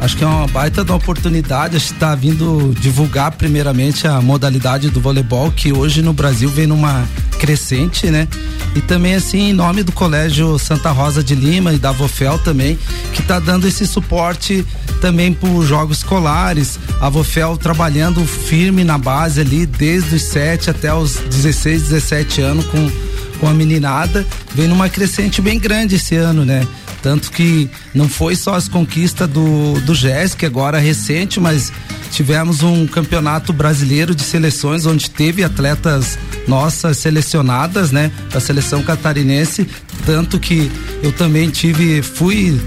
acho 0.00 0.16
que 0.16 0.24
é 0.24 0.26
uma 0.26 0.46
baita 0.46 0.84
da 0.84 0.94
oportunidade. 0.94 1.76
A 1.76 1.78
está 1.78 2.14
vindo 2.14 2.74
divulgar 2.80 3.32
primeiramente 3.32 4.06
a 4.06 4.20
modalidade 4.20 4.90
do 4.90 5.00
voleibol 5.00 5.50
que 5.50 5.72
hoje 5.72 6.02
no 6.02 6.12
Brasil 6.12 6.48
vem 6.48 6.66
numa 6.66 7.06
crescente, 7.38 8.10
né? 8.10 8.28
E 8.74 8.80
também 8.80 9.14
assim 9.14 9.50
em 9.50 9.52
nome 9.52 9.82
do 9.82 9.92
Colégio 9.92 10.58
Santa 10.58 10.90
Rosa 10.90 11.22
de 11.22 11.34
Lima 11.34 11.72
e 11.72 11.78
da 11.78 11.92
Vofel 11.92 12.38
também, 12.38 12.78
que 13.12 13.20
está 13.20 13.38
dando 13.38 13.66
esse 13.66 13.86
suporte 13.86 14.66
também 15.00 15.32
para 15.32 15.48
os 15.48 15.66
jogos 15.66 15.98
escolares. 15.98 16.78
A 17.00 17.08
Vofel 17.08 17.56
trabalhando 17.56 18.24
firme 18.24 18.84
na 18.84 18.98
base 18.98 19.40
ali 19.40 19.66
desde 19.66 20.16
os 20.16 20.22
7 20.22 20.70
até 20.70 20.92
os 20.92 21.16
16, 21.16 21.82
17 21.82 22.40
anos 22.40 22.66
com 22.66 22.90
com 23.38 23.48
a 23.48 23.54
meninada, 23.54 24.26
vem 24.54 24.68
numa 24.68 24.88
crescente 24.88 25.40
bem 25.40 25.58
grande 25.58 25.96
esse 25.96 26.16
ano, 26.16 26.44
né? 26.44 26.66
Tanto 27.02 27.30
que 27.30 27.70
não 27.94 28.08
foi 28.08 28.34
só 28.34 28.54
as 28.54 28.68
conquistas 28.68 29.28
do, 29.28 29.80
do 29.80 29.94
GES, 29.94 30.34
que 30.34 30.44
agora 30.44 30.78
recente, 30.78 31.38
mas 31.38 31.72
tivemos 32.10 32.62
um 32.62 32.86
campeonato 32.86 33.52
brasileiro 33.52 34.14
de 34.14 34.22
seleções 34.22 34.86
onde 34.86 35.10
teve 35.10 35.44
atletas 35.44 36.18
nossas 36.46 36.96
selecionadas, 36.96 37.92
né, 37.92 38.10
da 38.32 38.40
seleção 38.40 38.82
catarinense, 38.82 39.68
tanto 40.04 40.40
que 40.40 40.70
eu 41.02 41.12
também 41.12 41.50
tive 41.50 42.02
fui 42.02 42.60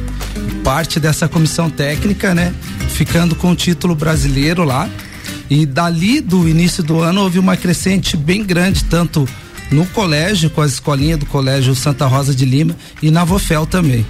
parte 0.63 0.99
dessa 0.99 1.27
comissão 1.27 1.69
técnica, 1.69 2.34
né, 2.34 2.53
ficando 2.89 3.36
com 3.36 3.51
o 3.51 3.55
título 3.55 3.95
brasileiro 3.95 4.63
lá. 4.63 4.89
E 5.49 5.65
dali 5.65 6.21
do 6.21 6.47
início 6.47 6.82
do 6.82 7.01
ano 7.01 7.21
houve 7.21 7.38
uma 7.38 7.57
crescente 7.57 8.15
bem 8.15 8.41
grande, 8.41 8.86
tanto 8.86 9.27
no 9.72 9.86
colégio, 9.88 10.49
com 10.49 10.61
as 10.61 10.74
escolinhas 10.74 11.19
do 11.19 11.26
colégio 11.26 11.74
Santa 11.74 12.05
Rosa 12.05 12.36
de 12.36 12.45
Lima 12.45 12.76
e 13.01 13.09
na 13.09 13.24
Vofel 13.24 13.65
também. 13.65 14.05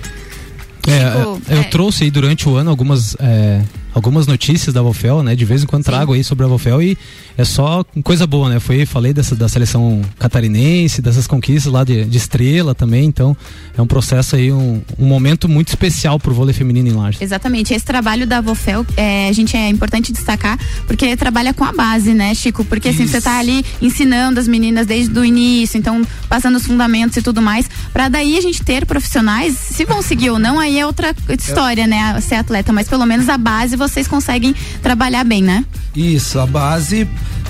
É, 0.88 1.09
tipo, 1.12 1.41
eu 1.49 1.62
é. 1.62 1.64
trouxe 1.66 2.05
aí 2.05 2.12
durante 2.12 2.49
o 2.49 2.55
ano 2.55 2.70
algumas 2.70 3.16
é, 3.20 3.62
algumas 3.93 4.27
notícias 4.27 4.73
da 4.73 4.81
Vofel, 4.81 5.23
né? 5.23 5.35
De 5.35 5.45
vez 5.45 5.63
em 5.63 5.65
quando 5.65 5.83
Sim. 5.83 5.91
trago 5.91 6.13
aí 6.13 6.23
sobre 6.23 6.45
a 6.45 6.47
Vofel 6.47 6.81
e 6.81 6.97
é 7.37 7.43
só 7.43 7.83
coisa 8.03 8.25
boa, 8.25 8.49
né? 8.49 8.59
Foi, 8.59 8.85
falei 8.85 9.13
dessa, 9.13 9.35
da 9.35 9.47
seleção 9.47 10.01
catarinense, 10.19 11.01
dessas 11.01 11.27
conquistas 11.27 11.71
lá 11.71 11.83
de, 11.83 12.05
de 12.05 12.17
estrela 12.17 12.73
também, 12.73 13.05
então 13.05 13.35
é 13.77 13.81
um 13.81 13.87
processo 13.87 14.35
aí, 14.35 14.51
um, 14.51 14.81
um 14.97 15.05
momento 15.05 15.49
muito 15.49 15.69
especial 15.69 16.19
pro 16.19 16.33
vôlei 16.33 16.53
feminino 16.53 16.89
em 16.89 16.91
Lages. 16.91 17.21
Exatamente, 17.21 17.73
esse 17.73 17.85
trabalho 17.85 18.25
da 18.25 18.41
Vofel, 18.41 18.85
é, 18.95 19.27
a 19.27 19.31
gente 19.31 19.55
é 19.55 19.69
importante 19.69 20.11
destacar, 20.11 20.57
porque 20.87 21.15
trabalha 21.15 21.53
com 21.53 21.63
a 21.63 21.73
base, 21.73 22.13
né, 22.13 22.33
Chico? 22.33 22.63
Porque 22.65 22.89
assim, 22.89 23.03
Isso. 23.03 23.13
você 23.13 23.21
tá 23.21 23.39
ali 23.39 23.65
ensinando 23.81 24.39
as 24.39 24.47
meninas 24.47 24.87
desde 24.87 25.17
o 25.17 25.25
início, 25.25 25.77
então 25.77 26.05
passando 26.29 26.55
os 26.55 26.65
fundamentos 26.65 27.17
e 27.17 27.21
tudo 27.21 27.41
mais, 27.41 27.69
para 27.91 28.07
daí 28.09 28.37
a 28.37 28.41
gente 28.41 28.63
ter 28.63 28.85
profissionais, 28.85 29.55
se 29.57 29.85
vão 29.85 30.01
seguir 30.01 30.29
ou 30.29 30.39
não, 30.39 30.59
aí 30.59 30.79
é 30.79 30.85
outra 30.85 31.13
história, 31.37 31.87
né, 31.87 32.19
ser 32.21 32.35
atleta, 32.35 32.71
mas 32.71 32.87
pelo 32.87 33.05
menos 33.05 33.27
a 33.27 33.37
base 33.37 33.75
vocês 33.82 34.07
conseguem 34.07 34.55
trabalhar 34.82 35.23
bem, 35.23 35.41
né? 35.41 35.65
Isso, 35.95 36.39
a 36.39 36.45
base 36.45 37.07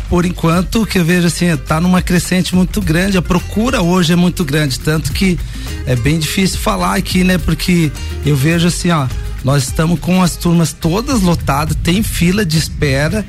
por 0.09 0.25
enquanto, 0.25 0.85
que 0.85 0.99
eu 0.99 1.05
vejo 1.05 1.27
assim, 1.27 1.55
tá 1.55 1.79
numa 1.79 2.01
crescente 2.01 2.53
muito 2.53 2.81
grande, 2.81 3.17
a 3.17 3.21
procura 3.21 3.81
hoje 3.81 4.11
é 4.11 4.15
muito 4.15 4.43
grande, 4.43 4.77
tanto 4.77 5.13
que 5.13 5.39
é 5.85 5.95
bem 5.95 6.19
difícil 6.19 6.59
falar 6.59 6.97
aqui, 6.97 7.23
né? 7.23 7.37
Porque 7.37 7.89
eu 8.25 8.35
vejo 8.35 8.67
assim, 8.67 8.91
ó, 8.91 9.07
nós 9.41 9.63
estamos 9.63 9.99
com 9.99 10.21
as 10.21 10.35
turmas 10.35 10.73
todas 10.73 11.21
lotadas, 11.21 11.77
tem 11.81 12.03
fila 12.03 12.45
de 12.45 12.57
espera 12.57 13.25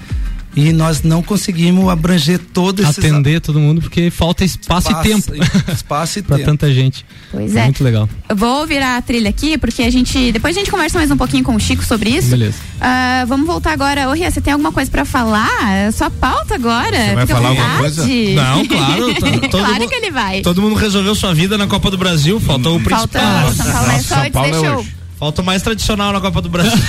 e 0.54 0.72
nós 0.72 1.02
não 1.02 1.22
conseguimos 1.22 1.88
abranger 1.88 2.38
todo 2.38 2.82
esse 2.82 3.00
atender 3.00 3.40
todo 3.40 3.58
mundo 3.58 3.80
porque 3.80 4.10
falta 4.10 4.44
espaço, 4.44 4.88
espaço 4.92 5.08
e 5.08 5.08
tempo. 5.08 5.72
espaço 5.72 6.18
e 6.18 6.22
para 6.22 6.38
tanta 6.38 6.72
gente. 6.72 7.04
Pois 7.30 7.56
é 7.56 7.64
muito 7.64 7.82
legal. 7.82 8.08
Eu 8.28 8.36
vou 8.36 8.66
virar 8.66 8.96
a 8.96 9.02
trilha 9.02 9.30
aqui 9.30 9.56
porque 9.56 9.82
a 9.82 9.90
gente 9.90 10.32
depois 10.32 10.56
a 10.56 10.58
gente 10.58 10.70
conversa 10.70 10.98
mais 10.98 11.10
um 11.10 11.16
pouquinho 11.16 11.42
com 11.44 11.54
o 11.54 11.60
Chico 11.60 11.84
sobre 11.84 12.10
isso. 12.10 12.28
Beleza. 12.28 12.58
Uh, 12.76 13.26
vamos 13.26 13.46
voltar 13.46 13.72
agora. 13.72 14.08
Ô 14.08 14.12
Ria, 14.12 14.30
você 14.30 14.40
tem 14.40 14.52
alguma 14.52 14.72
coisa 14.72 14.90
para 14.90 15.04
falar? 15.04 15.72
É 15.72 15.90
sua 15.90 16.10
pauta 16.10 16.54
agora. 16.54 16.96
Você 16.96 17.14
vai 17.14 17.26
Fica 17.26 17.34
falar 17.34 17.48
alguma 17.48 17.78
coisa? 17.78 18.06
Não 18.34 18.66
claro 18.66 19.14
tá, 19.14 19.48
claro 19.50 19.74
mundo, 19.74 19.88
que 19.88 19.94
ele 19.94 20.10
vai. 20.10 20.40
todo 20.42 20.60
mundo 20.60 20.74
resolveu 20.74 21.14
sua 21.14 21.34
vida 21.34 21.56
na 21.56 21.66
Copa 21.66 21.90
do 21.90 21.96
Brasil 21.96 22.40
faltou 22.40 22.76
o 22.76 22.80
principal. 22.80 23.08
Falta, 23.08 23.54
São 23.54 23.72
Paulo 23.72 23.90
é 23.90 23.98
só 24.00 24.14
São 24.14 24.30
Paulo 24.30 24.66
é 24.82 25.01
Falta 25.22 25.40
mais 25.40 25.62
tradicional 25.62 26.12
na 26.12 26.20
Copa 26.20 26.42
do 26.42 26.48
Brasil. 26.48 26.72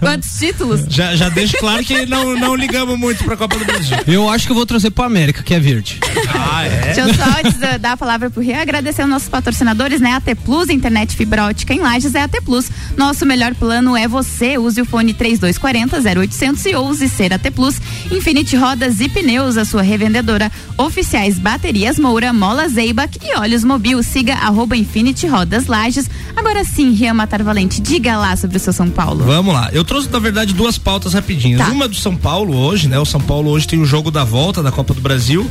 Quantos 0.00 0.36
títulos? 0.36 0.80
Já, 0.88 1.14
já 1.14 1.28
deixo 1.28 1.56
claro 1.58 1.84
que 1.84 2.04
não, 2.06 2.34
não 2.36 2.56
ligamos 2.56 2.98
muito 2.98 3.22
pra 3.22 3.36
Copa 3.36 3.56
do 3.56 3.64
Brasil. 3.64 3.96
Eu 4.04 4.28
acho 4.28 4.46
que 4.46 4.50
eu 4.50 4.56
vou 4.56 4.66
trazer 4.66 4.90
pro 4.90 5.04
América, 5.04 5.44
que 5.44 5.54
é 5.54 5.60
verde. 5.60 6.00
Ah, 6.28 6.64
é? 6.64 6.92
Deixa 6.92 7.02
eu 7.02 7.14
só, 7.14 7.22
antes 7.38 7.56
da- 7.56 7.76
dar 7.76 7.92
a 7.92 7.96
palavra 7.96 8.30
pro 8.30 8.42
Rio, 8.42 8.60
agradecer 8.60 9.02
aos 9.02 9.10
nossos 9.10 9.28
patrocinadores, 9.28 10.00
né? 10.00 10.12
AT 10.14 10.34
Plus, 10.44 10.70
internet 10.70 11.14
fibra 11.14 11.44
ótica 11.44 11.72
em 11.72 11.78
Lages 11.78 12.16
é 12.16 12.22
AT 12.22 12.40
Plus. 12.44 12.68
Nosso 12.96 13.24
melhor 13.24 13.54
plano 13.54 13.96
é 13.96 14.08
você. 14.08 14.58
Use 14.58 14.80
o 14.80 14.84
fone 14.84 15.14
3240 15.14 16.00
0800 16.20 16.66
e 16.66 16.74
ouse 16.74 17.08
ser 17.08 17.32
AT 17.32 17.48
Plus. 17.54 17.76
Infinity 18.10 18.56
Rodas 18.56 18.98
e 18.98 19.08
Pneus, 19.08 19.56
a 19.56 19.64
sua 19.64 19.82
revendedora. 19.82 20.50
Oficiais 20.76 21.38
Baterias 21.38 21.96
Moura, 21.96 22.32
Mola 22.32 22.68
Zeibach 22.68 23.16
e 23.22 23.38
Olhos 23.38 23.62
Mobil. 23.62 24.02
Siga 24.02 24.34
arroba 24.34 24.76
Infinity 24.76 25.28
Rodas 25.28 25.66
Lages. 25.66 26.10
Agora 26.40 26.64
sim, 26.64 26.92
Rian 26.94 27.12
Matar 27.12 27.42
Valente, 27.42 27.82
diga 27.82 28.16
lá 28.16 28.34
sobre 28.34 28.56
o 28.56 28.60
seu 28.60 28.72
São 28.72 28.88
Paulo. 28.88 29.26
Vamos 29.26 29.52
lá. 29.52 29.68
Eu 29.74 29.84
trouxe, 29.84 30.08
na 30.10 30.18
verdade, 30.18 30.54
duas 30.54 30.78
pautas 30.78 31.12
rapidinhas. 31.12 31.60
Tá. 31.60 31.68
Uma 31.68 31.86
do 31.86 31.94
São 31.94 32.16
Paulo 32.16 32.56
hoje, 32.56 32.88
né? 32.88 32.98
O 32.98 33.04
São 33.04 33.20
Paulo 33.20 33.50
hoje 33.50 33.68
tem 33.68 33.78
o 33.78 33.84
jogo 33.84 34.10
da 34.10 34.24
volta 34.24 34.62
da 34.62 34.72
Copa 34.72 34.94
do 34.94 35.02
Brasil. 35.02 35.48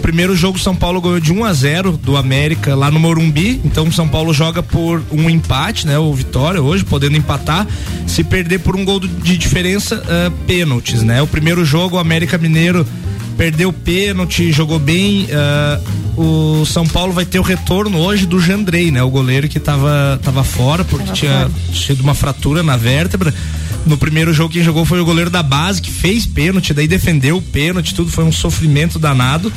Primeiro 0.00 0.34
jogo, 0.34 0.58
São 0.58 0.74
Paulo 0.74 0.98
ganhou 0.98 1.20
de 1.20 1.30
1 1.30 1.44
a 1.44 1.52
0 1.52 1.92
do 1.98 2.16
América 2.16 2.74
lá 2.74 2.90
no 2.90 2.98
Morumbi. 2.98 3.60
Então, 3.66 3.86
o 3.86 3.92
São 3.92 4.08
Paulo 4.08 4.32
joga 4.32 4.62
por 4.62 5.02
um 5.12 5.28
empate, 5.28 5.86
né? 5.86 5.98
O 5.98 6.10
Vitória 6.14 6.62
hoje, 6.62 6.84
podendo 6.84 7.18
empatar. 7.18 7.66
Se 8.06 8.24
perder 8.24 8.60
por 8.60 8.74
um 8.74 8.84
gol 8.84 8.98
de 8.98 9.36
diferença, 9.36 10.02
ah, 10.08 10.32
pênaltis, 10.46 11.02
né? 11.02 11.20
O 11.20 11.26
primeiro 11.26 11.66
jogo, 11.66 11.96
o 11.96 11.98
América 11.98 12.38
Mineiro 12.38 12.86
perdeu 13.36 13.74
pênalti, 13.74 14.50
jogou 14.50 14.78
bem. 14.78 15.28
ah, 15.34 15.78
o 16.16 16.64
São 16.66 16.86
Paulo 16.86 17.12
vai 17.12 17.24
ter 17.24 17.38
o 17.38 17.42
retorno 17.42 17.98
hoje 17.98 18.26
do 18.26 18.40
Jandrei, 18.40 18.90
né? 18.90 19.02
O 19.02 19.10
goleiro 19.10 19.48
que 19.48 19.58
tava, 19.60 20.20
tava 20.22 20.44
fora 20.44 20.84
porque 20.84 21.06
Tava 21.06 21.16
tinha 21.16 21.32
fora. 21.40 21.52
tido 21.72 22.00
uma 22.02 22.14
fratura 22.14 22.62
na 22.62 22.76
vértebra. 22.76 23.32
No 23.86 23.96
primeiro 23.96 24.32
jogo, 24.32 24.52
quem 24.52 24.62
jogou 24.62 24.84
foi 24.84 25.00
o 25.00 25.04
goleiro 25.04 25.30
da 25.30 25.42
base, 25.42 25.80
que 25.80 25.90
fez 25.90 26.26
pênalti, 26.26 26.74
daí 26.74 26.86
defendeu 26.86 27.38
o 27.38 27.42
pênalti, 27.42 27.94
tudo 27.94 28.10
foi 28.10 28.24
um 28.24 28.32
sofrimento 28.32 28.98
danado. 28.98 29.50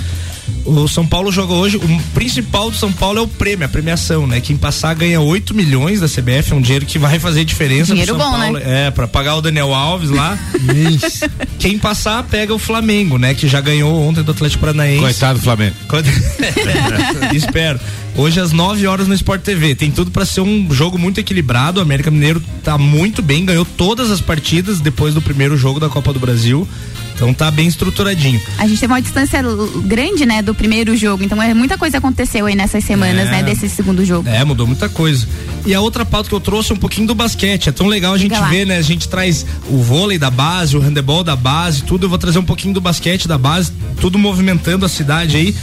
O 0.66 0.88
São 0.88 1.06
Paulo 1.06 1.32
joga 1.32 1.54
hoje, 1.54 1.78
o 1.78 2.02
principal 2.14 2.72
do 2.72 2.78
São 2.78 2.92
Paulo 2.92 3.20
é 3.20 3.22
o 3.22 3.28
prêmio, 3.28 3.66
a 3.66 3.70
premiação, 3.70 4.26
né? 4.26 4.40
Quem 4.40 4.56
passar 4.56 4.94
ganha 4.94 5.20
8 5.20 5.54
milhões 5.54 6.00
da 6.00 6.08
CBF, 6.08 6.54
é 6.54 6.56
um 6.56 6.62
dinheiro 6.62 6.86
que 6.86 6.98
vai 6.98 7.20
fazer 7.20 7.44
diferença 7.44 7.92
Dinheiro 7.92 8.16
pro 8.16 8.24
São 8.24 8.32
bom, 8.32 8.38
Paulo. 8.40 8.60
né? 8.60 8.88
É, 8.88 8.92
pra 8.92 9.08
pagar 9.08 9.36
o 9.36 9.42
Daniel 9.42 9.74
Alves 9.74 10.10
lá. 10.10 10.38
Quem 11.60 11.78
passar 11.78 12.24
pega 12.24 12.54
o 12.54 12.60
Flamengo, 12.60 13.18
né? 13.18 13.34
Que 13.34 13.48
já 13.48 13.60
ganhou 13.62 14.02
ontem 14.02 14.24
do 14.24 14.32
Atlético 14.32 14.62
Paranaense. 14.62 15.00
Coitado 15.02 15.40
do 15.40 15.44
Flamengo. 15.44 15.76
Espero. 17.34 17.80
Hoje 18.16 18.40
às 18.40 18.52
9 18.52 18.86
horas 18.86 19.08
no 19.08 19.14
Sport 19.14 19.42
TV. 19.42 19.76
Tem 19.76 19.92
tudo 19.92 20.12
pra 20.12 20.26
ser 20.26 20.42
um 20.42 20.72
jogo 20.72 20.98
muito 21.00 21.20
equilibrado. 21.20 21.80
O 21.80 21.84
América 21.84 22.12
Mineiro 22.12 22.42
tá 22.64 22.78
muito 22.78 23.22
bem, 23.22 23.46
ganhou 23.46 23.66
todas 23.66 24.12
as 24.12 24.22
partidas 24.22 24.80
depois 24.80 25.14
do 25.14 25.22
primeiro 25.22 25.58
jogo 25.58 25.80
da 25.80 25.90
Copa 25.90 26.14
do 26.14 26.20
Brasil. 26.20 26.68
Então 27.24 27.34
tá 27.34 27.50
bem 27.50 27.68
estruturadinho. 27.68 28.42
A 28.58 28.68
gente 28.68 28.82
teve 28.82 28.92
uma 28.92 29.02
distância 29.02 29.42
grande, 29.86 30.26
né, 30.26 30.42
do 30.42 30.54
primeiro 30.54 30.94
jogo. 30.98 31.24
Então 31.24 31.42
é 31.42 31.54
muita 31.54 31.78
coisa 31.78 31.98
aconteceu 31.98 32.46
aí 32.46 32.54
nessas 32.56 32.84
semanas, 32.84 33.28
É. 33.30 33.32
né, 33.32 33.44
desse 33.44 33.70
segundo 33.70 34.04
jogo. 34.04 34.28
É, 34.28 34.44
mudou 34.44 34.68
muita 34.68 34.90
coisa. 34.90 35.26
E 35.66 35.74
a 35.74 35.80
outra 35.80 36.04
pauta 36.06 36.28
que 36.28 36.36
eu 36.36 36.42
trouxe 36.42 36.74
é 36.74 36.76
um 36.76 36.78
pouquinho 36.78 37.08
do 37.08 37.16
basquete. 37.16 37.70
É 37.70 37.72
tão 37.72 37.88
legal 37.88 38.14
a 38.14 38.18
gente 38.18 38.32
Diga 38.32 38.42
lá. 38.42 38.50
ver, 38.50 38.66
né? 38.68 38.78
A 38.78 38.82
gente 38.82 39.08
traz 39.08 39.46
o 39.70 39.78
vôlei 39.78 40.18
da 40.18 40.30
base, 40.30 40.76
o 40.76 40.82
handebol 40.82 41.24
da 41.24 41.36
base, 41.36 41.84
tudo. 41.84 42.06
Eu 42.06 42.10
vou 42.10 42.18
trazer 42.18 42.40
um 42.40 42.44
pouquinho 42.44 42.74
do 42.74 42.82
basquete 42.82 43.26
da 43.26 43.38
base, 43.38 43.72
tudo 44.02 44.20
movimentando 44.20 44.86
a 44.86 44.90
cidade 44.90 45.38
aí. 45.38 45.56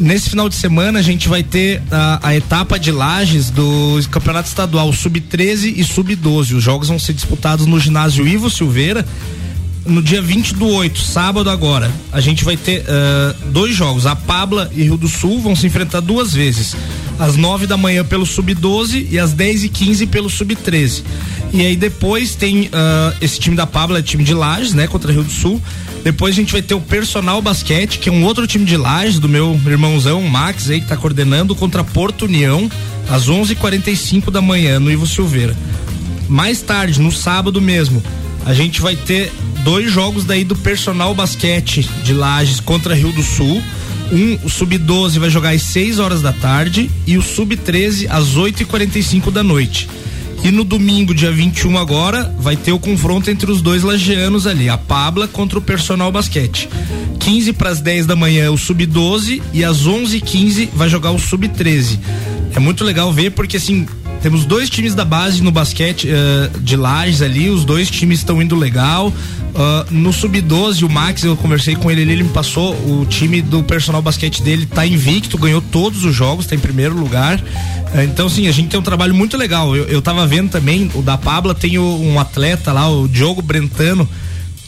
Nesse 0.00 0.28
final 0.28 0.48
de 0.48 0.56
semana 0.56 0.98
a 0.98 1.02
gente 1.02 1.28
vai 1.28 1.44
ter 1.44 1.80
a, 1.92 2.18
a 2.30 2.34
etapa 2.34 2.80
de 2.80 2.90
lajes 2.90 3.48
do 3.50 4.00
campeonato 4.10 4.48
estadual 4.48 4.92
sub-13 4.92 5.74
e 5.76 5.84
sub-12. 5.84 6.56
Os 6.56 6.64
jogos 6.64 6.88
vão 6.88 6.98
ser 6.98 7.12
disputados 7.12 7.64
no 7.66 7.78
ginásio 7.78 8.26
Ivo 8.26 8.50
Silveira 8.50 9.06
no 9.86 10.02
dia 10.02 10.22
20 10.22 10.54
do 10.54 10.66
8, 10.66 10.98
sábado 10.98 11.50
agora, 11.50 11.90
a 12.12 12.20
gente 12.20 12.44
vai 12.44 12.56
ter 12.56 12.84
ah, 12.88 13.34
dois 13.46 13.74
jogos. 13.74 14.06
A 14.06 14.16
Pabla 14.16 14.70
e 14.74 14.82
Rio 14.82 14.96
do 14.96 15.08
Sul 15.08 15.40
vão 15.40 15.54
se 15.54 15.66
enfrentar 15.66 16.00
duas 16.00 16.32
vezes. 16.32 16.74
Às 17.18 17.36
9 17.36 17.66
da 17.66 17.76
manhã 17.76 18.04
pelo 18.04 18.26
Sub-12 18.26 19.06
e 19.10 19.18
às 19.18 19.32
10 19.32 19.64
e 19.64 19.68
15 19.68 20.06
pelo 20.06 20.28
Sub-13. 20.28 21.02
E 21.52 21.64
aí 21.64 21.76
depois 21.76 22.34
tem 22.34 22.68
ah, 22.72 23.14
esse 23.20 23.38
time 23.38 23.54
da 23.54 23.66
Pabla, 23.66 23.98
é 23.98 24.02
time 24.02 24.24
de 24.24 24.34
Lages, 24.34 24.74
né? 24.74 24.86
Contra 24.86 25.12
Rio 25.12 25.22
do 25.22 25.30
Sul. 25.30 25.60
Depois 26.02 26.34
a 26.34 26.36
gente 26.36 26.52
vai 26.52 26.60
ter 26.60 26.74
o 26.74 26.80
Personal 26.80 27.40
Basquete, 27.40 27.98
que 27.98 28.08
é 28.08 28.12
um 28.12 28.24
outro 28.24 28.46
time 28.46 28.64
de 28.64 28.76
Lages, 28.76 29.18
do 29.18 29.28
meu 29.28 29.58
irmãozão, 29.66 30.20
Max 30.22 30.68
aí, 30.68 30.80
que 30.80 30.86
tá 30.86 30.96
coordenando, 30.96 31.54
contra 31.54 31.82
Porto 31.82 32.26
União, 32.26 32.70
às 33.08 33.28
11h45 33.28 34.30
da 34.30 34.42
manhã, 34.42 34.78
no 34.78 34.90
Ivo 34.90 35.06
Silveira. 35.06 35.56
Mais 36.28 36.60
tarde, 36.60 37.00
no 37.00 37.10
sábado 37.10 37.60
mesmo, 37.60 38.02
a 38.44 38.52
gente 38.52 38.80
vai 38.80 38.94
ter 38.94 39.32
dois 39.62 39.90
jogos 39.90 40.24
daí 40.24 40.44
do 40.44 40.54
personal 40.54 41.14
basquete 41.14 41.88
de 42.02 42.12
Lages 42.12 42.60
contra 42.60 42.94
Rio 42.94 43.12
do 43.12 43.22
Sul. 43.22 43.62
Um, 44.12 44.38
o 44.44 44.50
Sub-12 44.50 45.18
vai 45.18 45.30
jogar 45.30 45.50
às 45.50 45.62
6 45.62 45.98
horas 45.98 46.20
da 46.20 46.32
tarde 46.32 46.90
e 47.06 47.16
o 47.16 47.22
Sub-13 47.22 48.06
às 48.10 48.36
8h45 48.36 49.30
da 49.30 49.42
noite. 49.42 49.88
E 50.44 50.50
no 50.50 50.62
domingo, 50.62 51.14
dia 51.14 51.32
21 51.32 51.78
agora, 51.78 52.34
vai 52.38 52.54
ter 52.54 52.70
o 52.72 52.78
confronto 52.78 53.30
entre 53.30 53.50
os 53.50 53.62
dois 53.62 53.82
lagianos 53.82 54.46
ali, 54.46 54.68
a 54.68 54.76
Pabla 54.76 55.26
contra 55.26 55.58
o 55.58 55.62
Personal 55.62 56.12
Basquete. 56.12 56.68
15 57.18 57.54
para 57.54 57.70
as 57.70 57.80
10 57.80 58.04
da 58.04 58.14
manhã 58.14 58.50
o 58.50 58.58
Sub-12 58.58 59.40
e 59.54 59.64
às 59.64 59.86
11h15 59.86 60.68
vai 60.74 60.90
jogar 60.90 61.12
o 61.12 61.18
Sub-13. 61.18 61.98
É 62.54 62.60
muito 62.60 62.84
legal 62.84 63.10
ver 63.10 63.30
porque 63.30 63.56
assim, 63.56 63.86
temos 64.24 64.46
dois 64.46 64.70
times 64.70 64.94
da 64.94 65.04
base 65.04 65.42
no 65.42 65.50
basquete 65.50 66.08
eh, 66.10 66.50
de 66.62 66.76
Lages 66.76 67.20
ali, 67.20 67.50
os 67.50 67.62
dois 67.62 67.90
times 67.90 68.20
estão 68.20 68.40
indo 68.40 68.56
legal. 68.56 69.12
Ah, 69.54 69.84
no 69.90 70.14
Sub-12, 70.14 70.82
o 70.82 70.88
Max, 70.88 71.22
eu 71.24 71.36
conversei 71.36 71.76
com 71.76 71.90
ele, 71.90 72.00
ele 72.00 72.22
me 72.22 72.30
passou, 72.30 72.72
o 72.72 73.04
time 73.04 73.42
do 73.42 73.62
personal 73.62 74.00
basquete 74.00 74.42
dele 74.42 74.64
tá 74.64 74.86
invicto, 74.86 75.36
ganhou 75.36 75.60
todos 75.60 76.06
os 76.06 76.14
jogos, 76.16 76.46
tá 76.46 76.54
em 76.54 76.58
primeiro 76.58 76.98
lugar. 76.98 77.38
Eh, 77.94 78.04
então, 78.04 78.26
sim, 78.30 78.48
a 78.48 78.50
gente 78.50 78.68
tem 78.70 78.80
um 78.80 78.82
trabalho 78.82 79.14
muito 79.14 79.36
legal. 79.36 79.76
Eu, 79.76 79.84
eu 79.88 80.00
tava 80.00 80.26
vendo 80.26 80.48
também, 80.50 80.90
o 80.94 81.02
da 81.02 81.18
Pabla 81.18 81.54
tem 81.54 81.76
o- 81.78 82.00
um 82.00 82.18
atleta 82.18 82.72
lá, 82.72 82.88
o 82.90 83.06
Diogo 83.06 83.42
Brentano. 83.42 84.08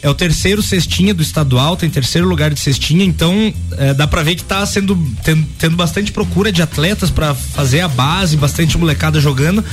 É 0.06 0.08
o 0.08 0.14
terceiro 0.14 0.62
cestinha 0.62 1.12
do 1.12 1.20
estadual, 1.20 1.76
tem 1.76 1.90
terceiro 1.90 2.28
lugar 2.28 2.54
de 2.54 2.60
cestinha, 2.60 3.04
então 3.04 3.52
eh, 3.72 3.92
dá 3.92 4.06
pra 4.06 4.22
ver 4.22 4.36
que 4.36 4.44
tá 4.44 4.64
sendo 4.64 4.96
tendo, 5.24 5.44
tendo 5.58 5.76
bastante 5.76 6.12
procura 6.12 6.52
de 6.52 6.62
atletas 6.62 7.10
pra 7.10 7.34
fazer 7.34 7.80
a 7.80 7.88
base, 7.88 8.36
bastante 8.36 8.78
molecada 8.78 9.20
jogando. 9.20 9.64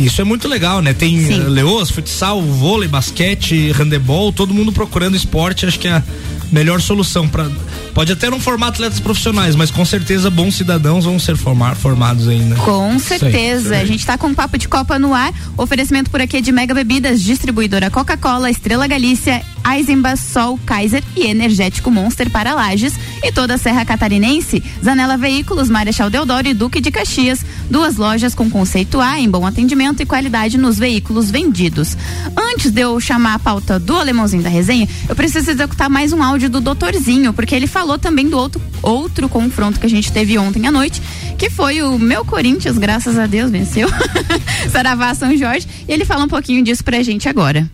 Isso 0.00 0.18
é 0.22 0.24
muito 0.24 0.48
legal, 0.48 0.80
né? 0.80 0.94
Tem 0.94 1.26
Sim. 1.26 1.42
eh, 1.42 1.44
leoas, 1.46 1.90
futsal, 1.90 2.40
vôlei, 2.40 2.88
basquete, 2.88 3.70
handebol, 3.72 4.32
todo 4.32 4.54
mundo 4.54 4.72
procurando 4.72 5.14
esporte, 5.14 5.66
acho 5.66 5.78
que 5.78 5.88
é 5.88 5.92
a 5.92 6.02
melhor 6.50 6.80
solução 6.80 7.28
para 7.28 7.50
pode 7.94 8.12
até 8.12 8.30
não 8.30 8.40
formar 8.40 8.68
atletas 8.68 9.00
profissionais, 9.00 9.54
mas 9.54 9.70
com 9.70 9.84
certeza 9.84 10.30
bons 10.30 10.54
cidadãos 10.54 11.04
vão 11.04 11.18
ser 11.18 11.36
formar, 11.36 11.74
formados 11.76 12.28
ainda. 12.28 12.56
Com 12.56 12.94
Isso 12.96 13.12
aí, 13.12 13.20
certeza. 13.20 13.74
aí. 13.74 13.82
A 13.82 13.84
gente 13.84 14.04
tá 14.04 14.18
com 14.18 14.28
um 14.28 14.34
papo 14.34 14.58
de 14.58 14.68
Copa 14.68 14.98
no 14.98 15.14
ar. 15.14 15.32
Oferecimento 15.56 16.10
por 16.10 16.20
aqui 16.20 16.40
de 16.40 16.52
Mega 16.52 16.74
Bebidas, 16.74 17.22
distribuidora 17.22 17.90
Coca-Cola, 17.90 18.50
Estrela 18.50 18.86
Galícia, 18.86 19.42
Eisenbach, 19.70 20.18
Sol, 20.18 20.58
Kaiser 20.64 21.02
e 21.16 21.26
Energético 21.26 21.90
Monster 21.90 22.30
para 22.30 22.54
Lages. 22.54 22.94
E 23.22 23.30
toda 23.30 23.54
a 23.54 23.58
Serra 23.58 23.84
Catarinense, 23.84 24.62
Zanela 24.82 25.16
Veículos, 25.16 25.68
Marechal 25.70 26.10
Deodoro 26.10 26.48
e 26.48 26.54
Duque 26.54 26.80
de 26.80 26.90
Caxias. 26.90 27.44
Duas 27.70 27.96
lojas 27.96 28.34
com 28.34 28.50
conceito 28.50 29.00
A 29.00 29.20
em 29.20 29.30
bom 29.30 29.46
atendimento 29.46 30.02
e 30.02 30.06
qualidade 30.06 30.58
nos 30.58 30.78
veículos 30.78 31.30
vendidos. 31.30 31.96
Antes 32.36 32.70
de 32.70 32.80
eu 32.80 32.98
chamar 33.00 33.34
a 33.34 33.38
pauta 33.38 33.78
do 33.78 33.96
alemãozinho 33.96 34.42
da 34.42 34.48
resenha, 34.48 34.88
eu 35.08 35.14
preciso 35.14 35.50
executar 35.50 35.88
mais 35.88 36.12
um 36.12 36.22
áudio 36.22 36.48
do 36.50 36.60
doutorzinho, 36.60 37.32
porque 37.32 37.54
ele 37.54 37.66
falou 37.66 37.81
também 37.98 38.28
do 38.28 38.36
outro, 38.36 38.60
outro 38.82 39.28
confronto 39.28 39.78
que 39.78 39.86
a 39.86 39.90
gente 39.90 40.12
teve 40.12 40.38
ontem 40.38 40.66
à 40.66 40.70
noite, 40.70 41.02
que 41.38 41.50
foi 41.50 41.82
o 41.82 41.98
meu 41.98 42.24
Corinthians, 42.24 42.78
graças 42.78 43.18
a 43.18 43.26
Deus, 43.26 43.50
venceu. 43.50 43.88
Saravá 44.70 45.14
São 45.14 45.36
Jorge. 45.36 45.66
E 45.88 45.92
ele 45.92 46.04
fala 46.04 46.24
um 46.24 46.28
pouquinho 46.28 46.62
disso 46.62 46.84
pra 46.84 47.02
gente 47.02 47.28
agora. 47.28 47.68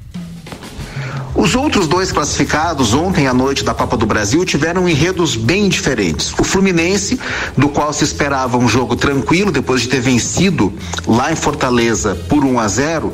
Os 1.38 1.54
outros 1.54 1.86
dois 1.86 2.10
classificados 2.10 2.94
ontem 2.94 3.28
à 3.28 3.32
noite 3.32 3.62
da 3.62 3.72
Copa 3.72 3.96
do 3.96 4.04
Brasil 4.04 4.44
tiveram 4.44 4.88
enredos 4.88 5.36
bem 5.36 5.68
diferentes. 5.68 6.32
O 6.36 6.42
Fluminense, 6.42 7.20
do 7.56 7.68
qual 7.68 7.92
se 7.92 8.02
esperava 8.02 8.58
um 8.58 8.68
jogo 8.68 8.96
tranquilo 8.96 9.52
depois 9.52 9.82
de 9.82 9.88
ter 9.88 10.00
vencido 10.00 10.72
lá 11.06 11.30
em 11.30 11.36
Fortaleza 11.36 12.16
por 12.28 12.44
1 12.44 12.58
a 12.58 12.66
0, 12.66 13.12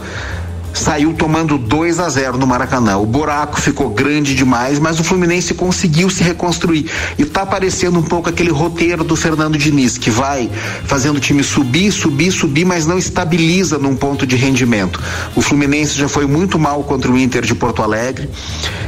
saiu 0.74 1.14
tomando 1.14 1.56
2 1.56 2.00
a 2.00 2.08
0 2.08 2.36
no 2.36 2.46
Maracanã. 2.46 2.98
O 2.98 3.06
buraco 3.06 3.60
ficou 3.60 3.90
grande 3.90 4.34
demais, 4.34 4.78
mas 4.78 4.98
o 4.98 5.04
Fluminense 5.04 5.54
conseguiu 5.54 6.10
se 6.10 6.22
reconstruir. 6.22 6.90
E 7.18 7.24
tá 7.24 7.46
parecendo 7.46 7.98
um 7.98 8.02
pouco 8.02 8.28
aquele 8.28 8.50
roteiro 8.50 9.04
do 9.04 9.16
Fernando 9.16 9.56
Diniz, 9.56 9.96
que 9.96 10.10
vai 10.10 10.50
fazendo 10.84 11.16
o 11.16 11.20
time 11.20 11.42
subir, 11.42 11.92
subir, 11.92 12.30
subir, 12.32 12.64
mas 12.64 12.86
não 12.86 12.98
estabiliza 12.98 13.78
num 13.78 13.96
ponto 13.96 14.26
de 14.26 14.36
rendimento. 14.36 15.00
O 15.34 15.40
Fluminense 15.40 15.96
já 15.96 16.08
foi 16.08 16.26
muito 16.26 16.58
mal 16.58 16.82
contra 16.82 17.10
o 17.10 17.18
Inter 17.18 17.42
de 17.42 17.54
Porto 17.54 17.82
Alegre 17.82 18.28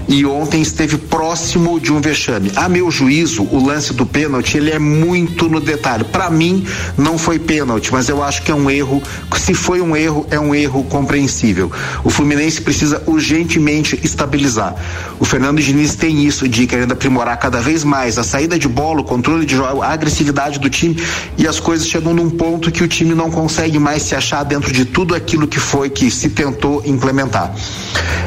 e 0.08 0.24
ontem 0.24 0.62
esteve 0.62 0.96
próximo 0.96 1.80
de 1.80 1.92
um 1.92 2.00
vexame. 2.00 2.50
A 2.56 2.68
meu 2.68 2.90
juízo, 2.90 3.42
o 3.44 3.64
lance 3.64 3.92
do 3.92 4.06
pênalti, 4.06 4.56
ele 4.56 4.70
é 4.70 4.78
muito 4.78 5.48
no 5.48 5.60
detalhe. 5.60 6.04
Para 6.04 6.30
mim, 6.30 6.66
não 6.96 7.18
foi 7.18 7.38
pênalti, 7.38 7.92
mas 7.92 8.08
eu 8.08 8.22
acho 8.22 8.42
que 8.42 8.50
é 8.50 8.54
um 8.54 8.70
erro. 8.70 9.02
Se 9.36 9.54
foi 9.54 9.80
um 9.80 9.96
erro, 9.96 10.26
é 10.30 10.38
um 10.38 10.54
erro 10.54 10.84
compreensível. 10.84 11.70
O 12.04 12.10
Fluminense 12.10 12.60
precisa 12.60 13.02
urgentemente 13.06 13.98
estabilizar. 14.02 14.74
O 15.18 15.24
Fernando 15.24 15.60
Diniz 15.60 15.94
tem 15.94 16.24
isso 16.24 16.48
de 16.48 16.66
querendo 16.66 16.92
aprimorar 16.92 17.36
cada 17.38 17.60
vez 17.60 17.84
mais 17.84 18.18
a 18.18 18.24
saída 18.24 18.58
de 18.58 18.68
bola, 18.68 19.00
o 19.00 19.04
controle 19.04 19.46
de 19.46 19.56
jogo, 19.56 19.82
a 19.82 19.88
agressividade 19.88 20.58
do 20.58 20.68
time 20.68 21.02
e 21.36 21.46
as 21.46 21.60
coisas 21.60 21.86
chegam 21.86 22.14
num 22.14 22.30
ponto 22.30 22.70
que 22.70 22.82
o 22.82 22.88
time 22.88 23.14
não 23.14 23.30
consegue 23.30 23.78
mais 23.78 24.02
se 24.02 24.14
achar 24.14 24.42
dentro 24.44 24.72
de 24.72 24.84
tudo 24.84 25.14
aquilo 25.14 25.46
que 25.46 25.58
foi 25.58 25.90
que 25.90 26.10
se 26.10 26.30
tentou 26.30 26.82
implementar. 26.84 27.54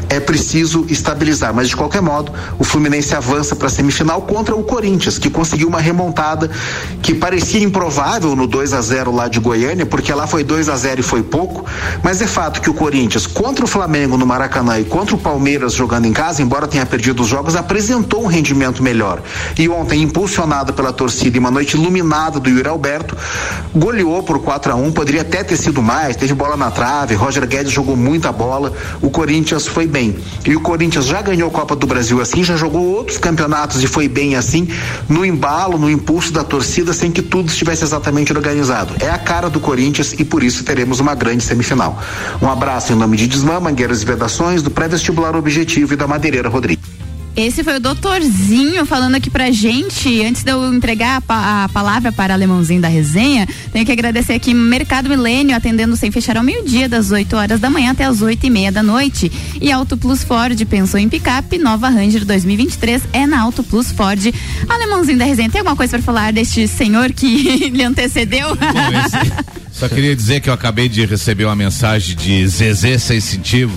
É 0.08 0.18
preciso 0.18 0.84
estabilizar, 0.88 1.54
mas 1.54 1.68
de 1.68 1.76
qualquer 1.76 2.02
modo, 2.02 2.32
o 2.58 2.64
Fluminense 2.64 3.14
avança 3.14 3.54
para 3.54 3.68
a 3.68 3.70
semifinal 3.70 4.22
contra 4.22 4.56
o 4.56 4.64
Corinthians, 4.64 5.18
que 5.18 5.30
conseguiu 5.30 5.68
uma 5.68 5.80
remontada 5.80 6.50
que 7.00 7.14
parecia 7.14 7.62
improvável 7.62 8.34
no 8.34 8.46
2 8.46 8.72
a 8.72 8.80
0 8.80 9.14
lá 9.14 9.28
de 9.28 9.38
Goiânia, 9.38 9.86
porque 9.86 10.12
lá 10.12 10.26
foi 10.26 10.42
2 10.42 10.68
a 10.68 10.76
0 10.76 11.00
e 11.00 11.02
foi 11.02 11.22
pouco, 11.22 11.64
mas 12.02 12.20
é 12.20 12.26
fato 12.26 12.60
que 12.60 12.68
o 12.68 12.74
Corinthians 12.74 13.26
contra 13.40 13.64
o 13.64 13.66
Flamengo 13.66 14.18
no 14.18 14.26
Maracanã 14.26 14.78
e 14.78 14.84
contra 14.84 15.14
o 15.14 15.18
Palmeiras 15.18 15.72
jogando 15.72 16.04
em 16.04 16.12
casa, 16.12 16.42
embora 16.42 16.68
tenha 16.68 16.84
perdido 16.84 17.22
os 17.22 17.28
jogos, 17.28 17.56
apresentou 17.56 18.22
um 18.22 18.26
rendimento 18.26 18.82
melhor. 18.82 19.22
E 19.58 19.66
ontem, 19.66 20.02
impulsionado 20.02 20.74
pela 20.74 20.92
torcida 20.92 21.38
e 21.38 21.40
uma 21.40 21.50
noite 21.50 21.74
iluminada 21.74 22.38
do 22.38 22.50
Yuri 22.50 22.68
Alberto, 22.68 23.16
goleou 23.74 24.22
por 24.22 24.40
4 24.40 24.72
a 24.72 24.74
1 24.74 24.92
poderia 24.92 25.22
até 25.22 25.42
ter 25.42 25.56
sido 25.56 25.80
mais, 25.80 26.16
teve 26.16 26.34
bola 26.34 26.54
na 26.54 26.70
trave, 26.70 27.14
Roger 27.14 27.46
Guedes 27.46 27.72
jogou 27.72 27.96
muita 27.96 28.30
bola, 28.30 28.74
o 29.00 29.08
Corinthians 29.08 29.66
foi 29.66 29.86
bem. 29.86 30.18
E 30.44 30.54
o 30.54 30.60
Corinthians 30.60 31.06
já 31.06 31.22
ganhou 31.22 31.48
a 31.48 31.50
Copa 31.50 31.74
do 31.74 31.86
Brasil 31.86 32.20
assim, 32.20 32.44
já 32.44 32.56
jogou 32.56 32.94
outros 32.94 33.16
campeonatos 33.16 33.82
e 33.82 33.86
foi 33.86 34.06
bem 34.06 34.36
assim, 34.36 34.68
no 35.08 35.24
embalo, 35.24 35.78
no 35.78 35.88
impulso 35.88 36.30
da 36.30 36.44
torcida, 36.44 36.92
sem 36.92 37.10
que 37.10 37.22
tudo 37.22 37.48
estivesse 37.48 37.84
exatamente 37.84 38.34
organizado. 38.34 38.96
É 39.00 39.08
a 39.08 39.16
cara 39.16 39.48
do 39.48 39.60
Corinthians 39.60 40.12
e 40.18 40.26
por 40.26 40.42
isso 40.42 40.62
teremos 40.62 41.00
uma 41.00 41.14
grande 41.14 41.42
semifinal. 41.42 41.98
Um 42.42 42.50
abraço 42.50 42.92
em 42.92 42.96
nome 42.96 43.16
de 43.16 43.29
Desmã, 43.30 43.60
Mangueiras 43.60 44.02
e 44.02 44.04
Vedações, 44.04 44.60
do 44.60 44.70
pré-vestibular 44.70 45.36
Objetivo 45.36 45.94
e 45.94 45.96
da 45.96 46.06
Madeireira 46.06 46.48
Rodrigues. 46.48 46.84
Esse 47.36 47.62
foi 47.62 47.76
o 47.76 47.80
doutorzinho 47.80 48.84
falando 48.84 49.14
aqui 49.14 49.30
pra 49.30 49.52
gente. 49.52 50.22
Antes 50.24 50.42
de 50.42 50.50
eu 50.50 50.74
entregar 50.74 51.18
a, 51.18 51.20
pa 51.20 51.64
a 51.64 51.68
palavra 51.68 52.10
para 52.10 52.32
o 52.32 52.34
alemãozinho 52.34 52.82
da 52.82 52.88
resenha, 52.88 53.46
tenho 53.72 53.86
que 53.86 53.92
agradecer 53.92 54.32
aqui 54.32 54.52
Mercado 54.52 55.08
Milênio, 55.08 55.56
atendendo 55.56 55.96
sem 55.96 56.10
fechar 56.10 56.36
ao 56.36 56.42
meio-dia, 56.42 56.88
das 56.88 57.12
8 57.12 57.36
horas 57.36 57.60
da 57.60 57.70
manhã 57.70 57.92
até 57.92 58.04
as 58.04 58.20
8 58.20 58.44
e 58.44 58.50
meia 58.50 58.72
da 58.72 58.82
noite. 58.82 59.30
E 59.60 59.70
Auto 59.70 59.96
Plus 59.96 60.24
Ford, 60.24 60.60
pensou 60.66 60.98
em 60.98 61.08
picape, 61.08 61.56
nova 61.56 61.88
Ranger 61.88 62.24
2023 62.24 63.04
é 63.12 63.26
na 63.26 63.40
Auto 63.42 63.62
Plus 63.62 63.92
Ford. 63.92 64.34
Alemãozinho 64.68 65.18
da 65.18 65.24
resenha, 65.24 65.48
tem 65.48 65.60
alguma 65.60 65.76
coisa 65.76 65.92
para 65.92 66.02
falar 66.02 66.32
deste 66.32 66.66
senhor 66.66 67.12
que 67.12 67.70
lhe 67.70 67.84
antecedeu? 67.84 68.48
Bom, 68.56 68.98
esse, 69.06 69.69
só 69.80 69.88
queria 69.88 70.14
dizer 70.14 70.40
que 70.40 70.50
eu 70.50 70.52
acabei 70.52 70.90
de 70.90 71.06
receber 71.06 71.46
uma 71.46 71.56
mensagem 71.56 72.14
de 72.14 72.46
Zezé 72.46 72.98
Sensitivo. 72.98 73.72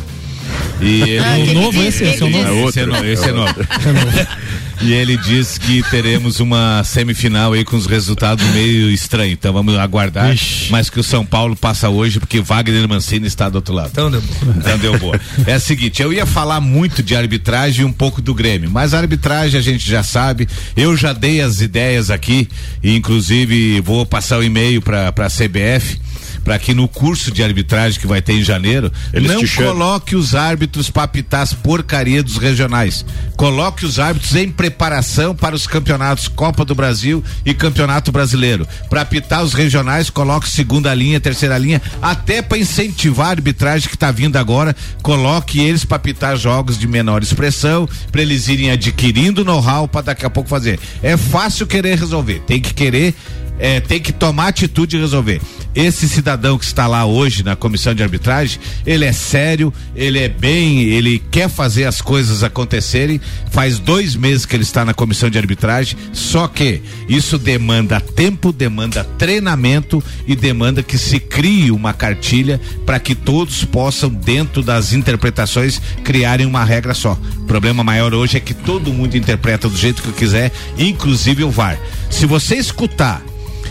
E 0.82 1.02
ele, 1.02 1.20
Ah, 1.20 1.38
o 1.38 1.54
novo 1.54 1.82
esse? 1.82 2.04
Esse 2.04 2.24
é 2.24 2.26
o 2.26 2.30
novo? 2.30 2.70
Esse 2.70 2.80
é 2.82 2.86
novo. 2.86 3.06
Esse 3.06 3.30
é 3.30 3.32
novo. 3.32 3.56
E 4.84 4.92
ele 4.92 5.16
diz 5.16 5.58
que 5.58 5.82
teremos 5.90 6.42
uma 6.42 6.84
semifinal 6.84 7.54
aí 7.54 7.64
com 7.64 7.78
os 7.78 7.86
resultados 7.86 8.46
meio 8.48 8.92
estranhos. 8.92 9.34
Então 9.34 9.54
vamos 9.54 9.78
aguardar. 9.78 10.36
Mas 10.70 10.90
que 10.90 11.00
o 11.00 11.04
São 11.04 11.26
Paulo 11.26 11.56
passa 11.56 11.88
hoje 11.88 12.20
porque 12.20 12.42
Wagner 12.42 12.86
Mancini 12.88 13.26
está 13.26 13.48
do 13.48 13.56
outro 13.56 13.74
lado. 13.74 13.92
Então 13.94 14.12
deu 14.12 14.22
boa. 14.22 14.56
Então 14.58 14.78
deu 14.78 15.00
boa. 15.00 15.22
É 15.48 15.56
o 15.56 15.60
seguinte, 15.60 16.02
eu 16.02 16.12
ia 16.12 16.26
falar 16.26 16.60
muito 16.60 17.02
de 17.02 17.16
arbitragem 17.16 17.84
e 17.84 17.86
um 17.86 17.94
pouco 17.94 18.22
do 18.22 18.34
Grêmio, 18.34 18.70
mas 18.70 18.94
a 18.94 19.00
arbitragem 19.00 19.58
a 19.58 19.64
gente 19.64 19.90
já 19.90 20.04
sabe. 20.04 20.50
Eu 20.76 20.98
já 20.98 21.14
dei 21.14 21.40
as 21.40 21.62
ideias 21.62 22.12
aqui, 22.12 22.50
e 22.84 22.94
inclusive 22.94 23.80
vou 23.80 24.06
passar 24.06 24.38
o 24.38 24.44
e-mail 24.44 24.82
para 24.82 25.08
a 25.08 25.30
CBF 25.30 25.98
para 26.44 26.60
que 26.60 26.74
no 26.74 26.88
curso 26.88 27.32
de 27.32 27.44
arbitragem 27.44 28.00
que 28.00 28.08
vai 28.08 28.22
ter 28.22 28.34
em 28.34 28.44
janeiro, 28.44 28.92
Eles 29.14 29.32
não 29.32 29.44
coloque 29.66 30.16
os 30.16 30.36
árbitros 30.36 30.90
para 30.90 31.04
apitar 31.04 31.42
as 31.42 31.54
porcaria 31.54 32.22
dos 32.22 32.38
regionais. 32.38 33.06
Coloque 33.36 33.86
os 33.86 34.00
árbitros 34.00 34.36
em 34.36 34.50
preparação 34.50 35.36
para 35.36 35.56
os 35.56 35.66
campeonatos 35.66 36.28
Copa 36.28 36.66
do 36.66 36.76
Brasil 36.76 37.24
e 37.46 37.54
Campeonato 37.54 38.12
Brasileiro. 38.12 38.68
Para 38.90 39.02
apitar 39.02 39.44
os 39.44 39.54
regionais, 39.54 40.10
coloque 40.10 40.50
segunda 40.50 40.94
linha, 40.94 41.20
terceira 41.20 41.58
linha, 41.58 41.82
até 42.02 42.42
para 42.42 42.58
incentivar 42.58 43.28
a 43.28 43.32
arbitragem 43.32 43.88
que 43.88 43.96
está 43.96 44.12
vindo 44.12 44.38
agora, 44.38 44.76
coloque 45.02 45.60
eles 45.60 45.86
para 45.86 45.98
apitar 45.98 46.36
jogos 46.38 46.78
de 46.78 46.88
menor 46.88 47.24
expressão, 47.24 47.88
para 48.12 48.22
eles 48.22 48.48
irem 48.48 48.72
adquirindo 48.72 49.46
know-how 49.46 49.88
para 49.88 50.02
daqui 50.02 50.26
a 50.26 50.30
pouco 50.30 50.50
fazer. 50.50 50.80
É 51.02 51.16
fácil 51.16 51.66
querer 51.66 51.98
resolver, 51.98 52.42
tem 52.46 52.60
que 52.60 52.74
querer 52.74 53.16
é, 53.60 53.80
tem 53.80 54.00
que 54.00 54.12
tomar 54.12 54.48
atitude 54.48 54.96
e 54.96 55.00
resolver. 55.00 55.42
Esse 55.76 56.08
cidadão 56.08 56.58
que 56.58 56.66
está 56.66 56.86
lá 56.86 57.04
hoje 57.06 57.44
na 57.44 57.56
comissão 57.56 57.96
de 57.96 58.04
arbitragem, 58.04 58.60
ele 58.86 59.06
é 59.06 59.12
sério, 59.12 59.74
ele 59.96 60.20
é 60.20 60.30
bem, 60.30 60.84
ele 60.84 61.18
quer 61.32 61.50
fazer 61.50 61.86
as 61.86 62.00
coisas 62.00 62.44
acontecerem. 62.44 63.20
Faz 63.50 63.80
dois 63.80 64.16
meses 64.16 64.46
que 64.46 64.56
ele 64.56 64.64
está 64.64 64.86
na 64.86 64.94
comissão 64.94 65.30
de 65.30 65.38
arbitragem, 65.38 65.98
só 66.12 66.48
que 66.48 66.82
isso 67.10 67.40
demanda 67.40 68.00
tempo, 68.00 68.52
demanda 68.52 69.04
treinamento 69.18 70.04
e 70.28 70.36
demanda 70.36 70.84
que 70.84 70.98
se 70.98 71.20
crie 71.20 71.72
uma 71.72 71.94
cartilha 71.94 72.62
para 72.86 73.00
que 73.00 73.16
todos 73.16 73.66
possam, 73.66 74.10
dentro 74.10 74.62
das 74.62 74.94
interpretações, 74.94 75.82
criarem 76.04 76.46
uma 76.46 76.64
regra 76.64 76.94
só. 76.94 77.18
O 77.40 77.46
problema 77.46 77.84
maior 77.84 78.14
hoje 78.14 78.38
é 78.38 78.40
que 78.40 78.54
todo 78.54 78.94
mundo 78.94 79.18
interpreta 79.18 79.68
do 79.68 79.78
jeito 79.78 80.04
que 80.04 80.12
quiser, 80.12 80.52
inclusive 80.78 81.44
o 81.44 81.50
VAR. 81.50 81.80
Se 82.12 82.26
você 82.28 82.56
escutar 82.56 83.24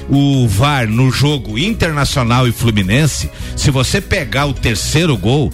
o 0.09 0.47
VAR 0.49 0.87
no 0.89 1.11
jogo 1.11 1.59
Internacional 1.59 2.47
e 2.49 2.53
Fluminense, 2.53 3.31
se 3.57 3.71
você 3.71 4.01
pegar 4.01 4.47
o 4.47 4.53
terceiro 4.55 5.17
gol, 5.17 5.53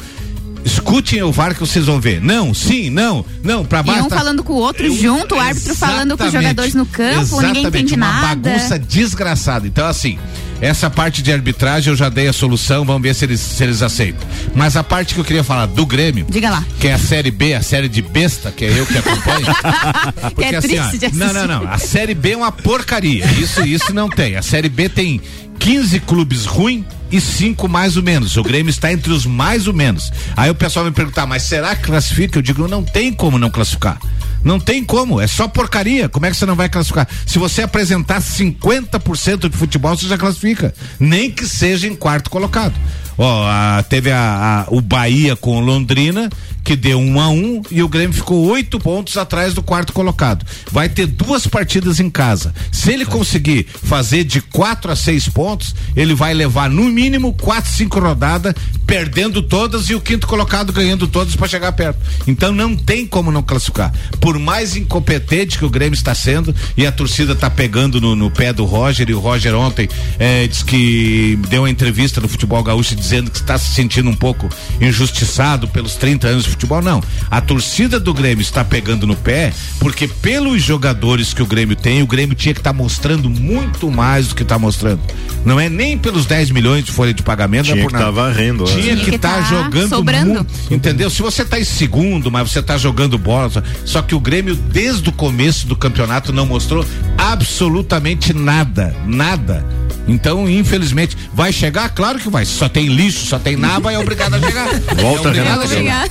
escutem 0.65 1.23
o 1.23 1.31
VAR 1.33 1.55
que 1.55 1.61
vocês 1.61 1.87
vão 1.87 2.01
ver. 2.01 2.21
Não, 2.21 2.53
sim, 2.53 2.91
não, 2.91 3.25
não, 3.43 3.65
pra 3.65 3.81
E 3.81 3.83
baixo. 3.85 4.05
um 4.05 4.09
tá- 4.09 4.17
falando 4.17 4.43
com 4.43 4.53
o 4.55 4.57
outro 4.57 4.93
junto, 4.95 5.35
o 5.35 5.41
árbitro 5.41 5.75
falando 5.75 6.17
com 6.17 6.25
os 6.25 6.33
jogadores 6.33 6.75
no 6.75 6.87
campo, 6.87 7.41
ninguém 7.41 7.65
entende 7.67 7.95
uma 7.95 8.13
nada. 8.13 8.51
bagunça 8.51 8.79
desgraçada. 8.79 9.67
Então, 9.67 9.87
assim, 9.87 10.19
essa 10.61 10.91
parte 10.91 11.23
de 11.23 11.33
arbitragem 11.33 11.91
eu 11.93 11.97
já 11.97 12.09
dei 12.09 12.29
a 12.29 12.33
solução, 12.33 12.85
vamos 12.85 13.03
ver 13.03 13.15
se 13.15 13.25
eles, 13.25 13.41
se 13.41 13.63
eles 13.63 13.83
aceitam. 13.83 14.27
Mas 14.55 14.77
a 14.77 14.83
parte 14.83 15.15
que 15.15 15.21
eu 15.21 15.25
queria 15.25 15.45
falar 15.45 15.67
do 15.67 15.87
Grêmio, 15.87 16.27
Diga 16.29 16.51
lá. 16.51 16.65
que 16.81 16.89
é 16.89 16.95
a 16.95 16.99
série 16.99 17.31
B, 17.31 17.55
a 17.55 17.63
série 17.63 17.89
de 17.89 18.03
besta, 18.03 18.51
que 18.51 18.65
é 18.65 18.79
eu 18.79 18.87
que 18.87 18.99
acompanho. 18.99 19.47
Que 20.37 20.45
é 20.45 20.61
triste 20.61 20.99
de 20.99 21.17
não, 21.17 21.33
não, 21.33 21.47
não. 21.47 21.69
A 21.69 21.79
série 21.79 22.15
B 22.15 22.33
é 22.33 22.37
uma 22.37 22.53
porcaria. 22.53 23.25
Isso, 23.33 23.65
isso 23.65 23.93
não 23.93 24.09
tem. 24.09 24.37
A 24.37 24.43
série 24.43 24.69
B 24.69 24.89
tem 24.89 25.21
15 25.59 26.01
clubes 26.01 26.45
ruins 26.45 26.85
e 27.11 27.21
cinco 27.21 27.69
mais 27.69 27.97
ou 27.97 28.03
menos. 28.03 28.37
O 28.37 28.43
Grêmio 28.43 28.71
está 28.71 28.93
entre 28.93 29.13
os 29.13 29.25
mais 29.27 29.67
ou 29.67 29.75
menos. 29.75 30.13
Aí 30.37 30.51
o 30.51 30.55
pessoal 30.55 30.85
me 30.85 30.91
perguntar, 30.93 31.27
mas 31.27 31.43
será 31.43 31.75
que 31.75 31.85
classifica? 31.85 32.39
Eu 32.39 32.43
digo, 32.43 32.69
não 32.69 32.83
tem 32.83 33.13
como 33.13 33.39
não 33.39 33.51
classificar. 33.51 33.99
Não 34.43 34.59
tem 34.61 34.84
como, 34.84 35.20
é 35.20 35.26
só 35.26 35.49
porcaria. 35.49 36.09
Como 36.09 36.24
é 36.26 36.30
que 36.30 36.36
você 36.36 36.47
não 36.47 36.55
vai 36.57 36.68
classificar? 36.68 37.09
Se 37.26 37.39
você 37.39 37.62
apresentar 37.62 38.20
50% 38.20 39.49
de 39.49 39.57
futebol, 39.57 39.97
você 39.97 40.07
já 40.07 40.18
classifica. 40.18 40.74
Nem 40.99 41.30
que 41.30 41.47
seja 41.47 41.86
em 41.86 41.95
quarto 41.95 42.30
colocado. 42.30 42.74
Ó, 43.16 43.82
teve 43.89 44.12
a, 44.12 44.20
a- 44.20 44.66
o 44.68 44.80
Bahia 44.80 45.34
com 45.34 45.59
Londrina, 45.59 46.30
que 46.62 46.76
deu 46.76 47.01
um 47.01 47.20
a 47.20 47.28
um 47.28 47.62
e 47.70 47.82
o 47.82 47.89
Grêmio 47.89 48.12
ficou 48.14 48.45
oito 48.47 48.78
pontos 48.78 49.16
atrás 49.16 49.55
do 49.55 49.62
quarto 49.62 49.93
colocado. 49.93 50.47
Vai 50.70 50.89
ter 50.89 51.07
duas 51.07 51.45
partidas 51.47 51.99
em 51.99 52.09
casa. 52.11 52.55
Se 52.70 52.93
ele 52.93 53.05
conseguir 53.05 53.66
fazer 53.82 54.22
de 54.22 54.41
quatro 54.41 54.93
a 54.93 54.95
seis 54.97 55.28
pontos, 55.28 55.74
ele 55.97 56.14
vai 56.14 56.32
levar 56.32 56.70
no 56.70 56.84
mínimo 56.84 57.32
quatro, 57.32 57.72
cinco 57.72 57.99
rodadas, 57.99 58.55
perdendo 58.86 59.43
todas 59.43 59.89
e 59.91 59.95
o 59.97 60.01
quinto 60.01 60.26
colocado 60.28 60.72
ganhando 60.72 61.09
todas 61.09 61.34
para 61.34 61.49
chegar 61.49 61.72
perto. 61.72 61.99
Então 62.26 62.53
não 62.53 62.76
tem 62.76 63.05
como 63.05 63.32
não 63.32 63.43
classificar. 63.43 63.93
Por 64.20 64.38
mais 64.39 64.76
incompetente 64.76 65.59
que 65.59 65.64
o 65.64 65.70
Grêmio 65.70 65.95
está 65.95 66.14
sendo 66.14 66.55
e 66.76 66.86
a 66.86 66.93
torcida 66.93 67.32
está 67.32 67.49
pegando 67.51 68.01
no, 68.01 68.14
no 68.16 68.30
pé 68.30 68.53
do 68.53 68.64
Roger 68.64 69.09
e 69.09 69.14
o 69.14 69.18
Roger 69.20 69.55
ontem 69.55 69.89
eh, 70.18 70.47
disse 70.47 70.64
que 70.64 71.39
deu 71.49 71.62
uma 71.62 71.70
entrevista 71.70 72.20
no 72.20 72.28
Futebol 72.28 72.62
Gaúcho 72.62 72.95
dizendo 72.95 73.30
que 73.30 73.39
está 73.39 73.57
se 73.59 73.74
sentindo 73.74 74.09
um 74.09 74.14
pouco 74.14 74.49
injustiçado 74.80 75.68
pelos 75.68 75.95
30 75.95 76.26
anos 76.28 76.45
de 76.45 76.51
futebol. 76.51 76.82
Não. 76.82 77.03
A 77.30 77.41
torcida 77.41 78.01
do 78.01 78.12
Grêmio 78.12 78.43
está 78.43 78.64
pegando 78.64 79.07
no 79.07 79.14
pé 79.16 79.53
porque 79.78 80.09
pelos 80.09 80.62
jogadores 80.62 81.32
que 81.32 81.43
o 81.43 81.47
Grêmio 81.47 81.76
tem, 81.76 82.03
o 82.03 82.07
Grêmio 82.07 82.34
tinha 82.34 82.55
que 82.55 82.61
estar 82.61 82.72
mostrando 82.72 83.28
muito 83.30 83.91
mais 83.91 84.28
do 84.28 84.34
que 84.34 84.43
está 84.43 84.59
mostrando. 84.59 85.01
Não 85.45 85.59
é 85.61 85.68
nem 85.68 85.97
pelos 85.97 86.26
10 86.26 86.51
milhões 86.51 86.84
de 86.84 86.93
folha 86.93 87.14
de 87.14 87.22
pagamento, 87.22 87.66
não 87.66 87.72
é 87.72 87.76
Tinha 87.76 87.84
por 87.89 87.97
que 87.97 88.03
tá 88.05 88.11
varrendo. 88.11 88.64
Tinha 88.64 88.82
Tinha 88.82 88.97
que 88.97 89.14
estar 89.14 89.43
tá 89.43 89.43
jogando 89.43 89.89
sobrando. 89.89 90.34
muito, 90.34 90.47
entendeu? 90.70 91.09
Se 91.11 91.22
você 91.22 91.43
está 91.43 91.59
em 91.61 91.64
segundo, 91.64 92.30
mas 92.30 92.51
você 92.51 92.59
está 92.59 92.76
jogando 92.76 93.16
bola, 93.18 93.49
só- 93.51 93.62
só 93.84 94.03
que 94.03 94.14
o 94.14 94.18
Grêmio 94.21 94.55
desde 94.55 95.09
o 95.09 95.12
começo 95.12 95.66
do 95.66 95.77
campeonato 95.77 96.33
não 96.33 96.47
mostrou 96.47 96.85
absolutamente 97.16 98.33
nada, 98.33 98.95
nada. 99.07 99.64
Então, 100.09 100.49
infelizmente, 100.49 101.16
vai 101.35 101.53
chegar? 101.53 101.91
Claro 101.91 102.19
que 102.19 102.31
vai. 102.31 102.45
Se 102.45 102.53
só 102.53 102.69
tem 102.69 102.87
lixo, 102.87 103.27
só 103.27 103.39
tem 103.39 103.57
nada, 103.57 103.93
é 103.93 103.99
obrigado 103.99 104.35
a 104.35 104.41
chegar. 104.41 104.66
Volta, 104.97 105.29
é 105.29 105.31
obrigado 105.31 105.62
a 105.62 105.66
Renato 105.66 105.69
chegar. 105.69 106.09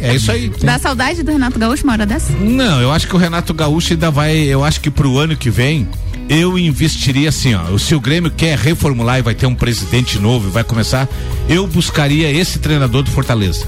É, 0.00 0.10
é 0.10 0.14
isso 0.14 0.30
aí. 0.30 0.52
Dá 0.62 0.78
saudade 0.78 1.22
do 1.22 1.32
Renato 1.32 1.58
Gaúcho 1.58 1.82
uma 1.82 1.94
hora 1.94 2.06
dessa? 2.06 2.32
Não, 2.32 2.80
eu 2.80 2.92
acho 2.92 3.08
que 3.08 3.16
o 3.16 3.18
Renato 3.18 3.52
Gaúcho 3.52 3.92
ainda 3.92 4.10
vai, 4.10 4.36
eu 4.36 4.64
acho 4.64 4.80
que 4.80 4.90
pro 4.90 5.18
ano 5.18 5.36
que 5.36 5.50
vem, 5.50 5.88
eu 6.28 6.56
investiria 6.56 7.28
assim, 7.28 7.54
ó. 7.54 7.76
Se 7.78 7.94
o 7.94 8.00
Grêmio 8.00 8.30
quer 8.30 8.56
reformular 8.56 9.18
e 9.18 9.22
vai 9.22 9.34
ter 9.34 9.46
um 9.46 9.54
presidente 9.54 10.18
novo 10.20 10.48
e 10.48 10.50
vai 10.52 10.62
começar, 10.62 11.08
eu 11.48 11.66
buscaria 11.66 12.30
esse 12.30 12.60
treinador 12.60 13.02
do 13.02 13.10
Fortaleza. 13.10 13.66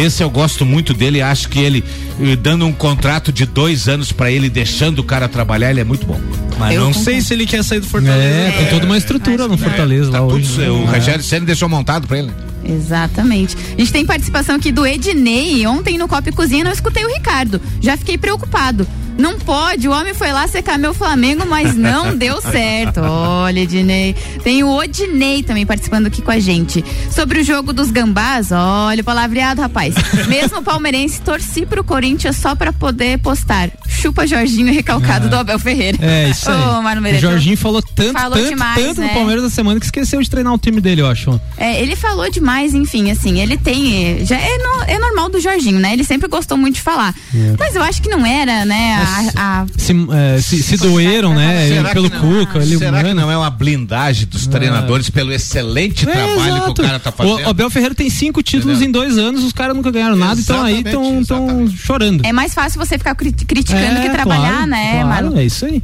Esse 0.00 0.22
eu 0.22 0.30
gosto 0.30 0.64
muito 0.64 0.94
dele, 0.94 1.20
acho 1.22 1.48
que 1.48 1.58
ele 1.58 1.84
eh, 2.20 2.36
dando 2.36 2.64
um 2.66 2.72
contrato 2.72 3.32
de 3.32 3.44
dois 3.46 3.88
anos 3.88 4.12
pra 4.12 4.30
ele, 4.30 4.48
deixando 4.48 5.00
o 5.00 5.04
cara 5.04 5.28
trabalhar, 5.28 5.70
ele 5.70 5.80
é 5.80 5.84
muito 5.84 6.06
bom. 6.06 6.20
Mas 6.58 6.74
Eu 6.74 6.80
não 6.82 6.88
concordo. 6.88 7.04
sei 7.04 7.20
se 7.20 7.32
ele 7.34 7.46
quer 7.46 7.62
sair 7.64 7.80
do 7.80 7.86
Fortaleza. 7.86 8.22
É, 8.22 8.50
tem 8.58 8.66
toda 8.68 8.86
uma 8.86 8.96
estrutura 8.98 9.48
no 9.48 9.56
Fortaleza 9.58 10.10
lá 10.10 10.18
Tudo 10.20 10.34
hoje. 10.34 10.44
isso, 10.44 10.60
o 10.60 10.82
É. 10.84 10.96
Rogério 10.98 11.22
Senna 11.24 11.46
deixou 11.46 11.68
montado 11.68 12.06
pra 12.06 12.18
ele. 12.18 12.30
Exatamente. 12.64 13.56
A 13.74 13.80
gente 13.80 13.92
tem 13.92 14.04
participação 14.04 14.56
aqui 14.56 14.70
do 14.70 14.86
Ednei. 14.86 15.66
Ontem 15.66 15.96
no 15.98 16.06
Copa 16.06 16.28
e 16.28 16.32
Cozinha 16.32 16.62
não 16.64 16.70
escutei 16.72 17.04
o 17.04 17.08
Ricardo. 17.12 17.60
Já 17.80 17.96
fiquei 17.96 18.16
preocupado. 18.18 18.86
Não 19.18 19.38
pode, 19.38 19.86
o 19.86 19.92
homem 19.92 20.14
foi 20.14 20.32
lá 20.32 20.46
secar 20.48 20.78
meu 20.78 20.94
Flamengo, 20.94 21.44
mas 21.46 21.74
não 21.74 22.14
deu 22.16 22.40
certo. 22.40 23.00
Olha, 23.00 23.60
Ednei. 23.60 24.14
Tem 24.42 24.62
o 24.64 24.68
Odinei 24.68 25.42
também 25.42 25.66
participando 25.66 26.06
aqui 26.06 26.22
com 26.22 26.30
a 26.30 26.38
gente. 26.38 26.84
Sobre 27.10 27.40
o 27.40 27.44
jogo 27.44 27.72
dos 27.72 27.90
gambás, 27.90 28.48
olha 28.52 29.02
o 29.02 29.04
palavreado, 29.04 29.60
rapaz. 29.60 29.94
Mesmo 30.26 30.62
palmeirense, 30.62 31.20
torci 31.20 31.66
pro 31.66 31.84
Corinthians 31.84 32.36
só 32.36 32.54
pra 32.54 32.72
poder 32.72 33.18
postar. 33.18 33.70
Chupa 33.86 34.26
Jorginho 34.26 34.72
recalcado 34.72 35.28
do 35.28 35.36
Abel 35.36 35.58
Ferreira. 35.58 35.98
É, 36.00 36.30
isso 36.30 36.50
aí. 36.50 36.56
O. 36.56 37.20
Jorginho 37.20 37.56
falou 37.56 37.82
tanto, 37.82 38.12
Falou 38.12 38.38
tanto, 38.38 38.48
demais, 38.48 38.82
tanto 38.86 39.00
né? 39.00 39.08
no 39.08 39.12
Palmeiras 39.14 39.42
da 39.42 39.50
semana 39.50 39.78
que 39.78 39.84
esqueceu 39.86 40.22
de 40.22 40.30
treinar 40.30 40.54
o 40.54 40.58
time 40.58 40.80
dele, 40.80 41.02
eu 41.02 41.06
acho. 41.06 41.38
É, 41.58 41.82
ele 41.82 41.94
falou 41.94 42.30
demais, 42.30 42.72
enfim, 42.74 43.10
assim, 43.10 43.40
ele 43.40 43.58
tem. 43.58 44.24
Já 44.24 44.36
é, 44.38 44.56
no- 44.58 44.82
é 44.86 44.98
normal 44.98 45.28
do 45.28 45.38
Jorginho, 45.40 45.78
né? 45.78 45.92
Ele 45.92 46.04
sempre 46.04 46.28
gostou 46.28 46.56
muito 46.56 46.76
de 46.76 46.80
falar. 46.80 47.14
É. 47.34 47.54
Mas 47.58 47.74
eu 47.74 47.82
acho 47.82 48.00
que 48.00 48.08
não 48.08 48.24
era, 48.24 48.64
né? 48.64 48.96
A, 49.36 49.60
a- 49.62 49.66
Se, 49.76 49.92
é, 50.12 50.40
se, 50.40 50.62
se 50.62 50.76
doeram, 50.76 51.34
né? 51.34 51.68
Será 51.68 51.90
pelo 51.90 52.08
que 52.10 52.16
não- 52.16 52.44
Cuca, 52.44 52.58
ele, 52.58 52.78
Será 52.78 52.98
que 52.98 53.08
mano. 53.08 53.20
não 53.22 53.30
é 53.30 53.36
uma 53.36 53.50
blindagem 53.50 54.26
dos 54.26 54.46
treinadores 54.46 55.10
pelo 55.10 55.32
excelente 55.32 56.08
É, 56.08 56.12
trabalho 56.12 56.56
exato. 56.56 56.74
que 56.74 56.80
o 56.80 56.84
cara 56.84 56.98
tá 57.00 57.10
fazendo? 57.12 57.46
O 57.46 57.48
Abel 57.50 57.70
Ferreira 57.70 57.94
tem 57.94 58.08
cinco 58.10 58.42
títulos 58.42 58.80
em 58.82 58.90
dois 58.90 59.18
anos, 59.18 59.42
os 59.44 59.52
caras 59.52 59.74
nunca 59.76 59.90
ganharam 59.90 60.16
nada, 60.16 60.40
então 60.40 60.62
aí 60.62 60.80
Exatamente, 60.80 61.20
estão 61.22 61.68
chorando. 61.76 62.24
é 62.24 62.32
mais 62.32 62.54
fácil 62.54 62.78
você 62.78 62.96
ficar 62.98 63.14
cri- 63.14 63.32
criticando 63.32 63.98
É, 63.98 64.02
que 64.02 64.10
trabalhar, 64.10 64.50
claro, 64.52 64.66
né, 64.70 65.02
claro? 65.02 65.38
É 65.38 65.44
isso 65.44 65.64
aí. 65.66 65.82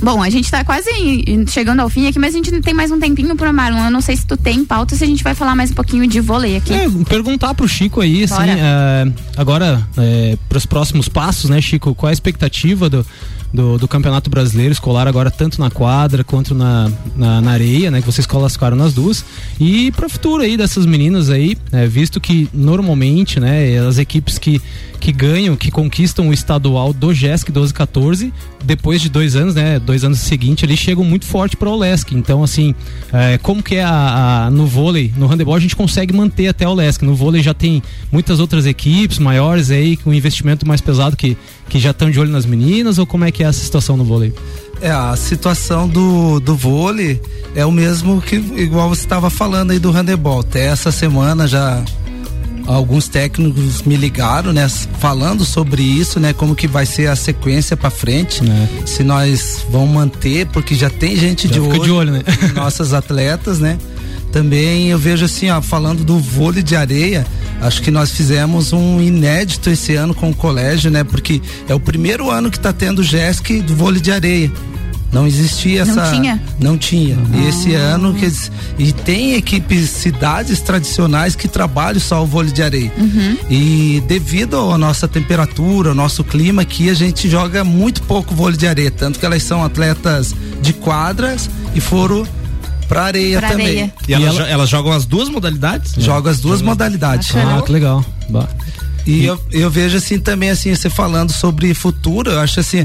Bom, 0.00 0.22
a 0.22 0.28
gente 0.28 0.50
tá 0.50 0.62
quase 0.62 0.90
chegando 1.48 1.80
ao 1.80 1.88
fim 1.88 2.06
aqui, 2.06 2.18
mas 2.18 2.34
a 2.34 2.36
gente 2.36 2.50
tem 2.60 2.74
mais 2.74 2.90
um 2.90 3.00
tempinho 3.00 3.34
pro 3.34 3.52
Marlon. 3.52 3.86
Eu 3.86 3.90
não 3.90 4.00
sei 4.00 4.16
se 4.16 4.26
tu 4.26 4.36
tem 4.36 4.64
pauta, 4.64 4.94
se 4.94 5.02
a 5.02 5.06
gente 5.06 5.24
vai 5.24 5.34
falar 5.34 5.54
mais 5.54 5.70
um 5.70 5.74
pouquinho 5.74 6.06
de 6.06 6.20
vôlei 6.20 6.56
aqui. 6.56 6.72
É, 6.72 6.86
perguntar 7.08 7.54
pro 7.54 7.66
Chico 7.66 8.00
aí, 8.00 8.24
assim, 8.24 8.42
é, 8.42 9.10
agora, 9.36 9.86
é, 9.96 10.36
para 10.48 10.58
os 10.58 10.66
próximos 10.66 11.08
passos, 11.08 11.48
né, 11.48 11.60
Chico? 11.60 11.94
Qual 11.94 12.08
é 12.08 12.12
a 12.12 12.12
expectativa 12.12 12.90
do, 12.90 13.06
do, 13.52 13.78
do 13.78 13.88
Campeonato 13.88 14.28
Brasileiro 14.28 14.72
Escolar 14.72 15.08
agora, 15.08 15.30
tanto 15.30 15.58
na 15.60 15.70
quadra 15.70 16.22
quanto 16.22 16.54
na, 16.54 16.90
na, 17.16 17.40
na 17.40 17.50
areia, 17.52 17.90
né? 17.90 18.00
Que 18.00 18.06
vocês 18.06 18.26
classificaram 18.26 18.76
nas 18.76 18.92
duas. 18.92 19.24
E 19.58 19.90
para 19.92 20.06
o 20.06 20.10
futuro 20.10 20.42
aí 20.42 20.56
dessas 20.56 20.84
meninas 20.84 21.30
aí, 21.30 21.56
é, 21.72 21.86
visto 21.86 22.20
que 22.20 22.48
normalmente, 22.52 23.40
né, 23.40 23.78
as 23.78 23.98
equipes 23.98 24.38
que, 24.38 24.60
que 24.98 25.12
ganham, 25.12 25.54
que 25.56 25.70
conquistam 25.70 26.28
o 26.28 26.32
estadual 26.32 26.92
do 26.92 27.12
GESC 27.14 27.52
12-14, 27.52 28.32
depois 28.64 29.00
de 29.00 29.08
dois 29.08 29.36
anos, 29.36 29.54
né, 29.54 29.78
dois 29.78 30.02
anos 30.04 30.18
seguintes, 30.20 30.62
eles 30.64 30.78
chegam 30.78 31.04
muito 31.04 31.24
forte 31.26 31.56
para 31.56 31.68
o 31.68 31.76
LESC. 31.76 32.12
Então, 32.14 32.42
assim, 32.42 32.74
é, 33.12 33.38
como 33.38 33.62
que 33.62 33.76
é 33.76 33.84
a, 33.84 34.46
a- 34.46 34.50
no 34.50 34.66
vôlei, 34.66 35.12
no 35.16 35.26
handebol 35.26 35.54
a 35.54 35.60
gente 35.60 35.76
consegue 35.76 36.12
manter 36.14 36.48
até 36.48 36.66
o 36.66 36.74
LESC. 36.74 37.04
No 37.04 37.14
vôlei 37.14 37.42
já 37.42 37.54
tem 37.54 37.82
muitas 38.10 38.40
outras 38.40 38.66
equipes 38.66 39.18
maiores 39.18 39.70
aí, 39.70 39.96
com 39.96 40.12
investimento 40.12 40.66
mais 40.66 40.80
pesado 40.80 41.16
que, 41.16 41.36
que 41.68 41.78
já 41.78 41.90
estão 41.90 42.10
de 42.10 42.18
olho 42.18 42.30
nas 42.32 42.46
meninas, 42.46 42.98
ou 42.98 43.06
como 43.06 43.24
é 43.24 43.30
que 43.30 43.44
é 43.44 43.46
essa 43.46 43.62
situação 43.64 43.96
no 43.96 44.04
vôlei? 44.04 44.32
É, 44.80 44.90
a 44.90 45.16
situação 45.16 45.88
do, 45.88 46.38
do 46.40 46.54
vôlei 46.54 47.20
é 47.54 47.64
o 47.64 47.72
mesmo 47.72 48.20
que, 48.20 48.36
igual 48.36 48.88
você 48.90 49.02
estava 49.02 49.30
falando 49.30 49.70
aí 49.70 49.78
do 49.78 49.90
handebol. 49.90 50.40
Até 50.40 50.66
essa 50.66 50.92
semana 50.92 51.46
já 51.46 51.82
alguns 52.66 53.08
técnicos 53.08 53.82
me 53.82 53.96
ligaram, 53.96 54.52
né, 54.52 54.68
falando 54.98 55.44
sobre 55.44 55.82
isso, 55.82 56.18
né, 56.18 56.32
como 56.32 56.54
que 56.54 56.66
vai 56.66 56.84
ser 56.84 57.08
a 57.08 57.16
sequência 57.16 57.76
para 57.76 57.90
frente, 57.90 58.42
se 58.84 59.02
nós 59.02 59.64
vamos 59.70 59.90
manter, 59.90 60.46
porque 60.46 60.74
já 60.74 60.90
tem 60.90 61.16
gente 61.16 61.46
Já 61.46 61.54
de 61.54 61.60
olho, 61.60 61.82
de 61.82 61.90
olho, 61.90 62.12
né? 62.12 62.22
nossas 62.54 62.92
atletas, 62.92 63.58
né? 63.58 63.78
Também 64.32 64.90
eu 64.90 64.98
vejo 64.98 65.24
assim, 65.24 65.48
ó, 65.50 65.62
falando 65.62 66.04
do 66.04 66.18
vôlei 66.18 66.62
de 66.62 66.76
areia, 66.76 67.26
acho 67.60 67.80
que 67.80 67.90
nós 67.90 68.10
fizemos 68.10 68.72
um 68.72 69.00
inédito 69.00 69.70
esse 69.70 69.94
ano 69.94 70.14
com 70.14 70.30
o 70.30 70.34
colégio, 70.34 70.90
né? 70.90 71.04
Porque 71.04 71.40
é 71.68 71.74
o 71.74 71.80
primeiro 71.80 72.30
ano 72.30 72.50
que 72.50 72.58
está 72.58 72.72
tendo 72.72 73.02
JESC 73.02 73.62
do 73.62 73.74
vôlei 73.74 74.00
de 74.00 74.12
areia. 74.12 74.52
Não 75.16 75.26
existia 75.26 75.84
Não 75.84 76.02
essa. 76.02 76.12
tinha? 76.12 76.42
Não 76.60 76.76
tinha. 76.76 77.16
E 77.34 77.48
esse 77.48 77.74
ano 77.74 78.12
que 78.14 78.24
eles- 78.26 78.50
e 78.78 78.92
tem 78.92 79.34
equipes, 79.34 79.88
cidades 79.88 80.60
tradicionais 80.60 81.34
que 81.34 81.48
trabalham 81.48 81.98
só 82.00 82.22
o 82.22 82.26
vôlei 82.26 82.52
de 82.52 82.62
areia. 82.62 82.92
Uhum. 82.98 83.36
E 83.48 84.02
devido 84.06 84.58
à 84.70 84.76
nossa 84.76 85.08
temperatura, 85.08 85.88
ao 85.90 85.94
nosso 85.94 86.22
clima 86.22 86.60
aqui, 86.62 86.90
a 86.90 86.94
gente 86.94 87.30
joga 87.30 87.64
muito 87.64 88.02
pouco 88.02 88.34
vôlei 88.34 88.58
de 88.58 88.66
areia, 88.66 88.90
tanto 88.90 89.18
que 89.18 89.24
elas 89.24 89.42
são 89.42 89.64
atletas 89.64 90.34
de 90.60 90.74
quadras 90.74 91.48
e 91.74 91.80
foram 91.80 92.26
pra 92.86 93.04
areia 93.04 93.38
Pra 93.38 93.48
também. 93.50 93.66
areia. 93.68 93.94
E 94.06 94.12
elas, 94.14 94.34
jo- 94.34 94.42
elas 94.42 94.68
jogam 94.68 94.92
as 94.92 95.06
duas 95.06 95.28
modalidades? 95.30 95.94
Jogam 95.96 96.30
as 96.30 96.40
duas 96.40 96.60
modalidades. 96.60 97.30
Ah, 97.34 97.62
que 97.62 97.72
legal. 97.72 98.04
Bah. 98.28 98.48
E 99.06 99.24
eu, 99.24 99.40
eu 99.50 99.70
vejo 99.70 99.96
assim 99.96 100.18
também, 100.18 100.50
assim, 100.50 100.74
você 100.74 100.90
falando 100.90 101.30
sobre 101.32 101.72
futuro, 101.74 102.30
eu 102.32 102.40
acho 102.40 102.60
assim, 102.60 102.84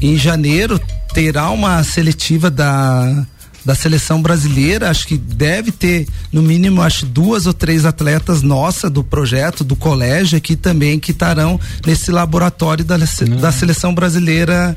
em 0.00 0.16
janeiro 0.16 0.80
terá 1.12 1.50
uma 1.50 1.82
seletiva 1.82 2.50
da, 2.50 3.26
da 3.64 3.74
seleção 3.74 4.22
brasileira, 4.22 4.90
acho 4.90 5.06
que 5.06 5.16
deve 5.16 5.70
ter, 5.70 6.06
no 6.32 6.42
mínimo, 6.42 6.82
acho 6.82 7.06
duas 7.06 7.46
ou 7.46 7.52
três 7.52 7.84
atletas 7.84 8.42
nossa 8.42 8.88
do 8.88 9.04
projeto, 9.04 9.62
do 9.62 9.76
colégio 9.76 10.38
aqui 10.38 10.56
também, 10.56 10.98
que 10.98 11.10
estarão 11.10 11.58
nesse 11.86 12.10
laboratório 12.10 12.84
da, 12.84 12.96
da 12.96 13.52
seleção 13.52 13.94
brasileira 13.94 14.76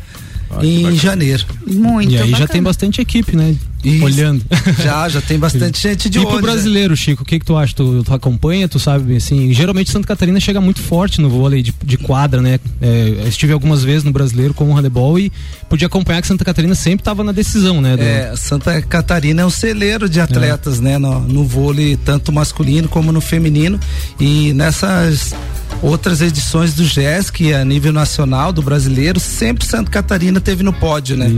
em 0.61 0.95
janeiro. 0.95 1.43
Muito 1.65 2.11
e 2.11 2.17
aí 2.17 2.25
já 2.25 2.31
bacana. 2.31 2.47
tem 2.47 2.63
bastante 2.63 3.01
equipe, 3.01 3.35
né? 3.35 3.55
Isso. 3.83 4.05
Olhando. 4.05 4.41
Já, 4.81 5.09
já 5.09 5.19
tem 5.19 5.37
bastante 5.37 5.77
gente 5.81 6.09
de 6.09 6.17
e 6.17 6.21
pro 6.21 6.29
olho, 6.29 6.35
né? 6.37 6.41
brasileiro, 6.53 6.95
Chico, 6.95 7.23
o 7.23 7.25
que 7.25 7.37
que 7.37 7.45
tu 7.45 7.57
acha? 7.57 7.75
Tu, 7.75 8.01
tu 8.05 8.13
acompanha, 8.13 8.65
tu 8.69 8.79
sabe, 8.79 9.17
assim, 9.17 9.51
geralmente 9.53 9.91
Santa 9.91 10.07
Catarina 10.07 10.39
chega 10.39 10.61
muito 10.61 10.79
forte 10.81 11.19
no 11.19 11.29
vôlei 11.29 11.61
de, 11.61 11.73
de 11.83 11.97
quadra, 11.97 12.41
né? 12.41 12.61
É, 12.81 13.25
estive 13.27 13.51
algumas 13.51 13.83
vezes 13.83 14.05
no 14.05 14.11
brasileiro 14.13 14.53
com 14.53 14.69
o 14.71 14.73
handebol 14.73 15.19
e 15.19 15.29
pude 15.67 15.83
acompanhar 15.83 16.21
que 16.21 16.27
Santa 16.29 16.45
Catarina 16.45 16.73
sempre 16.75 17.01
estava 17.01 17.25
na 17.25 17.33
decisão, 17.33 17.81
né? 17.81 17.97
do- 17.97 18.03
É, 18.03 18.33
Santa 18.37 18.81
Catarina 18.83 19.41
é 19.41 19.45
um 19.45 19.49
celeiro 19.49 20.07
de 20.07 20.21
atletas, 20.21 20.79
né? 20.79 20.97
No, 20.97 21.19
no 21.19 21.43
vôlei, 21.43 21.97
tanto 21.97 22.31
masculino 22.31 22.87
como 22.87 23.11
no 23.11 23.19
feminino. 23.19 23.77
E 24.17 24.53
nessas 24.53 25.35
outras 25.83 26.21
edições 26.21 26.73
do 26.73 26.83
GESC, 26.85 27.53
a 27.53 27.63
nível 27.63 27.91
nacional, 27.91 28.51
do 28.51 28.61
brasileiro, 28.61 29.19
sempre 29.19 29.65
Santa 29.65 29.91
Catarina 29.91 30.39
teve 30.39 30.63
no 30.63 30.71
pódio, 30.73 31.15
né? 31.17 31.35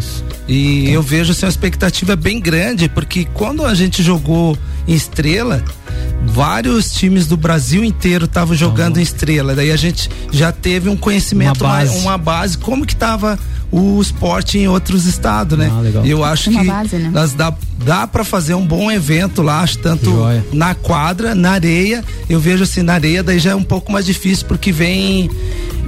E 0.47 0.89
eu 0.89 1.01
vejo 1.01 1.31
assim, 1.31 1.45
uma 1.45 1.49
expectativa 1.49 2.15
bem 2.15 2.39
grande, 2.39 2.87
porque 2.87 3.25
quando 3.33 3.65
a 3.65 3.73
gente 3.73 4.01
jogou 4.03 4.57
em 4.87 4.93
estrela, 4.93 5.63
vários 6.27 6.91
times 6.93 7.25
do 7.27 7.35
Brasil 7.35 7.83
inteiro 7.83 8.25
estavam 8.25 8.55
jogando 8.55 8.99
em 8.99 9.01
estrela. 9.01 9.55
Daí 9.55 9.71
a 9.71 9.75
gente 9.77 10.09
já 10.31 10.51
teve 10.51 10.89
um 10.89 10.95
conhecimento, 10.95 11.61
Uma 11.63 11.69
mais- 11.73 11.89
base. 11.89 12.01
uma 12.01 12.17
base, 12.17 12.57
como 12.57 12.85
que 12.85 12.95
tava 12.95 13.39
o 13.71 14.01
esporte 14.01 14.57
em 14.57 14.67
outros 14.67 15.05
estados, 15.05 15.57
né? 15.57 15.71
Ah, 15.71 15.81
legal. 15.81 16.05
E 16.05 16.09
eu 16.09 16.23
acho 16.23 16.49
Uma 16.49 16.61
que 16.61 16.67
base, 16.67 16.95
né? 16.97 17.09
nós 17.11 17.33
dá, 17.33 17.53
dá 17.83 18.07
para 18.07 18.23
fazer 18.23 18.53
um 18.53 18.65
bom 18.65 18.91
evento 18.91 19.41
lá, 19.41 19.61
acho, 19.61 19.79
tanto 19.79 20.11
na 20.53 20.73
quadra, 20.75 21.35
na 21.35 21.51
areia. 21.51 22.03
Eu 22.29 22.39
vejo 22.39 22.63
assim, 22.63 22.81
na 22.81 22.93
areia 22.93 23.23
daí 23.23 23.39
já 23.39 23.51
é 23.51 23.55
um 23.55 23.63
pouco 23.63 23.91
mais 23.91 24.05
difícil, 24.05 24.45
porque 24.47 24.71
vem 24.71 25.29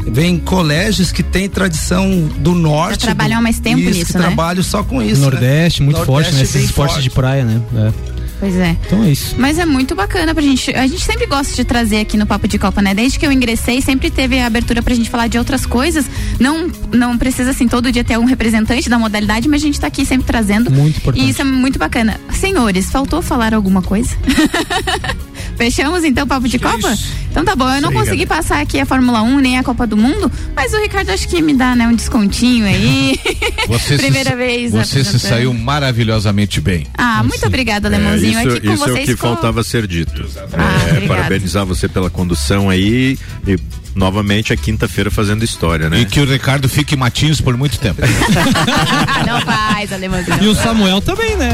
vem 0.10 0.38
colégios 0.38 1.12
que 1.12 1.22
têm 1.22 1.50
tradição 1.50 2.30
do 2.40 2.54
norte. 2.54 3.02
Já 3.02 3.08
trabalham 3.08 3.38
do, 3.38 3.40
há 3.40 3.42
mais 3.42 3.60
tempo 3.60 3.80
isso, 3.80 4.00
nisso, 4.00 4.06
que 4.06 4.18
né? 4.18 4.26
trabalham 4.26 4.64
só 4.64 4.84
com 4.84 5.02
isso. 5.02 5.22
Nordeste, 5.22 5.82
né? 5.82 5.86
muito 5.86 6.06
forte, 6.06 6.28
né? 6.28 6.32
Nordeste 6.32 6.58
Esses 6.58 6.70
esportes 6.70 6.96
forte. 6.96 7.04
de 7.04 7.10
praia, 7.10 7.44
né? 7.44 7.62
É. 7.76 8.17
Pois 8.40 8.56
é. 8.56 8.76
Então 8.86 9.04
é 9.04 9.12
isso. 9.12 9.36
Mas 9.38 9.58
é 9.58 9.66
muito 9.66 9.96
bacana 9.96 10.34
pra 10.34 10.44
gente. 10.44 10.72
A 10.72 10.86
gente 10.86 11.04
sempre 11.04 11.26
gosta 11.26 11.56
de 11.56 11.64
trazer 11.64 12.00
aqui 12.00 12.18
no 12.18 12.26
Papo 12.26 12.48
de 12.48 12.60
Copa, 12.60 12.82
né? 12.82 12.94
Desde 12.94 13.18
que 13.18 13.26
eu 13.26 13.32
ingressei, 13.32 13.82
sempre 13.82 14.12
teve 14.12 14.40
a 14.40 14.46
abertura 14.46 14.82
pra 14.82 14.94
gente 14.94 15.10
falar 15.10 15.28
de 15.28 15.38
outras 15.38 15.66
coisas. 15.66 16.06
Não, 16.40 16.70
não 16.92 17.18
precisa, 17.18 17.52
assim, 17.52 17.68
todo 17.68 17.92
dia 17.92 18.04
ter 18.04 18.18
um 18.18 18.26
representante 18.26 18.90
da 18.90 19.00
modalidade, 19.00 19.48
mas 19.48 19.62
a 19.62 19.66
gente 19.66 19.80
tá 19.80 19.88
aqui 19.88 20.06
sempre 20.06 20.28
trazendo. 20.28 20.70
Muito 20.70 20.98
importante. 20.98 21.26
E 21.26 21.30
isso 21.30 21.42
é 21.42 21.46
muito 21.46 21.80
bacana. 21.80 22.20
Senhores, 22.32 22.92
faltou 22.92 23.22
falar 23.22 23.54
alguma 23.54 23.82
coisa? 23.82 24.16
Fechamos 25.58 26.04
então 26.04 26.26
o 26.26 26.28
Papo 26.28 26.48
de 26.48 26.60
Copa? 26.60 26.96
Então 27.32 27.44
tá 27.44 27.56
bom, 27.56 27.66
eu 27.66 27.82
não 27.82 27.90
Obrigado. 27.90 28.06
consegui 28.06 28.26
passar 28.26 28.62
aqui 28.62 28.80
a 28.80 28.86
Fórmula 28.86 29.22
1 29.22 29.40
nem 29.40 29.58
a 29.58 29.64
Copa 29.64 29.88
do 29.88 29.98
Mundo, 29.98 30.32
mas 30.56 30.74
o 30.74 30.78
Ricardo 30.80 31.10
acho 31.10 31.28
que 31.28 31.42
me 31.42 31.54
dá, 31.54 31.76
né, 31.76 31.88
um 31.88 31.96
descontinho 31.96 32.66
aí. 32.66 33.20
Você 33.68 33.98
Primeira 33.98 34.32
se, 34.32 34.36
vez. 34.36 34.72
Você 34.72 35.04
se 35.04 35.20
saiu 35.20 35.54
maravilhosamente 35.54 36.62
bem. 36.62 36.86
Ah, 36.96 37.24
muito 37.24 37.46
obrigada, 37.46 37.90
Lemãozinho. 37.90 38.27
É, 38.27 38.27
isso 38.30 38.40
aqui 38.50 38.68
com 38.68 38.74
isso 38.74 38.84
é 38.84 38.88
vocês 38.88 38.96
o 38.96 39.00
que 39.06 39.16
ficou- 39.16 39.30
faltava 39.34 39.64
ser 39.64 39.88
dito. 39.88 40.26
Ah, 40.54 40.98
É, 41.04 41.08
parabenizar 41.08 41.66
você 41.66 41.88
pela 41.88 42.10
condução 42.10 42.70
aí. 42.70 43.18
E 43.46 43.58
novamente 43.96 44.54
a 44.54 44.56
quinta-feira 44.58 45.10
fazendo 45.10 45.44
história, 45.44 45.90
né? 45.90 46.00
E 46.02 46.06
que 46.06 46.20
o 46.20 46.26
Ricardo 46.26 46.70
fique 46.70 46.94
em 46.94 46.98
Matinhos 46.98 47.42
por 47.42 47.58
muito 47.58 47.80
tempo. 47.80 48.00
Não 49.26 49.42
faz, 49.42 49.92
alemãozão. 49.92 50.38
E 50.42 50.48
o 50.48 50.54
Samuel 50.56 51.02
também, 51.02 51.36
né? 51.36 51.52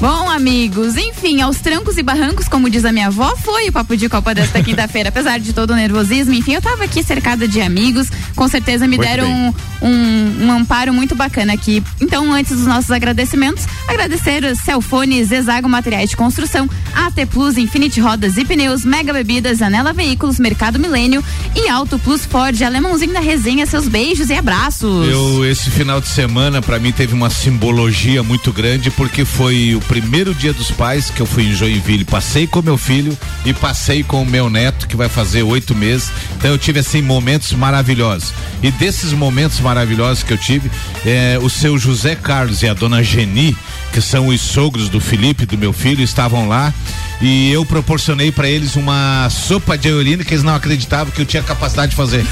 Bom, 0.00 0.28
amigos, 0.28 0.96
enfim, 0.96 1.40
aos 1.40 1.58
trancos 1.60 1.96
e 1.96 2.02
barrancos, 2.02 2.48
como 2.48 2.68
diz 2.68 2.84
a 2.84 2.92
minha 2.92 3.06
avó, 3.06 3.34
foi 3.36 3.68
o 3.68 3.72
papo 3.72 3.96
de 3.96 4.08
Copa 4.08 4.34
desta 4.34 4.60
quinta-feira. 4.62 5.08
Apesar 5.08 5.38
de 5.38 5.52
todo 5.52 5.70
o 5.70 5.76
nervosismo, 5.76 6.34
enfim, 6.34 6.54
eu 6.54 6.60
tava 6.62 6.84
aqui 6.84 7.02
cercada 7.02 7.46
de 7.46 7.60
amigos, 7.60 8.08
com 8.34 8.48
certeza 8.48 8.86
me 8.86 8.96
Muito 8.96 9.08
deram 9.08 9.30
um, 9.30 9.54
um, 9.86 10.46
um 10.46 10.52
amparo 10.52 10.92
muito 10.92 11.14
bacana 11.14 11.52
aqui. 11.52 11.82
Então, 12.00 12.32
antes 12.32 12.56
dos 12.56 12.66
nossos 12.66 12.90
agradecimentos, 12.90 13.66
agradecer 13.88 14.44
os 14.44 14.58
Celfone, 14.58 15.24
Zezago 15.24 15.68
Materiais 15.68 16.10
de 16.10 16.16
Construção, 16.16 16.68
AT 16.94 17.26
Plus, 17.30 17.56
Infinity 17.56 18.00
Rodas 18.00 18.36
e 18.36 18.44
Pneus, 18.44 18.84
Mega 18.84 19.12
Bebidas, 19.12 19.62
Anela 19.62 19.92
Veículos, 19.92 20.38
Mercado 20.38 20.78
Milênio 20.78 21.22
e 21.54 21.68
Auto 21.68 21.98
Plus 21.98 22.24
Ford, 22.24 22.60
alemãozinho 22.62 23.12
da 23.12 23.20
resenha, 23.20 23.66
seus 23.66 23.88
beijos 23.88 24.30
e 24.30 24.34
abraços. 24.34 25.08
Eu, 25.08 25.44
esse 25.44 25.70
final 25.70 26.00
de 26.00 26.08
semana, 26.08 26.62
pra 26.62 26.78
mim, 26.78 26.92
teve 26.92 27.14
uma 27.14 27.30
simbologia 27.30 28.22
muito 28.22 28.52
grande, 28.52 28.90
porque 28.90 29.24
foi 29.24 29.74
o 29.74 29.80
primeiro 29.80 30.34
dia 30.34 30.52
dos 30.52 30.70
pais 30.70 31.10
que 31.10 31.20
eu 31.20 31.26
fui 31.26 31.44
em 31.44 31.52
Joinville. 31.52 32.04
Passei 32.04 32.46
com 32.46 32.62
meu 32.62 32.78
filho 32.78 33.16
e 33.44 33.52
passei 33.52 34.02
com 34.02 34.22
o 34.22 34.26
meu 34.26 34.48
neto, 34.48 34.86
que 34.86 34.96
vai 34.96 35.08
fazer 35.08 35.42
oito 35.42 35.74
meses. 35.74 36.10
Então 36.36 36.50
eu 36.50 36.58
tive, 36.58 36.80
assim, 36.80 37.02
momentos 37.02 37.52
maravilhosos. 37.52 38.32
E 38.62 38.70
desses 38.70 39.12
momentos 39.12 39.60
maravilhosos 39.60 40.22
que 40.22 40.32
eu 40.32 40.38
tive, 40.38 40.70
é, 41.04 41.38
o 41.40 41.48
seu 41.48 41.78
José 41.78 42.14
Carlos 42.14 42.62
e 42.62 42.68
a 42.68 42.74
dona 42.74 43.02
Geni, 43.02 43.56
que 43.94 44.00
são 44.02 44.26
os 44.26 44.40
sogros 44.40 44.88
do 44.88 45.00
Felipe, 45.00 45.46
do 45.46 45.56
meu 45.56 45.72
filho, 45.72 46.02
estavam 46.02 46.48
lá. 46.48 46.74
E 47.22 47.52
eu 47.52 47.64
proporcionei 47.64 48.32
pra 48.32 48.48
eles 48.48 48.74
uma 48.74 49.28
sopa 49.30 49.78
de 49.78 49.86
eolina 49.88 50.24
que 50.24 50.34
eles 50.34 50.42
não 50.42 50.52
acreditavam 50.52 51.12
que 51.12 51.22
eu 51.22 51.24
tinha 51.24 51.44
capacidade 51.44 51.90
de 51.90 51.96
fazer. 51.96 52.26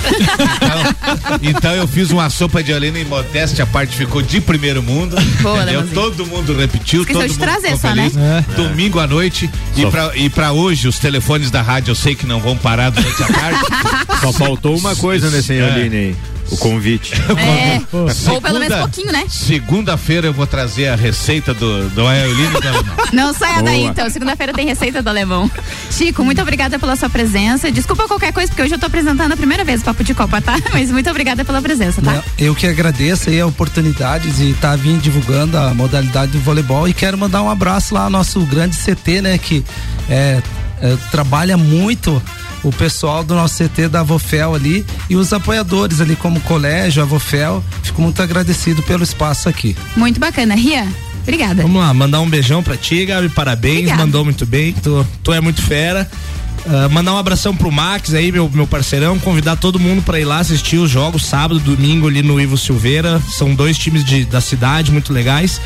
Então, 0.57 1.41
então 1.41 1.73
eu 1.73 1.87
fiz 1.87 2.11
uma 2.11 2.29
sopa 2.29 2.65
de 2.65 2.73
eolina 2.73 2.99
em 2.99 3.05
modéstia, 3.05 3.63
a 3.63 3.67
parte 3.67 3.97
ficou 3.97 4.21
de 4.21 4.41
primeiro 4.41 4.83
mundo. 4.83 5.15
Boa, 5.41 5.63
entendeu? 5.63 5.81
Leozinho. 5.83 5.95
Todo 5.95 6.27
mundo 6.27 6.53
repetiu, 6.57 7.03
Esqueceu 7.03 7.21
todo 7.23 7.31
mundo 7.31 7.41
trazer 7.41 7.67
ficou 7.77 7.79
só, 7.81 7.89
feliz. 7.95 8.15
né? 8.15 8.45
Domingo 8.57 8.99
à 8.99 9.07
noite 9.07 9.49
e 9.77 10.23
e 10.25 10.29
pra 10.29 10.51
hoje 10.53 10.89
os 10.89 10.99
telefones 10.99 11.49
da 11.49 11.63
rádio 11.63 11.93
eu 11.93 11.95
sei 11.95 12.17
que 12.17 12.27
não 12.27 12.41
vão 12.41 12.57
parar 12.57 12.91
durante 12.91 13.23
a 13.23 13.27
tarde. 13.29 13.61
Só 14.21 14.33
faltou 14.33 14.77
uma 14.77 14.97
coisa 14.97 15.31
nesse 15.31 15.53
É. 15.53 15.59
Eoline 15.61 15.97
aí. 15.97 16.17
O 16.53 16.57
convite. 16.59 17.15
É, 17.39 17.81
ou 17.93 18.11
Segunda- 18.11 18.41
pelo 18.43 18.61
menos 18.61 18.79
pouquinho, 18.79 19.11
né? 19.13 19.25
Segunda-feira 19.29 20.27
eu 20.27 20.33
vou 20.33 20.47
trazer 20.47 20.89
a 20.89 20.95
receita 20.97 21.55
do, 21.55 21.89
do 21.91 22.03
Eolino 22.03 22.61
do 22.61 22.69
Alemão. 22.69 22.97
Não 23.13 23.33
saia 23.33 23.63
daí, 23.63 23.81
Boa. 23.81 23.91
então. 23.91 24.11
Segunda-feira 24.11 24.53
tem 24.53 24.67
receita 24.67 25.03
do 25.03 25.09
alemão. 25.09 25.51
Chico, 25.91 26.23
muito 26.25 26.43
obrigada 26.43 26.79
pela 26.79 26.95
sua 26.97 27.09
presença. 27.09 27.71
Desculpa 27.71 28.07
qualquer 28.07 28.33
coisa, 28.33 28.49
porque 28.49 28.63
hoje 28.63 28.75
eu 28.75 28.79
tô 28.79 28.87
apresentando 28.87 29.33
a 29.33 29.37
primeira 29.37 29.65
vez 29.65 29.81
o 29.81 29.85
Papo 29.85 30.05
de 30.05 30.15
Copa, 30.15 30.41
tá? 30.43 30.57
Mas 30.73 30.91
muito 30.91 31.09
obrigada 31.09 31.45
pela 31.45 31.63
presença, 31.63 32.03
tá? 32.03 32.23
Eu 32.39 32.55
que 32.55 32.67
agradeço 32.67 33.31
aí 33.31 33.41
a 33.41 33.47
oportunidade 33.47 34.31
de 34.33 34.51
estar 34.51 34.77
vindo 34.77 35.01
divulgando 35.01 35.57
a 35.57 35.73
modalidade 35.73 36.33
do 36.33 36.41
voleibol 36.41 36.87
e 36.89 36.93
quero 36.93 37.17
mandar 37.17 37.43
um 37.43 37.49
abraço 37.51 37.95
lá 37.95 38.05
ao 38.05 38.11
nosso 38.11 38.41
grande 38.47 38.77
CT, 38.77 39.23
né, 39.23 39.39
que 39.39 39.65
é, 40.09 40.43
é, 40.81 40.97
trabalha 41.11 41.57
muito 41.57 42.23
o 42.63 42.71
pessoal 42.73 43.25
do 43.25 43.35
nosso 43.35 43.63
CT 43.63 43.89
da 43.89 44.01
Avofel 44.01 44.55
ali 44.55 44.85
e 45.11 45.17
os 45.17 45.33
apoiadores 45.33 46.01
ali 46.01 46.17
como 46.17 46.39
o 46.39 46.43
colégio, 46.43 47.03
Avofel. 47.03 47.63
Fico 47.83 48.01
muito 48.03 48.23
agradecido 48.23 48.83
pelo 48.83 49.03
espaço 49.03 49.49
aqui. 49.49 49.77
Muito 49.97 50.21
bacana. 50.21 50.55
Ria, 50.55 50.87
obrigada. 51.23 51.63
Vamos 51.63 51.81
lá, 51.81 51.93
mandar 51.93 52.21
um 52.21 52.29
beijão 52.29 52.63
pra 52.63 52.77
ti, 52.77 53.05
Gabi, 53.07 53.29
parabéns, 53.29 53.79
Obrigada. 53.79 54.05
mandou 54.05 54.25
muito 54.25 54.47
bem, 54.47 54.73
tu, 54.73 55.07
tu 55.23 55.33
é 55.33 55.41
muito 55.41 55.61
fera. 55.63 56.09
Ah, 56.67 56.89
mandar 56.89 57.15
um 57.15 57.19
abração 57.19 57.55
pro 57.57 57.73
Max 57.73 58.15
aí, 58.15 58.31
meu, 58.31 58.49
meu 58.53 58.67
parceirão, 58.67 59.19
convidar 59.19 59.57
todo 59.57 59.81
mundo 59.81 60.03
pra 60.03 60.21
ir 60.21 60.25
lá 60.25 60.39
assistir 60.39 60.77
os 60.77 60.91
jogos 60.91 61.27
sábado, 61.27 61.59
domingo 61.59 62.07
ali 62.07 62.23
no 62.23 62.41
Ivo 62.41 62.57
Silveira. 62.57 63.21
São 63.31 63.55
dois 63.55 63.77
times 63.77 64.05
de, 64.05 64.25
da 64.25 64.41
cidade 64.41 64.93
muito 64.93 65.13
legais. 65.13 65.61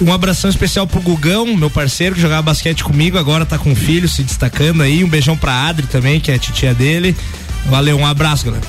Um 0.00 0.12
abração 0.12 0.48
especial 0.48 0.86
pro 0.86 1.00
Gugão, 1.00 1.56
meu 1.56 1.68
parceiro 1.70 2.14
que 2.14 2.20
jogava 2.20 2.42
basquete 2.42 2.84
comigo, 2.84 3.18
agora 3.18 3.44
tá 3.44 3.58
com 3.58 3.72
o 3.72 3.76
filho 3.76 4.08
se 4.08 4.22
destacando 4.22 4.82
aí. 4.82 5.02
Um 5.02 5.08
beijão 5.08 5.36
pra 5.36 5.66
Adri 5.66 5.86
também, 5.88 6.20
que 6.20 6.30
é 6.30 6.34
a 6.34 6.38
titia 6.38 6.72
dele. 6.72 7.16
Valeu, 7.66 7.98
um 7.98 8.06
abraço, 8.06 8.44
galera. 8.44 8.64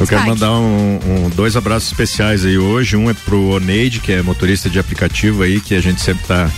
Eu 0.00 0.06
quero 0.06 0.26
mandar 0.26 0.50
um, 0.52 0.98
um- 1.26 1.30
dois 1.30 1.54
abraços 1.54 1.88
especiais 1.90 2.46
aí 2.46 2.56
hoje. 2.56 2.96
Um 2.96 3.10
é 3.10 3.14
pro 3.14 3.50
Oneide, 3.50 4.00
que 4.00 4.10
é 4.10 4.22
motorista 4.22 4.70
de 4.70 4.78
aplicativo 4.78 5.42
aí, 5.42 5.60
que 5.60 5.74
a 5.74 5.82
gente 5.82 6.00
sempre 6.00 6.24
tá 6.26 6.50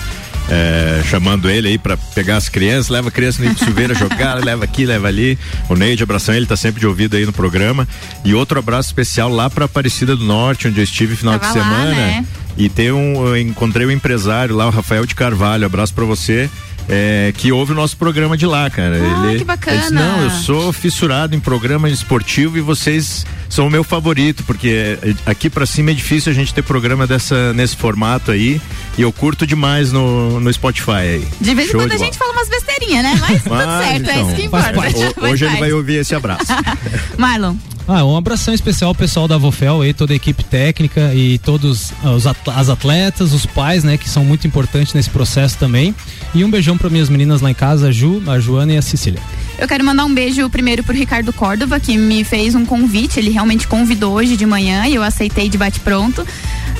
é, 0.49 1.03
chamando 1.11 1.51
ele 1.51 1.69
aí 1.69 1.77
pra 1.79 1.97
pegar 1.97 2.37
as 2.37 2.49
crianças, 2.49 2.89
leva 2.91 3.09
a 3.09 3.11
criança 3.11 3.43
no 3.43 3.59
Silveira 3.59 3.93
jogar, 3.95 4.37
leva 4.45 4.65
aqui, 4.65 4.87
leva 4.87 5.09
ali. 5.09 5.37
O 5.69 5.75
Neide, 5.75 6.03
abração, 6.05 6.33
ele 6.35 6.47
tá 6.47 6.57
sempre 6.57 6.79
de 6.81 6.87
ouvido 6.87 7.17
aí 7.17 7.27
no 7.27 7.33
programa. 7.33 7.89
E 8.25 8.35
outro 8.35 8.57
abraço 8.59 8.89
especial 8.89 9.29
lá 9.29 9.51
pra 9.51 9.65
Aparecida 9.65 10.15
do 10.15 10.25
Norte, 10.25 10.69
onde 10.69 10.79
eu 10.81 10.85
estive 10.85 11.17
final 11.17 11.39
Tava 11.39 11.53
de 11.53 11.59
lá, 11.59 11.65
semana. 11.65 11.91
né? 11.95 12.25
E 12.57 12.69
tem 12.69 12.93
um, 12.93 13.27
eu 13.27 13.37
encontrei 13.37 13.87
um 13.87 13.91
empresário 13.91 14.55
lá, 14.55 14.67
o 14.67 14.71
Rafael 14.71 15.05
de 15.07 15.15
Carvalho. 15.15 15.67
Abraço 15.67 15.93
pra 15.95 16.05
você. 16.05 16.49
é, 16.89 17.33
que 17.37 17.51
ouve 17.51 17.73
o 17.73 17.75
nosso 17.75 17.97
programa 17.97 18.37
de 18.37 18.47
lá, 18.47 18.69
cara. 18.71 18.97
Ah, 18.97 19.27
ele, 19.31 19.39
que 19.39 19.45
bacana. 19.45 19.77
ele 19.77 19.83
disse, 19.83 19.95
não, 19.95 20.21
eu 20.23 20.31
sou 20.31 20.73
fissurado 20.73 21.35
em 21.35 21.41
programa 21.41 21.89
esportivo 21.89 22.59
e 22.59 22.61
vocês 22.61 23.25
são 23.49 23.67
o 23.67 23.71
meu 23.71 23.85
favorito, 23.85 24.43
porque 24.45 24.99
é, 25.03 25.15
aqui 25.27 25.49
pra 25.49 25.67
cima 25.67 25.91
é 25.91 25.95
difícil 25.95 26.33
a 26.33 26.35
gente 26.35 26.53
ter 26.53 26.63
programa 26.63 27.07
dessa, 27.07 27.53
nesse 27.53 27.77
formato 27.77 28.31
aí. 28.31 28.61
E 28.97 29.03
eu 29.03 29.13
curto 29.13 29.47
demais 29.47 29.93
no, 29.93 30.39
no 30.41 30.53
Spotify 30.53 30.91
aí. 30.91 31.29
De 31.41 31.55
vez 31.55 31.69
em 31.69 31.73
quando 31.73 31.93
a 31.93 31.97
gente 31.97 32.19
bola. 32.19 32.33
fala 32.33 32.33
umas 32.33 32.49
besteirinhas, 32.49 33.03
né? 33.03 33.19
Mas 33.21 33.43
tudo 33.43 33.55
Mas, 33.55 33.87
certo, 33.87 34.09
é 34.09 34.13
então, 34.13 34.27
isso 34.29 34.37
que 34.41 34.49
faz 34.49 34.67
importa. 34.69 34.91
Faz 34.93 35.15
Hoje 35.33 35.45
ele 35.45 35.57
vai 35.57 35.73
ouvir 35.73 35.95
esse 35.97 36.15
abraço. 36.15 36.47
Marlon, 37.19 37.57
Ah, 37.89 38.05
um 38.05 38.17
abração 38.17 38.55
especial 38.55 38.89
ao 38.89 38.95
pessoal 38.95 39.29
da 39.29 39.37
Vofel 39.37 39.83
aí, 39.83 39.93
toda 39.93 40.13
a 40.13 40.17
equipe 40.17 40.43
técnica 40.45 41.13
e 41.15 41.39
todos 41.39 41.93
ah, 42.03 42.11
os 42.13 42.27
as 42.27 42.69
atletas, 42.69 43.33
os 43.33 43.45
pais, 43.47 43.85
né, 43.85 43.97
que 43.99 44.09
são 44.09 44.25
muito 44.25 44.47
importantes 44.47 44.95
nesse 44.95 45.11
processo 45.11 45.59
também. 45.59 45.95
E 46.35 46.45
um 46.45 46.51
beijão 46.51 46.79
para 46.79 46.89
minhas 46.89 47.09
meninas 47.09 47.41
lá 47.41 47.51
em 47.51 47.55
casa, 47.55 47.89
a 47.89 47.93
Ju, 47.93 48.23
a 48.27 48.39
Joana 48.39 48.73
e 48.73 48.77
a 48.77 48.83
Cecília. 48.83 49.21
Eu 49.59 49.69
quero 49.69 49.85
mandar 49.85 50.05
um 50.05 50.13
beijo 50.15 50.49
primeiro 50.51 50.83
pro 50.83 50.95
Ricardo 50.95 51.33
Córdova, 51.33 51.79
que 51.81 51.97
me 51.97 52.25
fez 52.25 52.55
um 52.55 52.65
convite. 52.65 53.19
Ele 53.19 53.31
realmente 53.31 53.67
convidou 53.69 54.13
hoje 54.15 54.37
de 54.37 54.45
manhã 54.47 54.87
e 54.87 54.95
eu 54.95 55.03
aceitei 55.03 55.49
de 55.49 55.57
bate-pronto. 55.59 56.27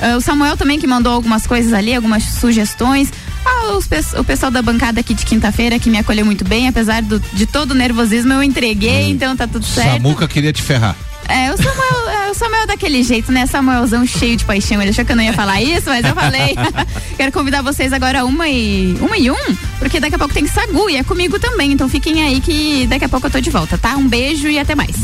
Ah, 0.01 0.17
o 0.17 0.21
Samuel 0.21 0.57
também, 0.57 0.79
que 0.79 0.87
mandou 0.87 1.13
algumas 1.13 1.47
coisas 1.47 1.73
ali, 1.73 1.95
algumas 1.95 2.23
sugestões. 2.25 3.13
Ah, 3.47 3.73
os 3.77 3.87
o 4.19 4.25
pessoal 4.25 4.51
da 4.51 4.63
bancada 4.63 5.01
aqui 5.01 5.15
de 5.15 5.25
quinta-feira, 5.25 5.79
que 5.79 5.91
me 5.91 5.99
acolheu 5.99 6.25
muito 6.25 6.45
bem, 6.45 6.67
apesar 6.69 7.03
do- 7.03 7.21
de 7.33 7.47
todo 7.47 7.73
o 7.73 7.75
nervosismo, 7.75 8.33
eu 8.33 8.43
entreguei, 8.43 9.11
então 9.11 9.37
tá 9.37 9.47
tudo 9.47 9.65
certo. 9.65 9.93
Samuca 9.93 10.27
queria 10.27 10.53
te 10.53 10.63
ferrar. 10.63 10.97
É, 11.29 11.53
o 11.53 11.57
Samuel, 11.57 12.09
é, 12.09 12.31
o 12.31 12.35
Samuel 12.35 12.63
é 12.63 12.67
daquele 12.67 13.03
jeito, 13.03 13.33
né? 13.33 13.47
Samuelzão 13.47 14.07
cheio 14.07 14.37
de 14.37 14.45
paixão. 14.45 14.81
Ele 14.81 14.91
achou 14.91 15.05
que 15.05 15.13
eu 15.13 15.17
não 15.17 15.23
ia 15.23 15.33
falar 15.33 15.61
isso, 15.63 15.89
mas 15.89 16.05
eu 16.05 16.15
falei. 16.15 16.55
Quero 17.17 17.33
convidar 17.33 17.63
vocês 17.63 17.93
agora 17.93 18.25
uma 18.25 18.49
e 18.49 18.97
uma 19.01 19.17
e 19.17 19.31
um, 19.31 19.57
porque 19.79 20.01
daqui 20.01 20.15
a 20.15 20.19
pouco 20.19 20.35
tem 20.35 20.47
Sagu 20.47 20.89
e 20.91 20.97
é 20.97 21.05
comigo 21.05 21.39
também. 21.39 21.73
Então 21.73 21.89
fiquem 21.89 22.23
aí 22.23 22.41
que 22.41 22.87
daqui 22.87 23.05
a 23.05 23.09
pouco 23.09 23.27
eu 23.27 23.31
tô 23.31 23.41
de 23.41 23.51
volta, 23.51 23.79
tá? 23.79 23.97
Um 23.97 24.07
beijo 24.07 24.49
e 24.49 24.59
até 24.59 24.75
mais. 24.75 24.97